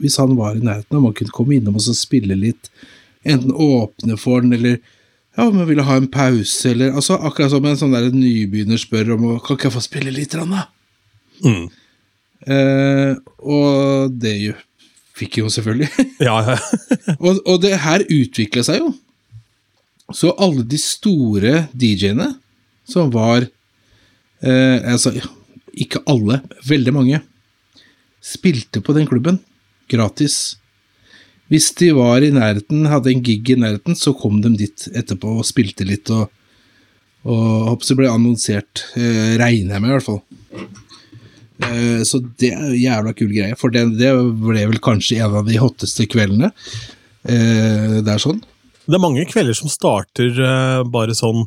Hvis 0.03 0.19
han 0.19 0.35
var 0.35 0.57
i 0.57 0.65
nærheten, 0.65 0.97
om 0.99 1.05
han 1.07 1.15
kunne 1.15 1.35
komme 1.35 1.55
innom 1.57 1.79
og 1.79 1.85
så 1.85 1.95
spille 1.95 2.35
litt. 2.35 2.73
Enten 3.23 3.55
åpne 3.55 4.17
for 4.19 4.43
den, 4.43 4.53
eller 4.57 4.81
ja, 5.37 5.47
om 5.47 5.61
han 5.61 5.69
ville 5.69 5.85
ha 5.87 5.97
en 5.97 6.11
pause, 6.11 6.73
eller 6.73 6.93
altså 6.93 7.17
Akkurat 7.23 7.53
som 7.55 7.65
en 7.65 7.79
sånn 7.79 7.95
der 7.95 8.11
nybegynner 8.11 8.81
spør 8.81 9.15
om 9.15 9.29
Kan 9.41 9.57
ikke 9.57 9.71
jeg 9.71 9.77
få 9.77 9.85
spille 9.85 10.13
litt, 10.13 10.35
da? 10.35 10.65
Mm. 11.47 11.69
Eh, 12.51 13.13
og 13.39 14.19
det 14.19 14.35
fikk 15.19 15.41
jo 15.43 15.53
selvfølgelig. 15.53 15.91
Ja, 16.29 16.37
ja. 16.47 16.59
og, 17.25 17.41
og 17.47 17.63
det 17.65 17.77
her 17.85 18.05
utvikla 18.07 18.65
seg 18.67 18.83
jo. 18.83 18.93
Så 20.13 20.33
alle 20.37 20.65
de 20.69 20.79
store 20.81 21.67
DJ-ene 21.73 22.35
som 22.89 23.13
var 23.15 23.47
eh, 23.47 24.79
Altså, 24.93 25.15
ikke 25.73 26.03
alle, 26.11 26.43
veldig 26.69 26.93
mange, 26.95 27.23
spilte 28.23 28.83
på 28.85 28.95
den 28.97 29.09
klubben 29.09 29.41
gratis. 29.91 30.59
Hvis 31.53 31.71
de 31.77 31.91
var 31.97 32.25
i 32.25 32.33
nærheten, 32.33 32.87
hadde 32.89 33.11
en 33.13 33.25
gig 33.25 33.51
i 33.53 33.59
nærheten, 33.59 33.97
så 33.99 34.15
kom 34.17 34.41
de 34.45 34.53
dit 34.57 34.87
etterpå 34.93 35.39
og 35.41 35.49
spilte 35.49 35.87
litt 35.89 36.11
og, 36.15 36.31
og 37.29 37.73
håper 37.73 37.91
det 37.91 37.99
ble 37.99 38.13
annonsert. 38.13 38.87
Eh, 38.97 39.35
regner 39.41 39.77
jeg 39.77 39.85
med, 39.85 39.91
i 39.91 39.97
hvert 39.97 40.09
fall. 40.09 40.23
Eh, 41.69 42.03
Så 42.09 42.21
det 42.41 42.53
er 42.53 42.59
en 42.59 42.75
jævla 42.79 43.13
kul 43.17 43.31
greie, 43.33 43.57
for 43.59 43.71
det, 43.75 43.85
det 43.99 44.13
ble 44.43 44.65
vel 44.71 44.81
kanskje 44.83 45.21
en 45.23 45.37
av 45.43 45.47
de 45.49 45.59
hotteste 45.63 46.07
kveldene. 46.11 46.53
Eh, 47.29 48.01
Det 48.03 48.09
er 48.15 48.23
sånn. 48.23 48.41
Det 48.87 48.97
er 48.99 49.03
mange 49.05 49.25
kvelder 49.31 49.55
som 49.55 49.71
starter 49.71 50.33
eh, 50.43 50.83
bare 50.91 51.15
sånn 51.15 51.45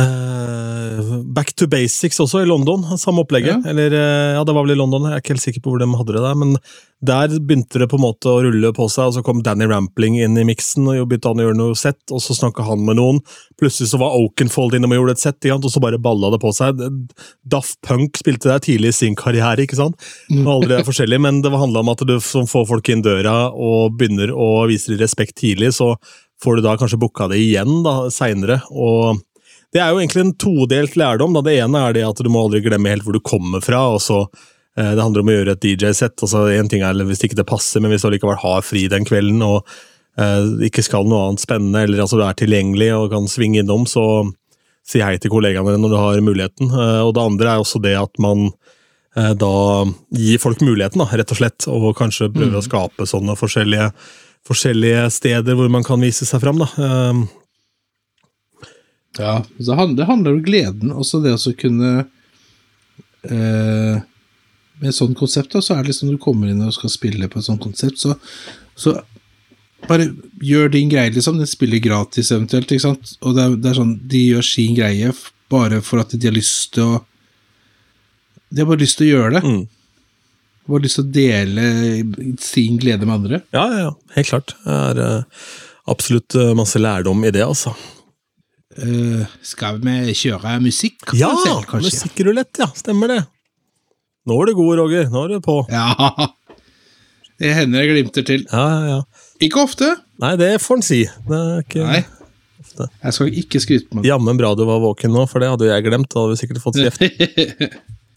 eh, 0.00 1.12
Back 1.36 1.52
to 1.56 1.66
basics 1.68 2.20
også 2.22 2.42
i 2.42 2.48
London, 2.48 2.84
samme 3.00 3.24
opplegget. 3.24 3.62
Ja. 3.64 3.70
Eller, 3.70 3.92
eh, 3.92 4.34
ja, 4.36 4.44
det 4.44 4.54
var 4.54 4.64
vel 4.64 4.76
i 4.76 4.78
London, 4.78 5.08
jeg 5.08 5.16
er 5.16 5.24
ikke 5.24 5.34
helt 5.34 5.44
sikker 5.44 5.64
på 5.64 5.72
hvor 5.72 5.82
de 5.82 5.88
hadde 5.92 6.14
det 6.16 6.22
der. 6.24 6.36
Men 6.38 6.56
der 7.04 7.28
begynte 7.28 7.80
det 7.82 7.88
på 7.92 7.98
en 7.98 8.06
måte 8.06 8.30
å 8.30 8.40
rulle 8.44 8.70
på 8.72 8.86
seg, 8.88 9.10
og 9.10 9.16
så 9.16 9.22
kom 9.24 9.42
Danny 9.44 9.68
Rampling 9.68 10.16
inn 10.22 10.38
i 10.40 10.46
miksen, 10.48 10.86
og 10.88 11.10
begynte 11.10 11.32
han 11.32 11.42
å 11.42 11.46
gjøre 11.48 11.58
noe 11.58 11.76
sett, 11.76 12.00
og 12.08 12.22
så 12.24 12.36
snakka 12.38 12.64
han 12.64 12.84
med 12.86 12.96
noen. 13.00 13.20
Plutselig 13.60 13.90
så 13.92 14.00
var 14.00 14.16
Oakenfold 14.16 14.78
innom 14.78 14.94
og 14.94 15.02
gjorde 15.02 15.16
et 15.18 15.24
sett, 15.26 15.50
og 15.52 15.68
så 15.72 15.82
bare 15.84 16.00
balla 16.00 16.32
det 16.32 16.40
på 16.40 16.54
seg. 16.56 16.80
Daft 17.44 17.80
Punk 17.86 18.16
spilte 18.22 18.48
der 18.48 18.64
tidlig 18.64 18.94
i 18.94 18.98
sin 19.02 19.18
karriere, 19.18 19.66
ikke 19.66 19.78
sant? 19.78 20.00
Det 20.30 20.40
var 20.40 20.56
aldri 20.56 20.78
er 20.78 20.88
forskjellig, 20.88 21.20
men 21.28 21.42
det 21.44 21.52
handla 21.52 21.84
om 21.84 21.92
at 21.92 22.04
du 22.08 22.16
som 22.24 22.48
får 22.48 22.68
folk 22.72 22.88
inn 22.92 23.04
døra 23.04 23.36
og 23.52 23.98
begynner 24.00 24.32
å 24.32 24.66
vise 24.70 24.96
respekt 24.96 25.36
tidlig, 25.42 25.74
så 25.76 25.94
får 26.42 26.58
du 26.58 26.66
da 26.66 26.76
kanskje 26.80 27.00
booka 27.00 27.28
det 27.32 27.40
igjen 27.40 27.82
da, 27.84 28.06
seinere. 28.12 28.62
Og 28.72 29.20
det 29.74 29.82
er 29.82 29.90
jo 29.90 30.00
egentlig 30.00 30.22
en 30.22 30.36
todelt 30.40 30.96
lærdom. 30.96 31.34
Da. 31.36 31.42
Det 31.46 31.56
ene 31.60 31.82
er 31.88 31.96
det 31.96 32.04
at 32.06 32.22
du 32.22 32.30
må 32.32 32.46
aldri 32.46 32.62
glemme 32.64 32.92
helt 32.92 33.06
hvor 33.06 33.16
du 33.16 33.22
kommer 33.24 33.64
fra. 33.64 33.82
og 33.96 34.00
så 34.04 34.22
eh, 34.78 34.94
Det 34.94 35.02
handler 35.02 35.24
om 35.24 35.32
å 35.32 35.36
gjøre 35.36 35.56
et 35.56 35.66
DJ-sett. 35.66 36.16
altså 36.22 36.46
En 36.54 36.70
ting 36.70 36.84
er 36.86 37.04
hvis 37.08 37.24
ikke 37.26 37.38
det 37.38 37.48
passer, 37.48 37.82
men 37.82 37.92
hvis 37.92 38.06
du 38.06 38.10
allikevel 38.10 38.40
har 38.42 38.64
fri 38.66 38.86
den 38.92 39.06
kvelden 39.08 39.42
og 39.44 39.66
eh, 40.20 40.66
ikke 40.70 40.84
skal 40.86 41.08
noe 41.08 41.28
annet 41.28 41.44
spennende, 41.44 41.84
eller 41.84 42.04
altså 42.04 42.20
du 42.20 42.24
er 42.26 42.38
tilgjengelig 42.38 42.92
og 42.96 43.10
kan 43.14 43.28
svinge 43.30 43.62
innom, 43.62 43.88
så 43.90 44.06
si 44.86 45.02
hei 45.02 45.16
til 45.18 45.32
kollegaene 45.32 45.74
dine 45.74 45.82
når 45.82 45.92
du 45.92 45.98
har 45.98 46.22
muligheten. 46.24 46.70
Eh, 46.70 47.02
og 47.02 47.14
det 47.16 47.26
andre 47.26 47.54
er 47.54 47.64
også 47.64 47.82
det 47.82 47.96
at 47.98 48.22
man 48.22 48.46
eh, 49.16 49.32
da 49.38 49.56
gir 50.14 50.42
folk 50.42 50.62
muligheten, 50.62 51.02
da, 51.02 51.10
rett 51.10 51.34
og 51.34 51.40
slett, 51.42 51.66
og 51.72 51.90
kanskje 51.98 52.30
prøver 52.32 52.60
å 52.60 52.64
skape 52.64 53.08
sånne 53.08 53.36
forskjellige, 53.38 53.90
forskjellige 54.46 55.08
steder 55.10 55.58
hvor 55.58 55.68
man 55.74 55.84
kan 55.86 56.00
vise 56.00 56.28
seg 56.28 56.40
fram. 56.44 56.62
Da. 56.62 56.70
Ja, 59.18 59.40
så 59.58 59.72
det 59.96 60.08
handler, 60.08 60.34
om 60.34 60.44
gleden, 60.44 60.92
også 60.92 61.22
det 61.24 61.32
å 61.36 61.52
kunne 61.56 61.92
eh, 63.24 63.96
Med 64.76 64.90
et 64.90 64.96
sånt 64.96 65.16
konsept, 65.16 65.54
da, 65.54 65.62
så 65.64 65.74
er 65.74 65.84
det 65.84 65.94
liksom 65.94 66.12
du 66.12 66.18
kommer 66.20 66.50
inn 66.52 66.60
og 66.64 66.74
skal 66.76 66.92
spille 66.92 67.30
på 67.32 67.40
et 67.40 67.46
sånt 67.46 67.62
konsept, 67.64 67.96
så, 68.02 68.16
så 68.76 68.98
bare 69.88 70.10
gjør 70.42 70.70
din 70.72 70.90
greie, 70.90 71.12
liksom. 71.14 71.38
Den 71.40 71.48
spiller 71.48 71.82
gratis 71.82 72.32
eventuelt, 72.34 72.70
ikke 72.70 72.84
sant. 72.84 73.14
Og 73.22 73.36
det 73.36 73.44
er, 73.44 73.56
det 73.60 73.70
er 73.70 73.78
sånn, 73.78 73.94
de 74.08 74.22
gjør 74.32 74.46
sin 74.46 74.76
greie 74.76 75.12
bare 75.52 75.80
for 75.84 76.02
at 76.02 76.14
de 76.16 76.26
har 76.26 76.34
lyst 76.34 76.74
til 76.74 76.96
å 76.96 77.04
De 78.50 78.62
har 78.62 78.68
bare 78.68 78.82
lyst 78.82 78.98
til 79.00 79.08
å 79.08 79.14
gjøre 79.16 79.34
det. 79.36 79.42
Mm. 79.42 79.62
Bare 80.66 80.84
lyst 80.84 80.98
til 80.98 81.06
å 81.06 81.14
dele 81.14 81.66
sin 82.42 82.78
glede 82.82 83.06
med 83.06 83.16
andre. 83.20 83.40
Ja, 83.54 83.64
ja, 83.70 83.80
ja, 83.88 83.92
helt 84.16 84.30
klart. 84.30 84.54
Det 84.62 84.76
er 84.76 85.00
eh, 85.02 85.44
absolutt 85.92 86.36
eh, 86.38 86.54
masse 86.58 86.80
lærdom 86.80 87.24
i 87.26 87.32
det, 87.34 87.42
altså. 87.46 87.74
Eh, 88.76 89.36
skal 89.46 89.78
vi 89.80 90.12
kjøre 90.16 90.58
musikk? 90.60 91.14
Ja! 91.16 91.30
Musikkrulett, 91.72 92.60
ja. 92.60 92.68
Stemmer 92.76 93.12
det. 93.14 93.22
Nå 94.26 94.36
er 94.42 94.50
du 94.50 94.56
god, 94.58 94.72
Roger. 94.82 95.06
Nå 95.12 95.22
er 95.24 95.36
du 95.36 95.44
på. 95.44 95.60
Ja. 95.72 95.94
Det 97.40 97.52
hender 97.52 97.84
jeg 97.84 97.92
glimter 97.92 98.26
til. 98.26 98.44
Ja, 98.50 98.66
ja, 98.72 98.96
ja. 98.96 99.24
Ikke 99.44 99.62
ofte. 99.64 99.92
Nei, 100.22 100.34
det 100.40 100.54
får 100.64 100.80
en 100.80 100.86
si. 100.86 101.02
Det 101.28 101.40
er 101.40 101.64
ikke 101.64 101.84
Nei. 101.86 102.04
Jeg 102.76 103.14
skal 103.14 103.36
ikke 103.40 103.60
skryte 103.62 103.88
på 103.88 103.98
meg. 103.98 104.06
jammen 104.08 104.36
bra 104.36 104.50
du 104.56 104.64
var 104.68 104.82
våken 104.82 105.12
nå, 105.14 105.22
for 105.30 105.40
det 105.40 105.48
hadde 105.52 105.68
jeg 105.68 105.84
glemt. 105.86 106.10
Da 106.12 106.24
hadde 106.24 106.34
vi 106.34 106.40
sikkert 106.42 106.60
fått 106.64 106.80
kjeft. 106.80 107.04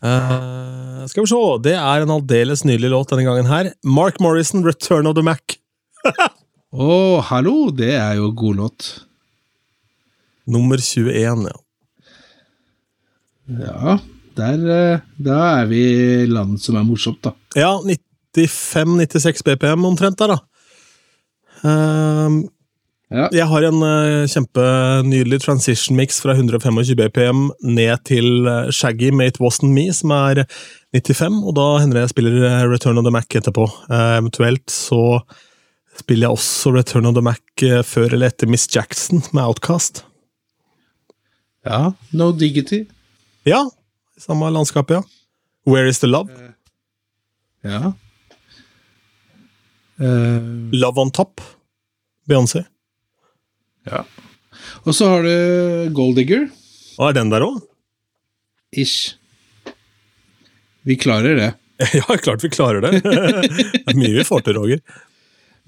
uh, 0.04 1.06
skal 1.12 1.24
vi 1.24 1.30
se, 1.32 1.42
det 1.68 1.76
er 1.80 2.04
en 2.04 2.16
aldeles 2.18 2.66
nydelig 2.68 2.92
låt 2.92 3.14
denne 3.14 3.28
gangen 3.28 3.48
her. 3.52 3.72
Mark 3.88 4.20
Morrison, 4.24 4.66
'Return 4.66 5.08
of 5.08 5.16
the 5.16 5.24
Mac'. 5.24 5.60
Å, 6.76 6.90
hallo! 7.30 7.70
Det 7.76 7.94
er 7.96 8.20
jo 8.20 8.34
god 8.36 8.60
låt. 8.64 8.90
Nummer 10.50 10.82
21, 10.82 11.48
ja. 11.50 11.58
Ja, 13.50 13.98
der, 14.38 14.70
eh, 14.76 15.02
da 15.18 15.40
er 15.62 15.66
vi 15.70 15.82
land 16.30 16.60
som 16.62 16.78
er 16.80 16.86
morsomt, 16.88 17.22
da. 17.26 17.34
Ja, 17.58 17.74
95-96 18.38 19.44
BPM 19.46 19.86
omtrent 19.90 20.20
der, 20.22 20.36
da. 20.36 20.40
Um, 21.66 22.46
Ja. 23.10 23.26
jeg 23.34 23.48
har 23.50 23.64
en 23.66 23.80
uh, 23.82 24.28
kjempenydelig 24.30 25.40
transition 25.42 25.98
mix 25.98 26.20
fra 26.22 26.36
125 26.38 26.94
BPM 26.94 27.48
ned 27.66 28.04
til 28.06 28.46
eh, 28.46 28.70
Shaggy 28.70 29.10
med 29.10 29.32
It 29.32 29.40
Wasn't 29.42 29.66
Me, 29.74 29.88
som 29.98 30.14
er 30.14 30.44
95, 30.94 31.40
og 31.42 31.56
da 31.58 31.66
hender 31.82 31.98
det 31.98 32.04
jeg 32.04 32.14
spiller 32.14 32.70
Return 32.70 33.02
of 33.02 33.08
the 33.08 33.14
Mac 33.16 33.26
etterpå. 33.34 33.66
Uh, 33.90 34.20
eventuelt 34.20 34.70
så 34.70 35.24
spiller 35.98 36.28
jeg 36.28 36.38
også 36.38 36.76
Return 36.78 37.10
of 37.10 37.18
the 37.18 37.26
Mac 37.26 37.42
før 37.90 38.14
eller 38.14 38.30
etter 38.30 38.48
Miss 38.48 38.70
Jackson 38.70 39.26
med 39.34 39.42
Outcast. 39.42 40.04
Ja. 41.66 41.94
No 42.12 42.32
Diggity. 42.32 42.84
Ja, 43.48 43.64
samme 44.20 44.50
landskapet, 44.54 45.00
ja. 45.00 45.04
Where 45.70 45.90
is 45.90 46.00
the 46.00 46.08
love? 46.08 46.30
Ja. 47.64 47.94
Uh, 50.00 50.72
Love 50.72 51.02
on 51.02 51.12
top. 51.12 51.42
Beyoncé. 52.30 52.64
ja. 53.90 54.04
Og 54.84 54.94
så 54.96 55.08
har 55.08 55.24
du 55.24 55.94
Gold 55.96 56.16
Digger. 56.20 56.48
Og 57.00 57.10
er 57.10 57.16
den 57.16 57.30
der 57.32 57.44
òg? 57.46 57.60
Ish. 58.76 59.16
Vi 60.88 60.96
klarer 61.00 61.36
det. 61.40 61.50
Ja, 61.96 62.18
klart 62.20 62.44
vi 62.44 62.50
klarer 62.52 62.84
det. 62.84 63.00
det 63.06 63.86
er 63.88 63.96
mye 63.98 64.12
vi 64.18 64.24
får 64.28 64.42
til, 64.44 64.58
Roger. 64.60 64.82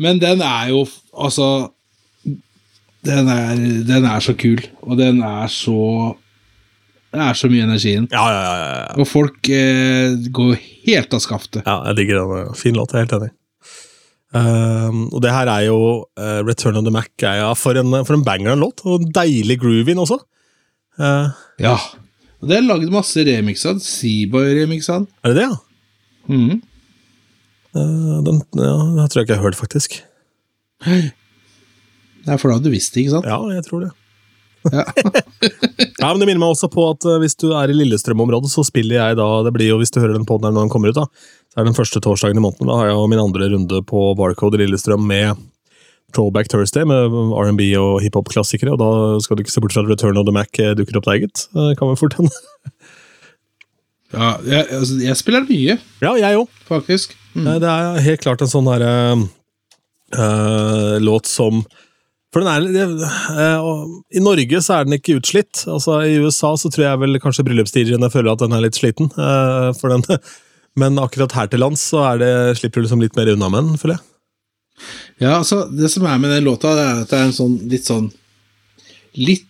Men 0.01 0.19
den 0.19 0.41
er 0.43 0.73
jo 0.73 0.81
Altså 1.15 1.45
den 3.07 3.29
er, 3.33 3.61
den 3.87 4.05
er 4.05 4.23
så 4.23 4.35
kul, 4.37 4.61
og 4.85 4.99
den 4.99 5.21
er 5.25 5.47
så 5.49 6.15
Det 7.11 7.19
er 7.19 7.35
så 7.35 7.49
mye 7.51 7.65
energi 7.65 7.89
i 7.91 7.97
den. 7.97 8.07
Ja, 8.13 8.23
ja, 8.31 8.41
ja. 8.41 8.67
ja. 8.71 8.93
Og 9.01 9.07
folk 9.09 9.49
eh, 9.51 10.13
går 10.31 10.53
helt 10.85 11.13
av 11.13 11.19
skaftet. 11.19 11.65
ja 11.67 11.73
jeg 11.89 11.97
digger 11.97 12.21
den. 12.21 12.53
Fin 12.55 12.77
låt, 12.77 12.93
jeg 12.93 13.01
er 13.01 13.07
helt 13.07 13.15
enig. 13.17 13.31
Um, 14.31 15.09
og 15.11 15.19
det 15.25 15.33
her 15.35 15.49
er 15.51 15.65
jo 15.65 15.79
uh, 16.07 16.39
Return 16.47 16.79
of 16.79 16.85
the 16.87 16.93
Mac. 16.95 17.09
Er, 17.19 17.41
ja, 17.41 17.49
for, 17.59 17.75
en, 17.75 17.97
for 18.07 18.15
en 18.15 18.23
banger 18.23 18.53
en 18.53 18.63
låt, 18.63 18.79
og 18.87 19.03
deilig 19.11 19.59
groovy 19.59 19.97
også. 19.99 20.21
Uh, 20.95 21.35
Ja. 21.59 21.75
Og 22.41 22.49
det 22.49 22.57
er 22.57 22.63
lagd 22.65 22.89
masse 22.89 23.21
remixer. 23.27 23.75
Seaboy-remixer. 23.85 25.03
er 25.21 25.33
det 25.33 25.37
det, 25.37 25.49
ja? 25.49 25.57
Mm. 26.31 26.61
Uh, 27.75 28.17
den, 28.25 28.39
ja? 28.55 28.77
den 28.95 29.11
tror 29.11 29.19
jeg 29.19 29.27
ikke 29.27 29.35
jeg 29.35 29.41
har 29.41 29.49
hørt, 29.49 29.59
faktisk. 29.59 29.99
Nei, 32.27 32.37
for 32.37 32.49
da 32.49 32.57
hadde 32.57 32.69
du 32.69 32.75
visst 32.75 32.93
det, 32.93 33.05
ikke 33.05 33.17
sant? 33.17 33.27
Ja, 33.29 33.39
jeg 33.55 33.65
tror 33.67 33.87
det. 33.87 33.91
Ja. 34.71 34.85
Ja, 36.01 36.09
men 36.11 36.21
Det 36.21 36.27
minner 36.29 36.41
meg 36.41 36.51
også 36.53 36.67
på 36.69 36.83
at 36.91 37.05
uh, 37.05 37.15
hvis 37.21 37.35
du 37.41 37.47
er 37.57 37.69
i 37.69 37.75
Lillestrøm-området, 37.75 38.49
så 38.49 38.61
spiller 38.65 38.95
jeg 38.97 39.17
da 39.17 39.25
Det 39.45 39.51
blir 39.53 39.71
jo, 39.71 39.77
hvis 39.81 39.93
du 39.93 39.99
hører 40.01 40.13
den 40.15 40.25
den 40.25 40.45
her 40.45 40.53
når 40.53 40.65
den 40.65 40.71
kommer 40.73 40.89
ut, 40.93 40.97
da, 40.97 41.05
så 41.49 41.57
er 41.59 41.63
det 41.65 41.71
den 41.71 41.77
første 41.77 42.01
torsdagen 42.01 42.37
i 42.37 42.43
måneden. 42.43 42.69
Da 42.69 42.77
har 42.77 42.89
jeg 42.89 42.95
jo 42.97 43.07
min 43.09 43.21
andre 43.21 43.49
runde 43.53 43.81
på 43.89 44.03
Barcode 44.17 44.57
i 44.57 44.63
Lillestrøm 44.63 45.05
med 45.05 45.41
Throwback 46.13 46.49
Thursday 46.49 46.85
med 46.85 47.13
R&B 47.37 47.71
og 47.79 48.01
hiphop-klassikere. 48.05 48.73
Og 48.73 48.81
da 48.81 48.89
skal 49.23 49.37
du 49.37 49.43
ikke 49.45 49.53
se 49.53 49.63
bort 49.63 49.73
fra 49.75 49.83
at 49.85 49.89
Return 49.89 50.17
of 50.21 50.25
the 50.27 50.33
Mac 50.35 50.57
eh, 50.61 50.73
dukker 50.77 50.99
opp 50.99 51.07
der, 51.09 51.21
gitt. 51.23 51.45
Kan 51.53 51.91
vel 51.91 51.99
fort 51.99 52.17
hende. 52.19 52.33
Ja, 54.11 54.33
jeg, 54.43 54.65
altså, 54.75 54.97
jeg 54.99 55.15
spiller 55.15 55.45
mye, 55.47 55.77
Ja, 56.03 56.09
jeg 56.19 56.35
òg. 56.35 56.49
faktisk. 56.67 57.13
Mm. 57.31 57.45
Det 57.63 57.69
er 57.71 58.01
helt 58.03 58.19
klart 58.25 58.41
en 58.43 58.49
sånn 58.51 58.67
derre 58.67 58.89
uh, 59.15 60.97
låt 60.99 61.29
som 61.31 61.61
For 62.31 62.43
den 62.43 62.47
er 62.47 62.63
det, 62.71 63.07
eh, 63.43 63.65
I 64.15 64.21
Norge 64.23 64.61
så 64.63 64.77
er 64.77 64.85
den 64.87 64.95
ikke 64.95 65.17
utslitt. 65.19 65.65
Altså 65.67 65.97
I 66.07 66.15
USA 66.23 66.53
så 66.55 66.71
tror 66.71 66.85
jeg 66.85 67.01
vel 67.01 67.19
kanskje 67.19 67.43
bryllupsdjene 67.47 68.11
føler 68.13 68.31
at 68.31 68.43
den 68.45 68.55
er 68.55 68.63
litt 68.63 68.79
sliten. 68.79 69.11
eh, 69.11 69.71
for 69.75 69.91
den. 69.91 70.05
Men 70.79 70.99
akkurat 71.03 71.35
her 71.35 71.49
til 71.51 71.59
lands 71.59 71.83
så 71.91 71.99
er 72.13 72.21
det, 72.21 72.31
slipper 72.59 72.79
du 72.79 72.87
liksom 72.87 73.01
litt 73.03 73.17
mer 73.19 73.33
unna 73.33 73.49
med 73.51 73.67
den, 73.67 73.79
føler 73.81 73.97
jeg. 73.97 74.05
Ja, 75.21 75.33
altså, 75.41 75.65
det 75.69 75.91
som 75.91 76.07
er 76.07 76.17
med 76.17 76.31
den 76.31 76.47
låta, 76.47 76.71
det 76.77 76.85
er 76.85 77.01
at 77.03 77.11
det 77.11 77.17
er 77.19 77.27
en 77.27 77.35
sånn 77.35 77.57
litt 77.69 77.87
sånn 77.89 78.07
Litt 79.19 79.47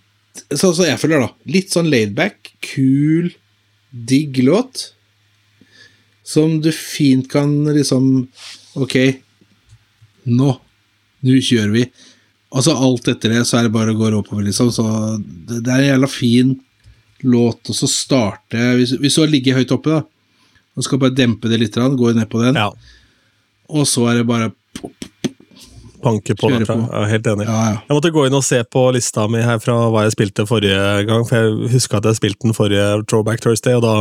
Sånn 0.56 0.74
som 0.74 0.86
jeg 0.88 0.98
føler, 0.98 1.22
da. 1.22 1.28
Litt 1.52 1.74
sånn 1.74 1.90
laidback, 1.92 2.54
kul, 2.64 3.28
digg 3.92 4.38
låt. 4.48 4.94
Som 6.24 6.62
du 6.64 6.70
fint 6.72 7.28
kan 7.30 7.52
liksom 7.68 8.08
Ok, 8.80 8.96
nå. 10.32 10.54
Nå 11.28 11.42
kjører 11.44 11.74
vi. 11.76 11.84
Altså, 12.52 12.76
alt 12.76 13.08
etter 13.08 13.32
det 13.32 13.46
så 13.48 13.60
er 13.60 13.68
det 13.68 13.76
bare 13.76 13.94
å 13.94 13.98
gå 13.98 14.10
oppover, 14.18 14.44
liksom. 14.44 14.72
Så 14.76 14.84
det, 15.20 15.62
det 15.64 15.72
er 15.72 15.84
en 15.84 15.92
jævla 15.94 16.10
fin 16.12 16.56
låt, 17.22 17.70
så 17.76 17.88
starte 17.88 18.72
Hvis, 18.80 18.96
hvis 18.98 19.16
du 19.16 19.22
har 19.22 19.30
ligget 19.32 19.60
høyt 19.60 19.72
oppe, 19.76 20.00
da, 20.00 20.02
og 20.76 20.86
skal 20.86 21.00
bare 21.02 21.16
dempe 21.16 21.52
det 21.52 21.60
litt, 21.62 21.78
gå 21.78 22.14
ned 22.18 22.28
på 22.32 22.42
den, 22.42 22.58
Ja, 22.60 22.72
og 23.72 23.88
så 23.88 24.08
er 24.12 24.20
det 24.20 24.28
bare 24.28 24.52
Panke 26.02 26.34
på 26.34 26.50
på. 26.50 26.56
Jeg 26.58 26.98
er 26.98 27.10
helt 27.12 27.28
enig. 27.30 27.46
Ja, 27.46 27.58
ja. 27.70 27.74
Jeg 27.86 27.94
måtte 27.94 28.12
gå 28.14 28.24
inn 28.26 28.34
og 28.34 28.46
se 28.46 28.64
på 28.66 28.88
lista 28.96 29.28
mi 29.30 29.44
her 29.46 29.60
fra 29.62 29.76
hva 29.94 30.08
jeg 30.08 30.16
spilte 30.16 30.48
forrige 30.50 30.80
gang, 31.06 31.28
for 31.30 31.38
jeg 31.38 31.74
huska 31.76 32.00
at 32.00 32.08
jeg 32.10 32.18
spilte 32.18 32.48
den 32.48 32.58
forrige 32.58 32.88
Throwback 33.06 33.44
Thursday, 33.44 33.78
og 33.78 33.86
da 33.86 33.94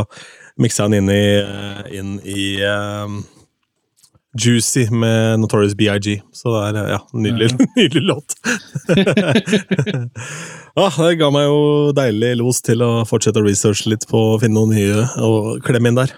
miksa 0.61 0.87
jeg 0.87 0.95
den 0.95 1.03
inn 1.03 1.11
i, 1.13 1.27
eh, 1.43 1.83
inn 1.99 2.15
i 2.25 2.47
eh, 2.65 3.19
Juicy 4.39 4.85
med 4.89 5.39
Notorious 5.39 5.75
BIG. 5.75 6.21
Så 6.33 6.53
det 6.55 6.81
er 6.81 6.91
ja, 6.95 6.99
nydelig, 7.13 7.51
nydelig 7.77 8.03
låt. 8.07 8.35
ah, 10.79 10.97
det 11.03 11.17
ga 11.19 11.31
meg 11.33 11.47
jo 11.49 11.61
deilig 11.97 12.33
los 12.39 12.63
til 12.65 12.83
å 12.85 12.91
fortsette 13.07 13.41
å 13.41 13.47
researche 13.47 13.91
litt 13.91 14.07
på 14.09 14.25
å 14.33 14.41
finne 14.41 14.55
noen 14.59 14.75
nye 14.77 15.07
og 15.23 15.59
klemme 15.67 15.91
inn 15.91 15.99
der. 15.99 16.15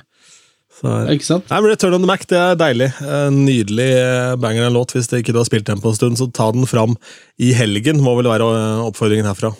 Så, 0.73 0.89
eh, 0.89 1.15
Ikke 1.15 1.29
sant? 1.29 1.49
Nei, 1.49 1.61
men 1.61 1.73
Return 1.73 1.97
on 1.97 2.05
the 2.05 2.09
Mac 2.09 2.25
det 2.29 2.39
er 2.39 2.57
deilig. 2.59 2.89
Nydelig 3.33 3.89
eh, 3.97 4.33
banger 4.41 4.67
en 4.67 4.77
låt. 4.77 4.93
Hvis 4.93 5.09
det 5.09 5.23
ikke 5.23 5.33
du 5.35 5.41
har 5.41 5.49
spilt 5.49 5.69
den 5.69 5.81
på 5.81 5.93
en 5.93 5.97
stund, 5.97 6.21
så 6.21 6.29
ta 6.29 6.51
den 6.53 6.69
fram 6.69 6.97
i 7.41 7.53
helgen, 7.57 8.01
må 8.03 8.17
vel 8.19 8.29
være 8.29 8.49
eh, 8.59 8.85
oppfordringen 8.89 9.29
herfra. 9.29 9.53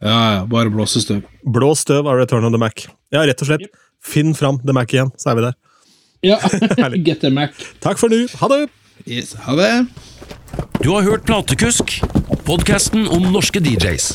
Ja, 0.00 0.20
ja, 0.36 0.44
bare 0.48 0.72
blåse 0.72 1.02
støv. 1.02 1.24
Blå 1.44 1.74
støv 1.76 2.08
av 2.08 2.16
Return 2.20 2.46
on 2.48 2.56
the 2.56 2.60
Mac. 2.60 2.86
Ja, 3.12 3.24
rett 3.28 3.40
og 3.44 3.50
slett. 3.50 3.68
Finn 4.00 4.32
fram 4.36 4.60
The 4.64 4.72
Mac 4.76 4.92
igjen, 4.94 5.12
så 5.20 5.32
er 5.32 5.40
vi 5.40 5.48
der. 5.48 5.58
Ja, 6.20 6.38
get 7.06 7.24
a 7.24 7.30
Mac. 7.30 7.50
Takk 7.80 7.98
for 7.98 8.12
nå. 8.12 8.26
Ha 8.42 8.48
det! 8.52 8.68
Yes, 9.08 9.32
ha 9.46 9.56
det. 9.56 9.86
Du 10.84 10.90
har 10.92 11.02
hørt 11.06 11.24
Platekusk, 11.24 12.00
podkasten 12.44 13.08
om 13.08 13.30
norske 13.32 13.62
DJs. 13.64 14.12